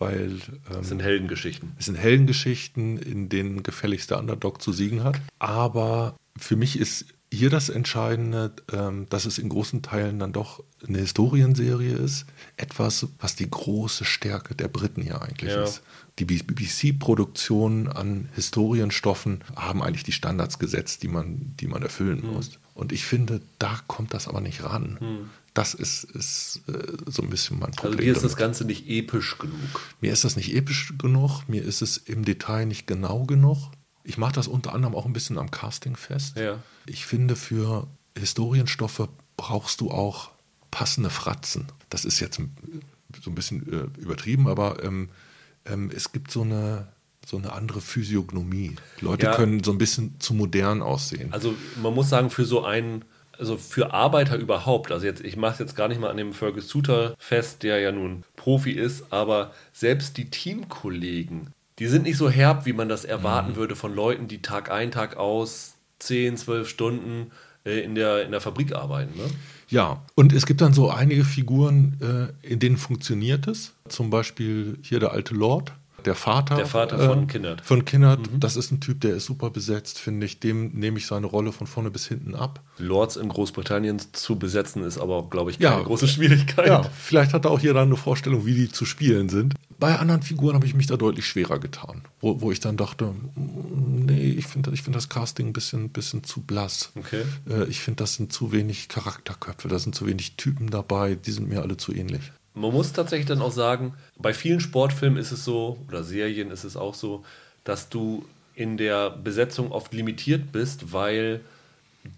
weil 0.00 0.38
ähm, 0.72 0.80
es 0.80 0.88
sind 0.88 1.02
Heldengeschichten. 1.02 1.72
Es 1.78 1.86
sind 1.86 1.96
Heldengeschichten, 1.96 2.98
in 2.98 3.28
denen 3.28 3.62
gefälligst 3.62 4.10
der 4.10 4.18
Underdog 4.18 4.60
zu 4.60 4.72
siegen 4.72 5.04
hat. 5.04 5.20
Aber 5.38 6.16
für 6.36 6.56
mich 6.56 6.78
ist 6.78 7.06
hier 7.32 7.50
das 7.50 7.68
Entscheidende, 7.68 8.52
ähm, 8.72 9.06
dass 9.08 9.24
es 9.24 9.38
in 9.38 9.48
großen 9.48 9.82
Teilen 9.82 10.18
dann 10.18 10.32
doch 10.32 10.64
eine 10.86 10.98
Historienserie 10.98 11.94
ist. 11.94 12.26
Etwas, 12.56 13.06
was 13.20 13.36
die 13.36 13.48
große 13.48 14.04
Stärke 14.04 14.54
der 14.54 14.68
Briten 14.68 15.02
hier 15.02 15.22
eigentlich 15.22 15.52
ja. 15.52 15.62
ist. 15.62 15.82
Die 16.18 16.24
BBC-Produktionen 16.24 17.86
an 17.86 18.28
Historienstoffen 18.34 19.44
haben 19.54 19.82
eigentlich 19.82 20.02
die 20.02 20.12
Standards 20.12 20.58
gesetzt, 20.58 21.02
die 21.04 21.08
man, 21.08 21.54
die 21.60 21.68
man 21.68 21.82
erfüllen 21.82 22.22
hm. 22.22 22.32
muss. 22.32 22.58
Und 22.74 22.92
ich 22.92 23.04
finde, 23.04 23.40
da 23.58 23.78
kommt 23.86 24.12
das 24.12 24.26
aber 24.26 24.40
nicht 24.40 24.64
ran. 24.64 24.96
Hm. 24.98 25.30
Das 25.54 25.74
ist, 25.74 26.04
ist 26.04 26.62
äh, 26.68 26.96
so 27.06 27.22
ein 27.22 27.30
bisschen 27.30 27.58
mein 27.58 27.70
Problem. 27.72 27.92
Also 27.92 28.04
dir 28.04 28.12
ist 28.12 28.24
das 28.24 28.36
Ganze 28.36 28.64
nicht 28.64 28.88
episch 28.88 29.38
genug. 29.38 29.80
Mir 30.00 30.12
ist 30.12 30.24
das 30.24 30.36
nicht 30.36 30.54
episch 30.54 30.94
genug, 30.98 31.48
mir 31.48 31.62
ist 31.62 31.82
es 31.82 31.96
im 31.96 32.24
Detail 32.24 32.66
nicht 32.66 32.86
genau 32.86 33.24
genug. 33.24 33.70
Ich 34.02 34.18
mache 34.18 34.32
das 34.32 34.48
unter 34.48 34.72
anderem 34.74 34.94
auch 34.94 35.06
ein 35.06 35.12
bisschen 35.12 35.38
am 35.38 35.50
Casting 35.50 35.96
fest. 35.96 36.36
Ja. 36.36 36.58
Ich 36.86 37.06
finde, 37.06 37.36
für 37.36 37.86
Historienstoffe 38.16 39.08
brauchst 39.36 39.80
du 39.80 39.90
auch 39.90 40.30
passende 40.70 41.10
Fratzen. 41.10 41.66
Das 41.88 42.04
ist 42.04 42.20
jetzt 42.20 42.40
so 43.22 43.30
ein 43.30 43.34
bisschen 43.34 43.72
äh, 43.72 44.00
übertrieben, 44.00 44.48
aber 44.48 44.82
ähm, 44.82 45.10
ähm, 45.64 45.90
es 45.94 46.12
gibt 46.12 46.30
so 46.30 46.42
eine, 46.42 46.88
so 47.26 47.36
eine 47.36 47.52
andere 47.52 47.80
Physiognomie. 47.80 48.76
Leute 49.00 49.26
ja. 49.26 49.34
können 49.34 49.62
so 49.62 49.72
ein 49.72 49.78
bisschen 49.78 50.18
zu 50.20 50.34
modern 50.34 50.82
aussehen. 50.82 51.32
Also 51.32 51.54
man 51.82 51.94
muss 51.94 52.08
sagen, 52.08 52.30
für 52.30 52.44
so 52.44 52.64
einen 52.64 53.04
also 53.40 53.56
für 53.56 53.94
Arbeiter 53.94 54.36
überhaupt, 54.36 54.92
also 54.92 55.06
jetzt, 55.06 55.24
ich 55.24 55.36
mache 55.36 55.54
es 55.54 55.58
jetzt 55.60 55.74
gar 55.74 55.88
nicht 55.88 55.98
mal 55.98 56.10
an 56.10 56.18
dem 56.18 56.34
Fergus 56.34 56.68
Suter 56.68 57.14
fest, 57.18 57.62
der 57.62 57.80
ja 57.80 57.90
nun 57.90 58.22
Profi 58.36 58.72
ist, 58.72 59.10
aber 59.10 59.54
selbst 59.72 60.18
die 60.18 60.28
Teamkollegen, 60.28 61.50
die 61.80 61.86
sind 61.86 62.04
nicht 62.04 62.18
so 62.18 62.30
herb, 62.30 62.66
wie 62.66 62.72
man 62.72 62.88
das 62.88 63.04
erwarten 63.04 63.52
mhm. 63.52 63.56
würde 63.56 63.74
von 63.74 63.94
Leuten, 63.94 64.28
die 64.28 64.42
Tag 64.42 64.70
ein, 64.70 64.92
Tag 64.92 65.16
aus 65.16 65.74
10, 65.98 66.36
12 66.36 66.68
Stunden 66.68 67.32
äh, 67.64 67.80
in, 67.80 67.94
der, 67.94 68.24
in 68.24 68.30
der 68.30 68.40
Fabrik 68.40 68.74
arbeiten. 68.74 69.16
Ne? 69.16 69.24
Ja, 69.68 70.02
und 70.14 70.32
es 70.32 70.46
gibt 70.46 70.60
dann 70.60 70.74
so 70.74 70.90
einige 70.90 71.24
Figuren, 71.24 72.32
äh, 72.42 72.46
in 72.46 72.58
denen 72.58 72.76
funktioniert 72.76 73.48
es. 73.48 73.72
Zum 73.88 74.10
Beispiel 74.10 74.78
hier 74.82 75.00
der 75.00 75.12
alte 75.12 75.34
Lord, 75.34 75.72
der 76.04 76.14
Vater, 76.14 76.56
der 76.56 76.66
Vater 76.66 76.98
von 76.98 77.24
äh, 77.24 77.26
Kindert. 77.26 77.60
Von 77.62 77.84
Kindert, 77.84 78.32
mhm. 78.32 78.40
das 78.40 78.56
ist 78.56 78.72
ein 78.72 78.80
Typ, 78.80 79.00
der 79.00 79.14
ist 79.14 79.26
super 79.26 79.50
besetzt, 79.50 79.98
finde 79.98 80.26
ich. 80.26 80.40
Dem 80.40 80.72
nehme 80.72 80.98
ich 80.98 81.06
seine 81.06 81.26
Rolle 81.26 81.52
von 81.52 81.66
vorne 81.66 81.90
bis 81.90 82.06
hinten 82.06 82.34
ab. 82.34 82.60
Lords 82.78 83.16
in 83.16 83.28
Großbritannien 83.28 84.00
zu 84.12 84.38
besetzen 84.38 84.82
ist 84.82 84.98
aber, 84.98 85.28
glaube 85.28 85.50
ich, 85.50 85.58
keine 85.58 85.76
ja, 85.76 85.82
große 85.82 86.08
Schwierigkeit. 86.08 86.66
Ja, 86.66 86.82
vielleicht 86.82 87.32
hat 87.32 87.44
er 87.44 87.50
auch 87.50 87.60
hier 87.60 87.74
dann 87.74 87.88
eine 87.88 87.96
Vorstellung, 87.96 88.46
wie 88.46 88.54
die 88.54 88.70
zu 88.70 88.84
spielen 88.84 89.28
sind. 89.28 89.54
Bei 89.80 89.98
anderen 89.98 90.22
Figuren 90.22 90.54
habe 90.54 90.66
ich 90.66 90.74
mich 90.74 90.86
da 90.86 90.98
deutlich 90.98 91.26
schwerer 91.26 91.58
getan, 91.58 92.02
wo, 92.20 92.42
wo 92.42 92.52
ich 92.52 92.60
dann 92.60 92.76
dachte, 92.76 93.06
mm, 93.06 94.04
nee, 94.04 94.28
ich 94.28 94.46
finde 94.46 94.70
ich 94.72 94.82
find 94.82 94.94
das 94.94 95.08
Casting 95.08 95.48
ein 95.48 95.52
bisschen, 95.54 95.88
bisschen 95.88 96.22
zu 96.22 96.42
blass. 96.42 96.92
Okay. 96.94 97.22
Äh, 97.48 97.64
ich 97.64 97.80
finde, 97.80 97.96
das 98.02 98.14
sind 98.14 98.30
zu 98.30 98.52
wenig 98.52 98.88
Charakterköpfe, 98.88 99.68
da 99.68 99.78
sind 99.78 99.94
zu 99.94 100.06
wenig 100.06 100.36
Typen 100.36 100.70
dabei, 100.70 101.14
die 101.14 101.32
sind 101.32 101.48
mir 101.48 101.62
alle 101.62 101.78
zu 101.78 101.94
ähnlich. 101.94 102.30
Man 102.54 102.72
muss 102.72 102.92
tatsächlich 102.92 103.26
dann 103.26 103.40
auch 103.40 103.52
sagen, 103.52 103.94
bei 104.18 104.34
vielen 104.34 104.60
Sportfilmen 104.60 105.18
ist 105.18 105.32
es 105.32 105.44
so, 105.44 105.78
oder 105.88 106.04
Serien 106.04 106.50
ist 106.50 106.64
es 106.64 106.76
auch 106.76 106.94
so, 106.94 107.24
dass 107.64 107.88
du 107.88 108.26
in 108.54 108.76
der 108.76 109.08
Besetzung 109.08 109.72
oft 109.72 109.94
limitiert 109.94 110.52
bist, 110.52 110.92
weil 110.92 111.40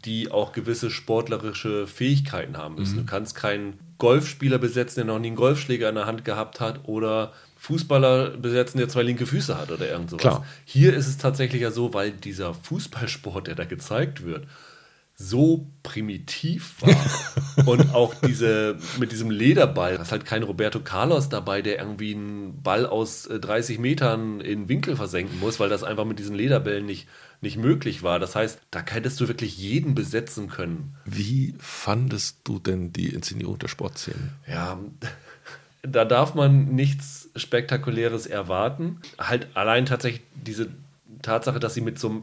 die 0.05 0.31
auch 0.31 0.53
gewisse 0.53 0.91
sportlerische 0.91 1.87
Fähigkeiten 1.87 2.57
haben 2.57 2.77
müssen. 2.77 2.97
Mhm. 2.97 3.01
Du 3.01 3.07
kannst 3.07 3.37
keinen 3.37 3.79
Golfspieler 3.99 4.59
besetzen, 4.59 4.97
der 4.97 5.05
noch 5.05 5.21
nie 5.21 5.29
einen 5.29 5.37
Golfschläger 5.37 5.89
in 5.89 5.95
der 5.95 6.07
Hand 6.07 6.25
gehabt 6.25 6.59
hat, 6.59 6.89
oder 6.89 7.33
Fußballer 7.63 8.31
besetzen, 8.31 8.79
der 8.79 8.89
zwei 8.89 9.05
linke 9.05 9.25
Füße 9.25 9.57
hat 9.57 9.71
oder 9.71 9.89
irgend 9.89 10.11
sowas. 10.11 10.21
Klar. 10.21 10.47
Hier 10.65 10.95
ist 10.95 11.07
es 11.07 11.17
tatsächlich 11.17 11.63
ja 11.63 11.71
so, 11.71 11.95
weil 11.95 12.11
dieser 12.11 12.55
Fußballsport, 12.55 13.47
der 13.47 13.55
da 13.55 13.65
gezeigt 13.65 14.25
wird, 14.25 14.49
so 15.15 15.71
primitiv 15.85 16.75
war. 16.81 17.67
und 17.67 17.95
auch 17.95 18.15
diese 18.15 18.79
mit 18.99 19.13
diesem 19.13 19.31
Lederball, 19.31 19.95
da 19.95 20.03
ist 20.03 20.11
halt 20.11 20.25
kein 20.25 20.43
Roberto 20.43 20.81
Carlos 20.81 21.29
dabei, 21.29 21.63
der 21.63 21.79
irgendwie 21.79 22.17
einen 22.17 22.61
Ball 22.65 22.85
aus 22.85 23.29
30 23.31 23.79
äh, 23.79 23.81
Metern 23.81 24.41
in 24.41 24.69
Winkel 24.69 24.97
versenken 24.97 25.39
muss, 25.39 25.61
weil 25.61 25.69
das 25.69 25.85
einfach 25.85 26.05
mit 26.05 26.19
diesen 26.19 26.35
Lederbällen 26.35 26.85
nicht, 26.85 27.07
nicht 27.41 27.59
möglich 27.59 28.03
war. 28.03 28.19
Das 28.19 28.35
heißt, 28.35 28.59
da 28.73 28.85
hättest 28.85 29.21
du 29.21 29.29
wirklich 29.29 29.57
jeden 29.57 29.95
besetzen 29.95 30.49
können. 30.49 30.97
Wie 31.05 31.55
fandest 31.61 32.41
du 32.43 32.59
denn 32.59 32.93
die 32.93 33.11
Inszenierung 33.11 33.61
der 33.61 33.69
Sportszenen? 33.69 34.33
Ja, 34.49 34.81
da 35.83 36.05
darf 36.05 36.35
man 36.35 36.75
nichts 36.75 37.22
Spektakuläres 37.37 38.27
erwarten. 38.27 39.01
Halt 39.19 39.49
allein 39.55 39.87
tatsächlich 39.87 40.23
diese 40.35 40.69
Tatsache, 41.23 41.61
dass 41.61 41.75
sie 41.75 41.81
mit 41.81 41.99
so 41.99 42.09
einem 42.09 42.23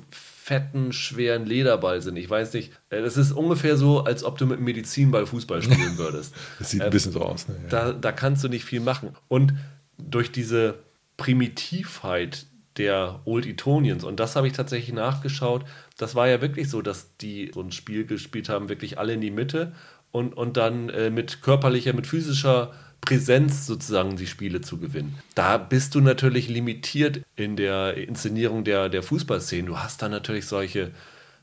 fetten, 0.49 0.93
schweren 0.93 1.45
Lederball 1.45 2.01
sind. 2.01 2.18
Ich 2.18 2.30
weiß 2.30 2.53
nicht, 2.53 2.72
äh, 2.89 3.01
das 3.01 3.18
ist 3.18 3.32
ungefähr 3.32 3.78
so, 3.78 4.03
als 4.03 4.24
ob 4.24 4.38
du 4.38 4.45
mit 4.45 4.57
einem 4.57 4.66
Medizinball 4.66 5.26
Fußball 5.26 5.62
spielen 5.62 5.97
würdest. 5.97 6.34
das 6.57 6.72
sieht 6.72 6.82
ein 6.82 6.89
bisschen 6.89 7.12
so 7.12 7.22
aus. 7.22 7.47
Ne? 7.47 7.55
Ja. 7.64 7.70
Da, 7.70 7.93
da 7.93 8.12
kannst 8.12 8.43
du 8.43 8.49
nicht 8.49 8.66
viel 8.66 8.80
machen. 8.80 9.16
Und 9.28 9.53
durch 9.97 10.32
diese 10.32 10.80
Primitivheit 11.18 12.47
der 12.78 13.20
Old 13.26 13.45
Etonians, 13.45 14.03
und 14.03 14.20
das 14.20 14.36
habe 14.36 14.47
ich 14.47 14.53
tatsächlich 14.53 14.93
nachgeschaut, 14.93 15.66
das 15.97 16.16
war 16.16 16.28
ja 16.28 16.41
wirklich 16.41 16.70
so, 16.70 16.82
dass 16.82 17.16
die 17.18 17.51
so 17.53 17.62
ein 17.62 17.72
Spiel 17.72 18.05
gespielt 18.05 18.49
haben, 18.49 18.70
wirklich 18.70 18.97
alle 18.97 19.14
in 19.14 19.22
die 19.22 19.32
Mitte 19.32 19.74
und, 20.12 20.36
und 20.36 20.57
dann 20.57 20.89
äh, 20.89 21.10
mit 21.10 21.41
körperlicher, 21.41 21.93
mit 21.93 22.07
physischer 22.07 22.72
Präsenz 23.02 23.66
sozusagen 23.66 24.18
die 24.18 24.28
Spiele 24.28 24.62
zu 24.62 24.78
gewinnen. 24.78 25.18
Da 25.36 25.58
bist 25.58 25.95
du 25.95 26.02
natürlich 26.02 26.50
limitiert 26.50 27.22
in 27.36 27.56
der 27.56 27.95
Inszenierung 27.95 28.64
der, 28.64 28.89
der 28.89 29.04
Fußballszenen. 29.04 29.66
Du 29.66 29.78
hast 29.80 30.02
da 30.02 30.10
natürlich 30.10 30.45
solche 30.45 30.91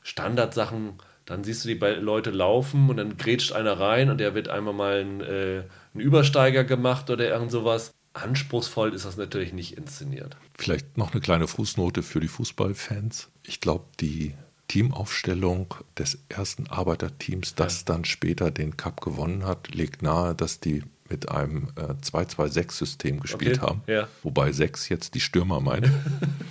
Standardsachen, 0.03 0.93
dann 1.25 1.43
siehst 1.43 1.65
du 1.65 1.69
die 1.69 1.75
Leute 1.75 2.31
laufen 2.31 2.89
und 2.89 2.97
dann 2.97 3.17
grätscht 3.17 3.51
einer 3.51 3.79
rein 3.79 4.09
und 4.09 4.19
der 4.19 4.33
wird 4.33 4.47
einmal 4.47 4.73
mal 4.73 5.01
ein, 5.01 5.21
äh, 5.21 5.63
ein 5.93 5.99
Übersteiger 5.99 6.63
gemacht 6.63 7.09
oder 7.09 7.27
irgend 7.27 7.51
sowas. 7.51 7.93
Anspruchsvoll 8.13 8.93
ist 8.93 9.05
das 9.05 9.17
natürlich 9.17 9.53
nicht 9.53 9.77
inszeniert. 9.77 10.37
Vielleicht 10.57 10.97
noch 10.97 11.11
eine 11.11 11.21
kleine 11.21 11.47
Fußnote 11.47 12.01
für 12.01 12.19
die 12.19 12.27
Fußballfans. 12.27 13.29
Ich 13.43 13.59
glaube, 13.61 13.85
die 13.99 14.33
Teamaufstellung 14.67 15.75
des 15.97 16.19
ersten 16.29 16.67
Arbeiterteams, 16.67 17.55
das 17.55 17.79
ja. 17.79 17.85
dann 17.93 18.05
später 18.05 18.51
den 18.51 18.75
Cup 18.75 19.01
gewonnen 19.01 19.45
hat, 19.45 19.73
legt 19.73 20.01
nahe, 20.01 20.35
dass 20.35 20.59
die 20.59 20.83
mit 21.09 21.29
einem 21.29 21.69
äh, 21.75 21.93
2-2-6-System 22.03 23.19
gespielt 23.19 23.61
okay. 23.61 23.67
haben. 23.67 23.81
Ja. 23.87 24.07
Wobei 24.23 24.51
6 24.51 24.89
jetzt 24.89 25.15
die 25.15 25.19
Stürmer 25.19 25.59
meinen. 25.59 25.93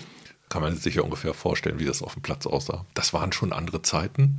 Kann 0.48 0.62
man 0.62 0.76
sich 0.76 0.94
ja 0.94 1.02
ungefähr 1.02 1.34
vorstellen, 1.34 1.78
wie 1.78 1.84
das 1.84 2.02
auf 2.02 2.14
dem 2.14 2.22
Platz 2.22 2.46
aussah. 2.46 2.86
Das 2.94 3.12
waren 3.12 3.32
schon 3.32 3.52
andere 3.52 3.82
Zeiten. 3.82 4.38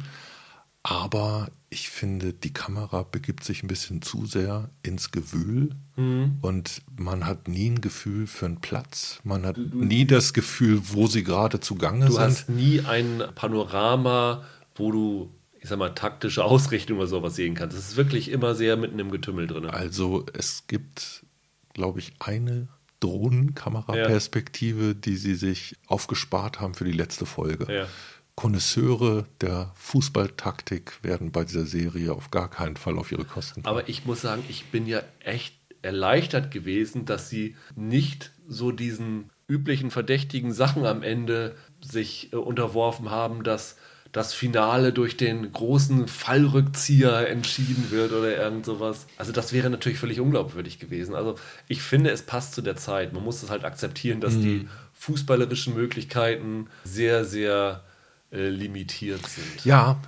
Aber 0.83 1.49
ich 1.69 1.89
finde, 1.89 2.31
die 2.31 2.53
Kamera 2.53 3.03
begibt 3.03 3.43
sich 3.43 3.61
ein 3.61 3.67
bisschen 3.67 4.01
zu 4.01 4.25
sehr 4.25 4.69
ins 4.83 5.11
Gewühl 5.11 5.75
mhm. 5.97 6.37
und 6.41 6.81
man 6.97 7.25
hat 7.25 7.49
nie 7.49 7.69
ein 7.69 7.81
Gefühl 7.81 8.25
für 8.25 8.45
einen 8.45 8.61
Platz. 8.61 9.19
Man 9.25 9.45
hat 9.45 9.57
du, 9.57 9.65
du, 9.65 9.83
nie 9.83 10.05
das 10.05 10.33
Gefühl, 10.33 10.79
wo 10.83 11.07
sie 11.07 11.25
gerade 11.25 11.59
zugange 11.59 12.05
du 12.05 12.13
sind. 12.13 12.21
Du 12.21 12.25
hast 12.25 12.49
nie 12.49 12.79
ein 12.81 13.21
Panorama, 13.35 14.45
wo 14.75 14.91
du 14.93 15.36
ich 15.67 15.69
sag 15.69 15.79
mal, 15.79 15.89
taktische 15.89 16.45
Ausrichtung 16.45 16.97
oder 16.99 17.07
sowas 17.07 17.35
sehen 17.35 17.53
kannst. 17.53 17.77
Es 17.77 17.89
ist 17.89 17.97
wirklich 17.97 18.31
immer 18.31 18.55
sehr 18.55 18.77
mitten 18.77 18.99
im 18.99 19.11
Getümmel 19.11 19.47
drin. 19.47 19.65
Also 19.65 20.25
es 20.31 20.65
gibt, 20.67 21.25
glaube 21.73 21.99
ich, 21.99 22.13
eine 22.19 22.69
Drohnenkameraperspektive, 23.01 24.85
ja. 24.85 24.93
die 24.93 25.17
sie 25.17 25.35
sich 25.35 25.75
aufgespart 25.87 26.61
haben 26.61 26.73
für 26.73 26.85
die 26.85 26.93
letzte 26.93 27.25
Folge. 27.25 27.67
Ja. 27.69 27.87
Konnoisseure 28.35 29.25
der 29.41 29.73
Fußballtaktik 29.75 31.03
werden 31.03 31.33
bei 31.33 31.43
dieser 31.43 31.65
Serie 31.65 32.13
auf 32.13 32.31
gar 32.31 32.49
keinen 32.49 32.77
Fall 32.77 32.97
auf 32.97 33.11
ihre 33.11 33.25
Kosten 33.25 33.63
kommen. 33.63 33.65
Aber 33.75 33.89
ich 33.89 34.05
muss 34.05 34.21
sagen, 34.21 34.45
ich 34.47 34.67
bin 34.67 34.87
ja 34.87 35.01
echt 35.19 35.53
erleichtert 35.81 36.49
gewesen, 36.49 37.03
dass 37.03 37.29
sie 37.29 37.57
nicht 37.75 38.31
so 38.47 38.71
diesen 38.71 39.31
üblichen 39.49 39.91
verdächtigen 39.91 40.53
Sachen 40.53 40.85
am 40.85 41.03
Ende 41.03 41.57
sich 41.81 42.31
äh, 42.31 42.37
unterworfen 42.37 43.11
haben, 43.11 43.43
dass 43.43 43.75
das 44.11 44.33
Finale 44.33 44.93
durch 44.93 45.17
den 45.17 45.51
großen 45.51 46.07
Fallrückzieher 46.07 47.29
entschieden 47.29 47.91
wird 47.91 48.11
oder 48.11 48.35
irgend 48.37 48.65
sowas. 48.65 49.05
Also 49.17 49.31
das 49.31 49.53
wäre 49.53 49.69
natürlich 49.69 49.99
völlig 49.99 50.19
unglaubwürdig 50.19 50.79
gewesen. 50.79 51.15
Also 51.15 51.35
ich 51.67 51.81
finde, 51.81 52.11
es 52.11 52.21
passt 52.21 52.53
zu 52.53 52.61
der 52.61 52.75
Zeit. 52.75 53.13
Man 53.13 53.23
muss 53.23 53.43
es 53.43 53.49
halt 53.49 53.65
akzeptieren, 53.65 54.21
dass 54.21 54.35
mhm. 54.35 54.41
die 54.41 54.67
fußballerischen 54.93 55.75
Möglichkeiten 55.75 56.67
sehr, 56.83 57.25
sehr 57.25 57.83
äh, 58.31 58.49
limitiert 58.49 59.25
sind. 59.27 59.65
Ja, 59.65 60.01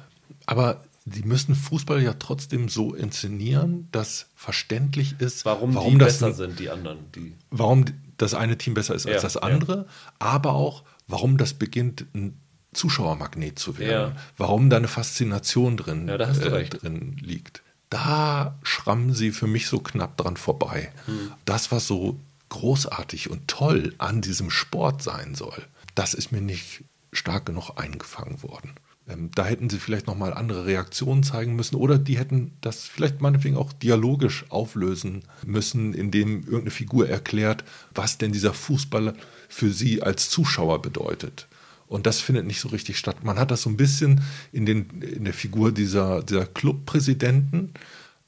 aber 0.45 0.83
die 1.05 1.23
müssen 1.23 1.55
Fußball 1.55 2.01
ja 2.01 2.13
trotzdem 2.13 2.69
so 2.69 2.93
inszenieren, 2.93 3.87
dass 3.91 4.27
verständlich 4.35 5.15
ist, 5.19 5.45
warum, 5.45 5.73
warum 5.75 5.93
die 5.93 5.99
das 5.99 6.19
besser 6.19 6.33
sind, 6.33 6.59
die 6.59 6.69
anderen. 6.69 6.99
Die 7.15 7.33
warum 7.49 7.85
das 8.17 8.33
eine 8.33 8.57
Team 8.57 8.73
besser 8.73 8.95
ist 8.95 9.05
als 9.05 9.15
ja, 9.15 9.21
das 9.21 9.37
andere, 9.37 9.77
ja. 9.77 9.85
aber 10.19 10.53
auch, 10.53 10.83
warum 11.07 11.37
das 11.37 11.53
beginnt, 11.53 12.05
ein 12.13 12.37
Zuschauermagnet 12.73 13.57
zu 13.57 13.77
werden. 13.77 14.15
Ja. 14.15 14.21
Warum 14.37 14.69
da 14.69 14.77
eine 14.77 14.87
Faszination 14.87 15.77
drin, 15.77 16.07
äh, 16.07 16.65
drin 16.69 17.17
liegt. 17.19 17.63
Da 17.89 18.59
schrammen 18.61 19.13
sie 19.13 19.31
für 19.31 19.47
mich 19.47 19.67
so 19.67 19.79
knapp 19.79 20.17
dran 20.17 20.37
vorbei. 20.37 20.91
Hm. 21.05 21.31
Das, 21.45 21.71
was 21.71 21.87
so 21.87 22.19
großartig 22.49 23.29
und 23.29 23.47
toll 23.47 23.95
an 23.97 24.21
diesem 24.21 24.51
Sport 24.51 25.01
sein 25.01 25.33
soll, 25.35 25.63
das 25.95 26.13
ist 26.13 26.31
mir 26.31 26.41
nicht 26.41 26.83
stark 27.11 27.45
genug 27.47 27.71
eingefangen 27.77 28.43
worden. 28.43 28.73
Ähm, 29.09 29.31
da 29.33 29.45
hätten 29.45 29.69
sie 29.69 29.79
vielleicht 29.79 30.07
nochmal 30.07 30.33
andere 30.33 30.65
Reaktionen 30.65 31.23
zeigen 31.23 31.55
müssen 31.55 31.75
oder 31.75 31.97
die 31.97 32.17
hätten 32.17 32.51
das 32.61 32.83
vielleicht 32.83 33.21
meinetwegen 33.21 33.57
auch 33.57 33.73
dialogisch 33.73 34.45
auflösen 34.49 35.23
müssen, 35.45 35.93
indem 35.93 36.43
irgendeine 36.43 36.71
Figur 36.71 37.09
erklärt, 37.09 37.63
was 37.93 38.17
denn 38.17 38.31
dieser 38.31 38.53
Fußball 38.53 39.15
für 39.47 39.71
sie 39.71 40.03
als 40.03 40.29
Zuschauer 40.29 40.81
bedeutet. 40.81 41.47
Und 41.89 42.05
das 42.05 42.21
findet 42.21 42.45
nicht 42.45 42.61
so 42.61 42.69
richtig 42.69 42.97
statt. 42.97 43.23
Man 43.23 43.37
hat 43.37 43.51
das 43.51 43.63
so 43.63 43.69
ein 43.69 43.75
bisschen 43.75 44.21
in, 44.51 44.65
den, 44.65 45.01
in 45.01 45.25
der 45.25 45.33
Figur 45.33 45.71
dieser, 45.71 46.23
dieser 46.23 46.45
Clubpräsidenten, 46.45 47.73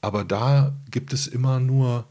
aber 0.00 0.24
da 0.24 0.74
gibt 0.90 1.12
es 1.12 1.28
immer 1.28 1.60
nur 1.60 2.06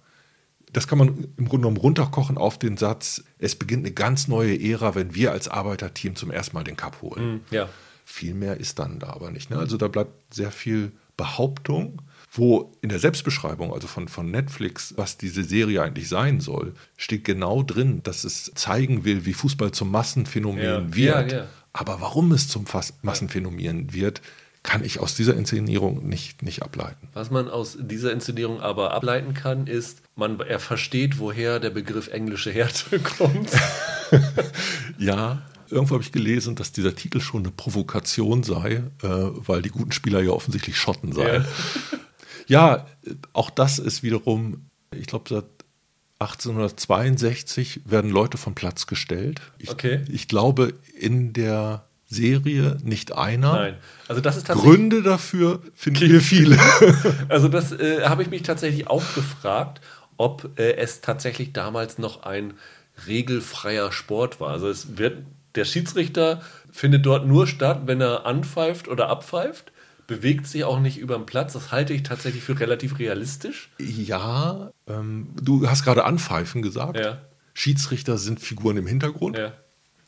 das 0.73 0.87
kann 0.87 0.97
man 0.97 1.07
im 1.37 1.49
Grunde 1.49 1.67
genommen 1.67 1.77
runterkochen 1.77 2.37
auf 2.37 2.57
den 2.57 2.77
Satz, 2.77 3.23
es 3.39 3.55
beginnt 3.55 3.85
eine 3.85 3.93
ganz 3.93 4.27
neue 4.27 4.57
Ära, 4.57 4.95
wenn 4.95 5.13
wir 5.13 5.31
als 5.31 5.49
Arbeiterteam 5.49 6.15
zum 6.15 6.31
ersten 6.31 6.55
Mal 6.55 6.63
den 6.63 6.77
Cup 6.77 7.01
holen. 7.01 7.35
Mm, 7.35 7.41
ja. 7.53 7.67
Viel 8.05 8.33
mehr 8.33 8.57
ist 8.57 8.79
dann 8.79 8.99
da 8.99 9.09
aber 9.09 9.31
nicht. 9.31 9.49
Ne? 9.49 9.57
Also 9.57 9.77
da 9.77 9.87
bleibt 9.87 10.33
sehr 10.33 10.51
viel 10.51 10.93
Behauptung, 11.17 12.01
wo 12.33 12.71
in 12.81 12.87
der 12.87 12.99
Selbstbeschreibung, 12.99 13.73
also 13.73 13.87
von, 13.87 14.07
von 14.07 14.31
Netflix, 14.31 14.93
was 14.95 15.17
diese 15.17 15.43
Serie 15.43 15.81
eigentlich 15.81 16.07
sein 16.07 16.39
soll, 16.39 16.73
steht 16.95 17.25
genau 17.25 17.61
drin, 17.61 18.01
dass 18.03 18.23
es 18.23 18.51
zeigen 18.55 19.03
will, 19.03 19.25
wie 19.25 19.33
Fußball 19.33 19.71
zum 19.71 19.91
Massenphänomen 19.91 20.63
ja. 20.63 20.95
wird. 20.95 21.31
Ja, 21.31 21.37
ja. 21.39 21.47
Aber 21.73 21.99
warum 21.99 22.31
es 22.31 22.47
zum 22.47 22.65
Massenphänomen 23.01 23.93
wird, 23.93 24.21
kann 24.63 24.83
ich 24.83 24.99
aus 24.99 25.15
dieser 25.15 25.35
Inszenierung 25.35 26.07
nicht, 26.07 26.41
nicht 26.41 26.61
ableiten. 26.61 27.09
Was 27.13 27.31
man 27.31 27.49
aus 27.49 27.77
dieser 27.81 28.13
Inszenierung 28.13 28.61
aber 28.61 28.93
ableiten 28.93 29.33
kann, 29.33 29.67
ist, 29.67 30.01
man, 30.15 30.39
er 30.39 30.59
versteht, 30.59 31.19
woher 31.19 31.59
der 31.59 31.71
Begriff 31.71 32.07
englische 32.09 32.51
Härte 32.51 32.99
kommt. 33.17 33.51
ja, 34.97 35.41
irgendwo 35.69 35.95
habe 35.95 36.03
ich 36.03 36.11
gelesen, 36.13 36.55
dass 36.55 36.71
dieser 36.71 36.95
Titel 36.95 37.19
schon 37.19 37.41
eine 37.41 37.51
Provokation 37.51 38.43
sei, 38.43 38.83
äh, 39.01 39.07
weil 39.07 39.61
die 39.61 39.69
guten 39.69 39.91
Spieler 39.91 40.21
ja 40.21 40.31
offensichtlich 40.31 40.77
Schotten 40.77 41.11
seien. 41.11 41.43
Ja. 41.43 41.99
Ja, 42.51 42.85
auch 43.31 43.49
das 43.49 43.79
ist 43.79 44.03
wiederum, 44.03 44.65
ich 44.93 45.07
glaube, 45.07 45.29
seit 45.29 45.45
1862 46.19 47.81
werden 47.85 48.11
Leute 48.11 48.37
vom 48.37 48.55
Platz 48.55 48.87
gestellt. 48.87 49.41
Ich, 49.57 49.71
okay. 49.71 50.01
ich 50.11 50.27
glaube, 50.27 50.73
in 50.99 51.31
der 51.31 51.85
Serie 52.07 52.77
nicht 52.83 53.13
einer. 53.13 53.53
Nein. 53.53 53.77
Also 54.09 54.21
das 54.21 54.35
ist 54.35 54.49
Gründe 54.49 55.01
dafür 55.01 55.61
finden 55.73 56.11
wir 56.11 56.19
viele. 56.19 56.59
also 57.29 57.47
das 57.47 57.71
äh, 57.71 58.03
habe 58.03 58.21
ich 58.21 58.29
mich 58.29 58.43
tatsächlich 58.43 58.87
auch 58.87 59.15
gefragt, 59.15 59.79
ob 60.17 60.59
äh, 60.59 60.73
es 60.73 60.99
tatsächlich 60.99 61.53
damals 61.53 61.99
noch 61.99 62.23
ein 62.23 62.55
regelfreier 63.07 63.93
Sport 63.93 64.41
war. 64.41 64.49
Also 64.49 64.67
es 64.67 64.97
wird 64.97 65.19
der 65.55 65.63
Schiedsrichter 65.63 66.41
findet 66.69 67.05
dort 67.05 67.25
nur 67.25 67.47
statt, 67.47 67.83
wenn 67.85 68.01
er 68.01 68.25
anpfeift 68.25 68.89
oder 68.89 69.07
abpfeift. 69.07 69.71
Bewegt 70.11 70.45
sich 70.45 70.65
auch 70.65 70.81
nicht 70.81 70.97
über 70.97 71.15
den 71.15 71.25
Platz. 71.25 71.53
Das 71.53 71.71
halte 71.71 71.93
ich 71.93 72.03
tatsächlich 72.03 72.43
für 72.43 72.59
relativ 72.59 72.99
realistisch. 72.99 73.69
Ja, 73.79 74.71
ähm, 74.85 75.29
du 75.41 75.69
hast 75.69 75.85
gerade 75.85 76.03
anpfeifen 76.03 76.61
gesagt. 76.61 76.99
Ja. 76.99 77.21
Schiedsrichter 77.53 78.17
sind 78.17 78.41
Figuren 78.41 78.75
im 78.75 78.87
Hintergrund. 78.87 79.37
Ja. 79.37 79.53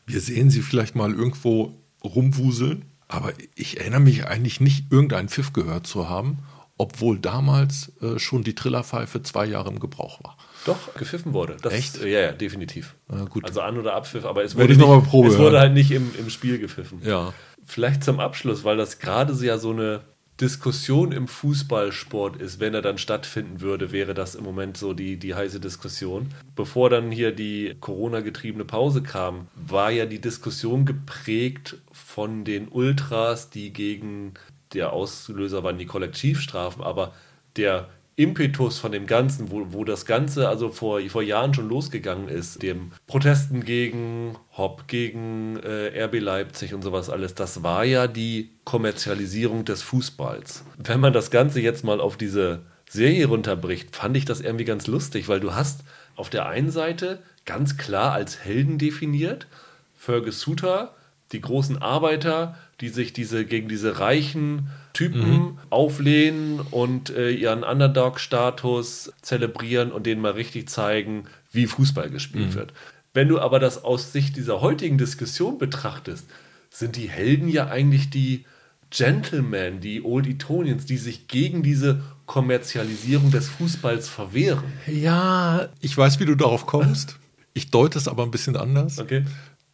Wir 0.06 0.20
sehen 0.20 0.50
sie 0.50 0.62
vielleicht 0.62 0.96
mal 0.96 1.14
irgendwo 1.14 1.78
rumwuseln. 2.04 2.84
Aber 3.08 3.32
ich 3.56 3.80
erinnere 3.80 4.02
mich 4.02 4.26
eigentlich 4.26 4.60
nicht, 4.60 4.92
irgendeinen 4.92 5.30
Pfiff 5.30 5.54
gehört 5.54 5.88
zu 5.88 6.10
haben, 6.10 6.40
obwohl 6.78 7.18
damals 7.18 7.94
äh, 8.02 8.20
schon 8.20 8.44
die 8.44 8.56
Trillerpfeife 8.56 9.24
zwei 9.24 9.46
Jahre 9.46 9.70
im 9.70 9.80
Gebrauch 9.80 10.22
war. 10.22 10.38
Doch, 10.66 10.94
gepfiffen 10.96 11.32
wurde. 11.32 11.56
Das, 11.62 11.72
Echt? 11.72 12.02
Äh, 12.02 12.12
ja, 12.12 12.20
ja, 12.20 12.32
definitiv. 12.34 12.96
Äh, 13.10 13.26
gut. 13.30 13.46
Also 13.46 13.62
An- 13.62 13.78
oder 13.78 13.94
Abpfiff, 13.94 14.26
aber 14.26 14.44
es 14.44 14.56
wurde, 14.56 14.76
nicht, 14.76 14.82
es 14.82 15.38
wurde 15.38 15.60
halt 15.60 15.74
nicht 15.74 15.92
im, 15.92 16.12
im 16.18 16.30
Spiel 16.30 16.58
gepfiffen. 16.60 17.02
Ja. 17.04 17.34
Vielleicht 17.66 18.04
zum 18.04 18.20
Abschluss, 18.20 18.64
weil 18.64 18.78
das 18.78 19.00
gerade 19.00 19.34
ja 19.46 19.58
so 19.58 19.72
eine 19.72 20.02
Diskussion 20.42 21.12
im 21.12 21.28
Fußballsport 21.28 22.38
ist, 22.38 22.60
wenn 22.60 22.74
er 22.74 22.82
dann 22.82 22.98
stattfinden 22.98 23.62
würde, 23.62 23.92
wäre 23.92 24.14
das 24.14 24.34
im 24.34 24.44
Moment 24.44 24.78
so 24.78 24.94
die, 24.94 25.18
die 25.18 25.36
heiße 25.36 25.60
Diskussion. 25.60 26.34
Bevor 26.56 26.90
dann 26.90 27.12
hier 27.12 27.32
die 27.32 27.76
Corona-getriebene 27.80 28.66
Pause 28.66 29.04
kam, 29.04 29.48
war 29.56 29.92
ja 29.92 30.06
die 30.08 30.20
Diskussion 30.20 30.86
geprägt 30.86 31.78
von 31.92 32.46
den 32.46 32.68
Ultras, 32.68 33.52
die 33.52 33.72
gegen 33.72 34.34
der 34.74 34.92
Auslöser 34.92 35.64
waren 35.64 35.78
die 35.78 35.86
Kollektivstrafen, 35.86 36.84
aber 36.84 37.14
der 37.56 37.90
Impetus 38.16 38.78
von 38.78 38.92
dem 38.92 39.08
Ganzen, 39.08 39.50
wo, 39.52 39.74
wo 39.74 39.84
das 39.84 40.06
Ganze 40.06 40.48
also 40.48 40.70
vor, 40.70 41.02
vor 41.10 41.24
Jahren 41.24 41.54
schon 41.54 41.68
losgegangen 41.68 42.28
ist, 42.28 42.62
dem 42.62 42.92
Protesten 43.08 43.66
gegen 43.66 44.36
Hopp, 44.56 44.88
gegen 44.88 45.58
äh, 45.58 46.06
RB 46.06 46.20
Leipzig 46.20 46.74
und 46.74 46.84
sowas 46.84 47.10
alles, 47.10 47.34
das 47.34 47.64
war 47.64 47.86
ja 47.86 48.08
die 48.08 48.52
Kommerzialisierung 48.66 49.66
des 49.66 49.82
Fußballs. 49.82 50.64
Wenn 50.78 51.00
man 51.00 51.14
das 51.14 51.32
Ganze 51.32 51.60
jetzt 51.60 51.84
mal 51.84 52.00
auf 52.00 52.16
diese 52.16 52.62
Serie 52.88 53.26
runterbricht, 53.26 53.96
fand 53.96 54.16
ich 54.16 54.26
das 54.26 54.42
irgendwie 54.42 54.66
ganz 54.66 54.86
lustig, 54.86 55.28
weil 55.28 55.40
du 55.40 55.56
hast 55.56 55.84
auf 56.16 56.30
der 56.30 56.46
einen 56.46 56.70
Seite 56.70 57.24
ganz 57.46 57.78
klar 57.78 58.14
als 58.14 58.40
Helden 58.40 58.78
definiert, 58.78 59.48
Fergus 59.96 60.40
Suter, 60.40 60.94
die 61.32 61.42
großen 61.42 61.82
Arbeiter, 61.82 62.56
die 62.80 62.90
sich 62.90 63.14
diese 63.14 63.46
gegen 63.46 63.68
diese 63.68 64.00
reichen 64.00 64.70
Typen 64.94 65.32
mhm. 65.32 65.58
auflehnen 65.70 66.60
und 66.60 67.10
äh, 67.10 67.32
ihren 67.32 67.64
Underdog-Status 67.64 69.12
zelebrieren 69.22 69.92
und 69.92 70.06
denen 70.06 70.22
mal 70.22 70.32
richtig 70.34 70.70
zeigen, 70.70 71.26
wie 71.52 71.66
Fußball 71.66 72.10
gespielt 72.10 72.52
mhm. 72.52 72.56
wird. 72.56 72.74
Wenn 73.14 73.28
du 73.28 73.40
aber 73.40 73.60
das 73.60 73.84
aus 73.84 74.12
Sicht 74.12 74.38
dieser 74.38 74.62
heutigen 74.62 74.98
Diskussion 74.98 75.58
betrachtest, 75.58 76.28
sind 76.70 76.96
die 76.96 77.10
Helden 77.10 77.48
ja 77.48 77.68
eigentlich 77.68 78.10
die 78.10 78.46
Gentlemen, 78.90 79.80
die 79.80 80.04
Old 80.04 80.28
Etonians, 80.28 80.86
die 80.86 80.98
sich 80.98 81.28
gegen 81.28 81.64
diese 81.64 82.02
Kommerzialisierung 82.26 83.32
des 83.32 83.50
Fußballs 83.50 84.08
verwehren. 84.08 84.64
Ja, 84.88 85.70
ich 85.82 85.98
weiß, 85.98 86.20
wie 86.20 86.26
du 86.26 86.36
darauf 86.36 86.66
kommst. 86.66 87.18
Ich 87.54 87.72
deute 87.72 87.98
es 87.98 88.08
aber 88.08 88.24
ein 88.24 88.32
bisschen 88.32 88.56
anders. 88.56 89.00
Okay. 89.00 89.26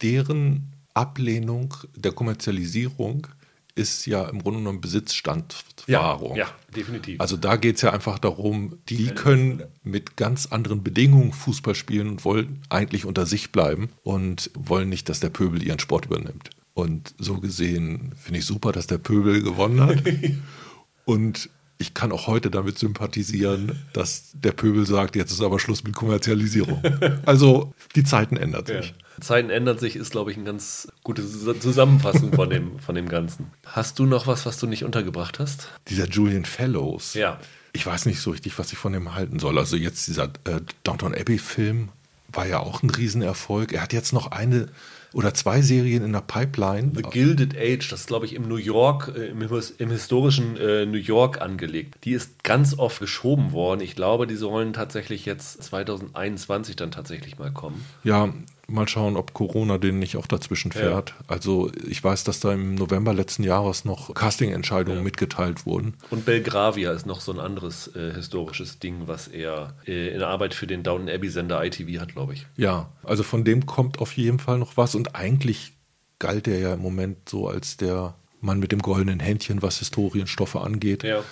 Deren 0.02 0.72
Ablehnung 0.94 1.74
der 1.94 2.12
Kommerzialisierung 2.12 3.26
ist 3.80 4.06
ja 4.06 4.28
im 4.28 4.42
Grunde 4.42 4.58
genommen 4.60 4.80
Besitzstandwahrung. 4.80 6.36
Ja, 6.36 6.44
ja 6.44 6.50
definitiv. 6.76 7.18
Also 7.20 7.36
da 7.38 7.56
geht 7.56 7.76
es 7.76 7.82
ja 7.82 7.92
einfach 7.92 8.18
darum, 8.18 8.78
die 8.88 9.06
können 9.08 9.62
mit 9.82 10.16
ganz 10.16 10.46
anderen 10.46 10.84
Bedingungen 10.84 11.32
Fußball 11.32 11.74
spielen 11.74 12.08
und 12.08 12.24
wollen 12.24 12.60
eigentlich 12.68 13.06
unter 13.06 13.24
sich 13.24 13.52
bleiben 13.52 13.88
und 14.02 14.50
wollen 14.54 14.90
nicht, 14.90 15.08
dass 15.08 15.20
der 15.20 15.30
Pöbel 15.30 15.62
ihren 15.62 15.78
Sport 15.78 16.06
übernimmt. 16.06 16.50
Und 16.74 17.14
so 17.18 17.38
gesehen 17.38 18.12
finde 18.18 18.40
ich 18.40 18.46
super, 18.46 18.72
dass 18.72 18.86
der 18.86 18.98
Pöbel 18.98 19.42
gewonnen 19.42 19.80
hat. 19.80 20.02
und 21.06 21.48
ich 21.78 21.94
kann 21.94 22.12
auch 22.12 22.26
heute 22.26 22.50
damit 22.50 22.78
sympathisieren, 22.78 23.78
dass 23.94 24.32
der 24.34 24.52
Pöbel 24.52 24.84
sagt, 24.84 25.16
jetzt 25.16 25.32
ist 25.32 25.40
aber 25.40 25.58
Schluss 25.58 25.82
mit 25.82 25.94
Kommerzialisierung. 25.94 26.82
Also 27.24 27.72
die 27.96 28.04
Zeiten 28.04 28.36
ändern 28.36 28.66
sich. 28.66 28.88
Ja. 28.88 28.94
Zeiten 29.20 29.50
ändern 29.50 29.78
sich, 29.78 29.96
ist, 29.96 30.10
glaube 30.10 30.30
ich, 30.30 30.36
eine 30.36 30.46
ganz 30.46 30.88
gute 31.04 31.24
Zusammenfassung 31.24 32.32
von 32.32 32.50
dem, 32.50 32.78
von 32.78 32.94
dem 32.94 33.08
Ganzen. 33.08 33.50
Hast 33.66 33.98
du 33.98 34.06
noch 34.06 34.26
was, 34.26 34.46
was 34.46 34.58
du 34.58 34.66
nicht 34.66 34.84
untergebracht 34.84 35.38
hast? 35.38 35.68
Dieser 35.88 36.08
Julian 36.08 36.44
Fellows. 36.44 37.14
Ja. 37.14 37.38
Ich 37.72 37.86
weiß 37.86 38.06
nicht 38.06 38.20
so 38.20 38.30
richtig, 38.30 38.58
was 38.58 38.72
ich 38.72 38.78
von 38.78 38.92
dem 38.92 39.14
halten 39.14 39.38
soll. 39.38 39.58
Also 39.58 39.76
jetzt 39.76 40.08
dieser 40.08 40.24
äh, 40.44 40.60
Downton 40.82 41.14
Abbey-Film 41.14 41.90
war 42.32 42.46
ja 42.46 42.60
auch 42.60 42.82
ein 42.82 42.90
Riesenerfolg. 42.90 43.72
Er 43.72 43.82
hat 43.82 43.92
jetzt 43.92 44.12
noch 44.12 44.30
eine 44.30 44.68
oder 45.12 45.34
zwei 45.34 45.60
Serien 45.60 46.04
in 46.04 46.12
der 46.12 46.20
Pipeline. 46.20 46.92
The 46.94 47.02
Gilded 47.02 47.56
Age, 47.56 47.88
das 47.88 48.00
ist, 48.00 48.06
glaube 48.06 48.26
ich, 48.26 48.34
im 48.34 48.46
New 48.48 48.56
York, 48.56 49.12
äh, 49.16 49.26
im, 49.26 49.42
im, 49.42 49.90
historischen 49.90 50.56
äh, 50.56 50.86
New 50.86 50.98
York 50.98 51.40
angelegt. 51.40 51.96
Die 52.04 52.12
ist 52.12 52.44
ganz 52.44 52.78
oft 52.78 53.00
geschoben 53.00 53.52
worden. 53.52 53.80
Ich 53.80 53.96
glaube, 53.96 54.26
die 54.26 54.36
sollen 54.36 54.72
tatsächlich 54.72 55.26
jetzt 55.26 55.62
2021 55.64 56.76
dann 56.76 56.90
tatsächlich 56.90 57.38
mal 57.38 57.50
kommen. 57.50 57.84
Ja, 58.04 58.32
Mal 58.70 58.88
schauen, 58.88 59.16
ob 59.16 59.34
Corona 59.34 59.78
den 59.78 59.98
nicht 59.98 60.16
auch 60.16 60.26
dazwischen 60.26 60.72
fährt. 60.72 61.10
Ja. 61.10 61.24
Also 61.28 61.70
ich 61.88 62.02
weiß, 62.02 62.24
dass 62.24 62.40
da 62.40 62.52
im 62.52 62.74
November 62.74 63.12
letzten 63.12 63.42
Jahres 63.42 63.84
noch 63.84 64.14
Casting-Entscheidungen 64.14 64.98
ja. 64.98 65.04
mitgeteilt 65.04 65.66
wurden. 65.66 65.94
Und 66.10 66.24
Belgravia 66.24 66.92
ist 66.92 67.06
noch 67.06 67.20
so 67.20 67.32
ein 67.32 67.40
anderes 67.40 67.94
äh, 67.94 68.12
historisches 68.14 68.78
Ding, 68.78 69.02
was 69.06 69.28
er 69.28 69.74
äh, 69.86 70.08
in 70.12 70.18
der 70.20 70.28
Arbeit 70.28 70.54
für 70.54 70.66
den 70.66 70.82
Downton 70.82 71.08
Abbey-Sender 71.08 71.64
ITV 71.64 72.00
hat, 72.00 72.12
glaube 72.14 72.34
ich. 72.34 72.46
Ja, 72.56 72.90
also 73.02 73.22
von 73.22 73.44
dem 73.44 73.66
kommt 73.66 73.98
auf 73.98 74.12
jeden 74.16 74.38
Fall 74.38 74.58
noch 74.58 74.76
was. 74.76 74.94
Und 74.94 75.14
eigentlich 75.14 75.72
galt 76.18 76.46
er 76.46 76.58
ja 76.58 76.74
im 76.74 76.80
Moment 76.80 77.28
so 77.28 77.48
als 77.48 77.76
der 77.76 78.14
Mann 78.40 78.60
mit 78.60 78.72
dem 78.72 78.80
goldenen 78.80 79.20
Händchen, 79.20 79.62
was 79.62 79.78
Historienstoffe 79.78 80.56
angeht. 80.56 81.02
Ja. 81.02 81.22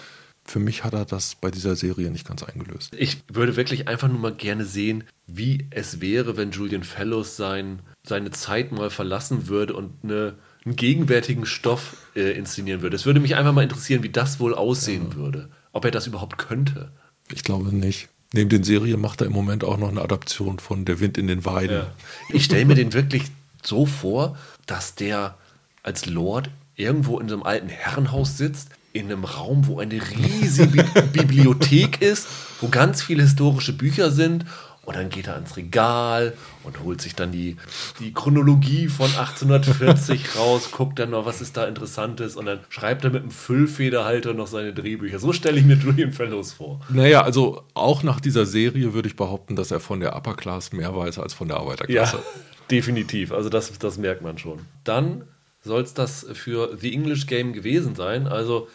Für 0.49 0.61
mich 0.61 0.83
hat 0.83 0.95
er 0.95 1.05
das 1.05 1.35
bei 1.35 1.51
dieser 1.51 1.77
Serie 1.77 2.11
nicht 2.11 2.27
ganz 2.27 2.43
eingelöst. 2.43 2.95
Ich 2.97 3.19
würde 3.31 3.57
wirklich 3.57 3.87
einfach 3.87 4.09
nur 4.09 4.19
mal 4.19 4.33
gerne 4.33 4.65
sehen, 4.65 5.05
wie 5.27 5.67
es 5.69 6.01
wäre, 6.01 6.39
wenn 6.39 6.53
Julian 6.53 6.85
Fellows 6.85 7.37
sein, 7.37 7.81
seine 8.03 8.31
Zeit 8.31 8.73
mal 8.73 8.89
verlassen 8.89 9.49
würde 9.49 9.75
und 9.75 9.93
eine, 10.03 10.37
einen 10.65 10.75
gegenwärtigen 10.75 11.45
Stoff 11.45 11.99
äh, 12.17 12.31
inszenieren 12.31 12.81
würde. 12.81 12.97
Es 12.97 13.05
würde 13.05 13.21
mich 13.21 13.37
einfach 13.37 13.53
mal 13.53 13.63
interessieren, 13.63 14.03
wie 14.03 14.09
das 14.09 14.41
wohl 14.41 14.55
aussehen 14.55 15.09
ja. 15.11 15.17
würde. 15.17 15.51
Ob 15.73 15.85
er 15.85 15.91
das 15.91 16.07
überhaupt 16.07 16.39
könnte. 16.39 16.93
Ich 17.31 17.45
glaube 17.45 17.77
nicht. 17.77 18.09
Neben 18.33 18.49
den 18.49 18.65
Serien 18.65 19.03
macht 19.03 19.21
er 19.21 19.27
im 19.27 19.35
Moment 19.35 19.65
auch 19.65 19.77
noch 19.77 19.91
eine 19.91 20.01
Adaption 20.01 20.61
von 20.61 20.87
Der 20.87 20.99
Wind 20.99 21.19
in 21.19 21.27
den 21.27 21.45
Weiden. 21.45 21.77
Ja. 21.77 21.95
Ich 22.31 22.47
stelle 22.47 22.65
mir 22.65 22.75
den 22.75 22.95
wirklich 22.95 23.25
so 23.63 23.85
vor, 23.85 24.39
dass 24.65 24.95
der 24.95 25.37
als 25.83 26.07
Lord 26.07 26.49
irgendwo 26.75 27.21
in 27.21 27.29
so 27.29 27.35
einem 27.35 27.43
alten 27.43 27.69
Herrenhaus 27.69 28.39
sitzt, 28.39 28.71
in 28.99 29.07
einem 29.07 29.25
Raum, 29.25 29.67
wo 29.67 29.79
eine 29.79 30.01
riesige 30.01 30.85
Bibliothek 31.13 32.03
ist, 32.03 32.27
wo 32.61 32.69
ganz 32.69 33.03
viele 33.03 33.23
historische 33.23 33.73
Bücher 33.73 34.11
sind. 34.11 34.45
Und 34.85 34.97
dann 34.97 35.11
geht 35.11 35.27
er 35.27 35.35
ans 35.35 35.59
Regal 35.59 36.33
und 36.65 36.83
holt 36.83 37.03
sich 37.03 37.15
dann 37.15 37.31
die, 37.31 37.59
die 38.01 38.15
Chronologie 38.15 38.89
von 38.89 39.05
1840 39.05 40.35
raus, 40.37 40.71
guckt 40.71 40.99
dann 40.99 41.11
noch, 41.11 41.27
was 41.27 41.43
ist 41.43 41.59
da 41.59 41.67
Interessantes 41.67 42.37
und 42.37 42.47
dann 42.47 42.61
schreibt 42.71 43.05
er 43.05 43.11
mit 43.11 43.21
einem 43.21 43.31
Füllfederhalter 43.31 44.33
noch 44.33 44.47
seine 44.47 44.73
Drehbücher. 44.73 45.19
So 45.19 45.35
stelle 45.35 45.59
ich 45.59 45.67
mir 45.67 45.75
Julian 45.75 46.13
Fellows 46.15 46.55
vor. 46.55 46.81
Naja, 46.89 47.21
also 47.21 47.65
auch 47.75 48.03
nach 48.03 48.19
dieser 48.19 48.47
Serie 48.47 48.95
würde 48.95 49.09
ich 49.09 49.17
behaupten, 49.17 49.57
dass 49.57 49.71
er 49.71 49.81
von 49.81 50.01
der 50.01 50.17
Upper 50.17 50.35
Class 50.35 50.73
mehr 50.73 50.97
weiß 50.97 51.19
als 51.19 51.35
von 51.35 51.49
der 51.49 51.59
Arbeiterklasse. 51.59 52.17
Ja, 52.17 52.23
definitiv. 52.71 53.33
Also 53.33 53.51
das, 53.51 53.71
das 53.79 53.99
merkt 53.99 54.23
man 54.23 54.39
schon. 54.39 54.61
Dann 54.85 55.25
soll 55.63 55.83
es 55.83 55.93
das 55.93 56.27
für 56.33 56.77
The 56.81 56.95
English 56.95 57.27
Game 57.27 57.53
gewesen 57.53 57.95
sein. 57.95 58.27
Also 58.27 58.69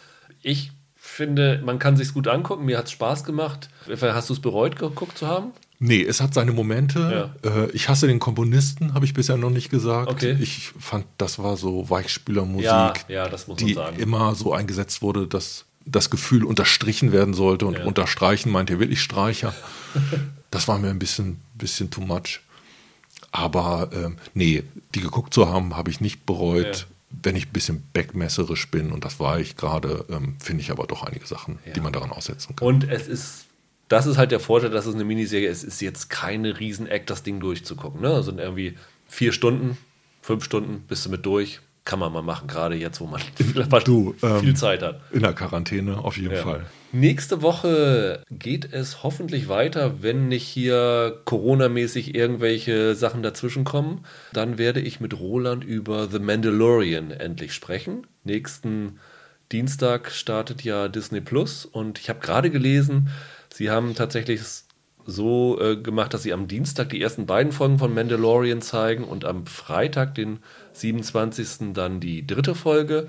ich 0.44 0.70
finde, 0.94 1.60
man 1.64 1.78
kann 1.78 1.96
sich 1.96 2.12
gut 2.12 2.28
angucken. 2.28 2.64
Mir 2.64 2.78
hat 2.78 2.86
es 2.86 2.92
Spaß 2.92 3.24
gemacht. 3.24 3.68
Hast 4.00 4.28
du 4.28 4.34
es 4.34 4.40
bereut, 4.40 4.76
geguckt 4.76 5.18
zu 5.18 5.26
haben? 5.26 5.52
Nee, 5.78 6.02
es 6.02 6.20
hat 6.20 6.34
seine 6.34 6.52
Momente. 6.52 7.32
Ja. 7.44 7.50
Äh, 7.50 7.70
ich 7.72 7.88
hasse 7.88 8.06
den 8.06 8.20
Komponisten, 8.20 8.94
habe 8.94 9.04
ich 9.04 9.14
bisher 9.14 9.36
noch 9.36 9.50
nicht 9.50 9.70
gesagt. 9.70 10.10
Okay. 10.10 10.36
Ich 10.40 10.72
fand, 10.78 11.04
das 11.18 11.38
war 11.38 11.56
so 11.56 11.90
Weichspülermusik, 11.90 12.64
ja, 12.64 12.94
ja, 13.08 13.28
die 13.28 13.76
immer 13.98 14.34
so 14.34 14.52
eingesetzt 14.52 15.02
wurde, 15.02 15.26
dass 15.26 15.64
das 15.84 16.10
Gefühl 16.10 16.44
unterstrichen 16.44 17.12
werden 17.12 17.34
sollte. 17.34 17.66
Und 17.66 17.78
unterstreichen 17.80 18.50
meint 18.50 18.70
ihr 18.70 18.80
wirklich 18.80 19.02
Streicher. 19.02 19.54
das 20.50 20.68
war 20.68 20.78
mir 20.78 20.90
ein 20.90 20.98
bisschen, 20.98 21.40
bisschen 21.54 21.90
too 21.90 22.02
much. 22.02 22.40
Aber 23.32 23.90
ähm, 23.92 24.18
nee, 24.32 24.62
die 24.94 25.00
geguckt 25.00 25.34
zu 25.34 25.48
haben, 25.48 25.76
habe 25.76 25.90
ich 25.90 26.00
nicht 26.00 26.24
bereut. 26.24 26.86
Wenn 27.22 27.36
ich 27.36 27.46
ein 27.46 27.52
bisschen 27.52 27.82
backmesserisch 27.92 28.70
bin, 28.70 28.92
und 28.92 29.04
das 29.04 29.20
war 29.20 29.38
ich 29.38 29.56
gerade, 29.56 30.04
ähm, 30.10 30.36
finde 30.38 30.62
ich 30.62 30.70
aber 30.70 30.86
doch 30.86 31.02
einige 31.02 31.26
Sachen, 31.26 31.58
ja. 31.66 31.72
die 31.72 31.80
man 31.80 31.92
daran 31.92 32.10
aussetzen 32.10 32.56
kann. 32.56 32.66
Und 32.66 32.84
es 32.84 33.08
ist, 33.08 33.46
das 33.88 34.06
ist 34.06 34.18
halt 34.18 34.30
der 34.30 34.40
Vorteil, 34.40 34.70
dass 34.70 34.86
es 34.86 34.94
eine 34.94 35.04
Miniserie 35.04 35.48
ist. 35.48 35.58
Es 35.58 35.74
ist 35.74 35.80
jetzt 35.80 36.10
keine 36.10 36.58
Riesen-Act, 36.58 37.10
das 37.10 37.22
Ding 37.22 37.40
durchzugucken. 37.40 38.00
Ne? 38.00 38.08
Also 38.08 38.36
irgendwie 38.36 38.76
vier 39.08 39.32
Stunden, 39.32 39.76
fünf 40.22 40.44
Stunden 40.44 40.84
bist 40.88 41.06
du 41.06 41.10
mit 41.10 41.24
durch 41.26 41.60
kann 41.84 41.98
man 41.98 42.12
mal 42.12 42.22
machen, 42.22 42.48
gerade 42.48 42.76
jetzt, 42.76 43.00
wo 43.00 43.06
man 43.06 43.20
du, 43.84 44.14
ähm, 44.22 44.40
viel 44.40 44.56
Zeit 44.56 44.82
hat. 44.82 45.00
In 45.12 45.20
der 45.20 45.34
Quarantäne, 45.34 45.98
auf 45.98 46.16
jeden 46.16 46.34
ja. 46.34 46.42
Fall. 46.42 46.66
Nächste 46.92 47.42
Woche 47.42 48.22
geht 48.30 48.72
es 48.72 49.02
hoffentlich 49.02 49.48
weiter, 49.48 50.02
wenn 50.02 50.28
nicht 50.28 50.46
hier 50.46 51.20
Corona-mäßig 51.24 52.14
irgendwelche 52.14 52.94
Sachen 52.94 53.22
dazwischenkommen. 53.22 54.06
Dann 54.32 54.58
werde 54.58 54.80
ich 54.80 55.00
mit 55.00 55.18
Roland 55.18 55.64
über 55.64 56.08
The 56.08 56.20
Mandalorian 56.20 57.10
endlich 57.10 57.52
sprechen. 57.52 58.06
Nächsten 58.22 59.00
Dienstag 59.52 60.10
startet 60.10 60.62
ja 60.62 60.88
Disney 60.88 61.20
Plus 61.20 61.66
und 61.66 61.98
ich 61.98 62.08
habe 62.08 62.20
gerade 62.20 62.50
gelesen, 62.50 63.08
sie 63.52 63.70
haben 63.70 63.94
tatsächlich 63.94 64.40
so 65.06 65.60
äh, 65.60 65.76
gemacht, 65.76 66.14
dass 66.14 66.22
sie 66.22 66.32
am 66.32 66.48
Dienstag 66.48 66.90
die 66.90 67.00
ersten 67.00 67.26
beiden 67.26 67.52
Folgen 67.52 67.78
von 67.78 67.94
Mandalorian 67.94 68.62
zeigen 68.62 69.04
und 69.04 69.24
am 69.24 69.46
Freitag, 69.46 70.14
den 70.14 70.38
27. 70.72 71.72
dann 71.72 72.00
die 72.00 72.26
dritte 72.26 72.54
Folge. 72.54 73.08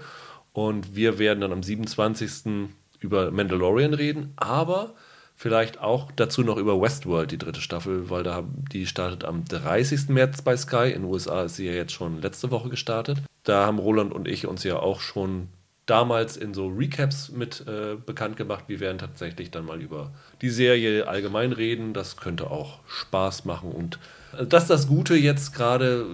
Und 0.53 0.95
wir 0.95 1.19
werden 1.19 1.41
dann 1.41 1.51
am 1.51 1.63
27. 1.63 2.69
über 2.99 3.31
Mandalorian 3.31 3.93
reden, 3.93 4.33
aber 4.37 4.93
vielleicht 5.35 5.81
auch 5.81 6.11
dazu 6.15 6.43
noch 6.43 6.57
über 6.57 6.81
Westworld, 6.81 7.31
die 7.31 7.37
dritte 7.37 7.61
Staffel, 7.61 8.09
weil 8.09 8.23
da, 8.23 8.43
die 8.71 8.85
startet 8.87 9.25
am 9.25 9.43
30. 9.45 10.09
März 10.09 10.41
bei 10.41 10.55
Sky. 10.55 10.91
In 10.93 11.01
den 11.01 11.11
USA 11.11 11.43
ist 11.43 11.57
sie 11.57 11.65
ja 11.65 11.73
jetzt 11.73 11.91
schon 11.91 12.21
letzte 12.21 12.51
Woche 12.51 12.69
gestartet. 12.69 13.21
Da 13.43 13.65
haben 13.65 13.79
Roland 13.79 14.13
und 14.13 14.27
ich 14.27 14.47
uns 14.47 14.63
ja 14.63 14.79
auch 14.79 15.01
schon 15.01 15.49
damals 15.85 16.37
in 16.37 16.53
so 16.53 16.67
Recaps 16.67 17.29
mit 17.29 17.63
äh, 17.67 17.95
bekannt 17.95 18.37
gemacht. 18.37 18.65
Wir 18.67 18.79
werden 18.79 18.97
tatsächlich 18.97 19.51
dann 19.51 19.65
mal 19.65 19.81
über 19.81 20.11
die 20.41 20.49
Serie 20.49 21.07
allgemein 21.07 21.51
reden. 21.51 21.93
Das 21.93 22.17
könnte 22.17 22.49
auch 22.49 22.79
Spaß 22.87 23.45
machen. 23.45 23.71
Und 23.71 23.99
äh, 24.37 24.45
das 24.45 24.63
ist 24.63 24.69
das 24.69 24.87
Gute 24.87 25.15
jetzt 25.15 25.53
gerade 25.53 26.05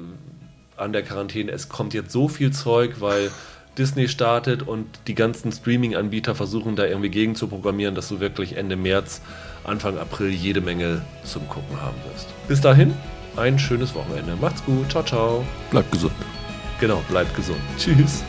an 0.78 0.94
der 0.94 1.04
Quarantäne. 1.04 1.52
Es 1.52 1.70
kommt 1.70 1.94
jetzt 1.94 2.12
so 2.12 2.28
viel 2.28 2.52
Zeug, 2.52 3.00
weil 3.00 3.32
Disney 3.78 4.10
startet 4.10 4.64
und 4.64 4.88
die 5.08 5.16
ganzen 5.16 5.52
Streaming-Anbieter 5.52 6.36
versuchen 6.36 6.76
da 6.76 6.86
irgendwie 6.86 7.10
gegen 7.10 7.36
zu 7.36 7.48
programmieren, 7.48 7.96
dass 7.96 8.10
du 8.10 8.20
wirklich 8.20 8.58
Ende 8.58 8.76
März, 8.76 9.22
Anfang 9.64 9.98
April 9.98 10.30
jede 10.30 10.60
Menge 10.60 11.02
zum 11.24 11.48
Gucken 11.48 11.80
haben 11.82 11.96
wirst. 12.12 12.28
Bis 12.48 12.60
dahin, 12.60 12.94
ein 13.38 13.58
schönes 13.58 13.96
Wochenende. 13.96 14.36
Macht's 14.42 14.64
gut. 14.66 14.92
Ciao, 14.92 15.04
ciao. 15.04 15.46
Bleibt 15.70 15.92
gesund. 15.92 16.14
Genau, 16.82 17.02
bleibt 17.08 17.34
gesund. 17.36 17.62
Tschüss. 17.78 18.24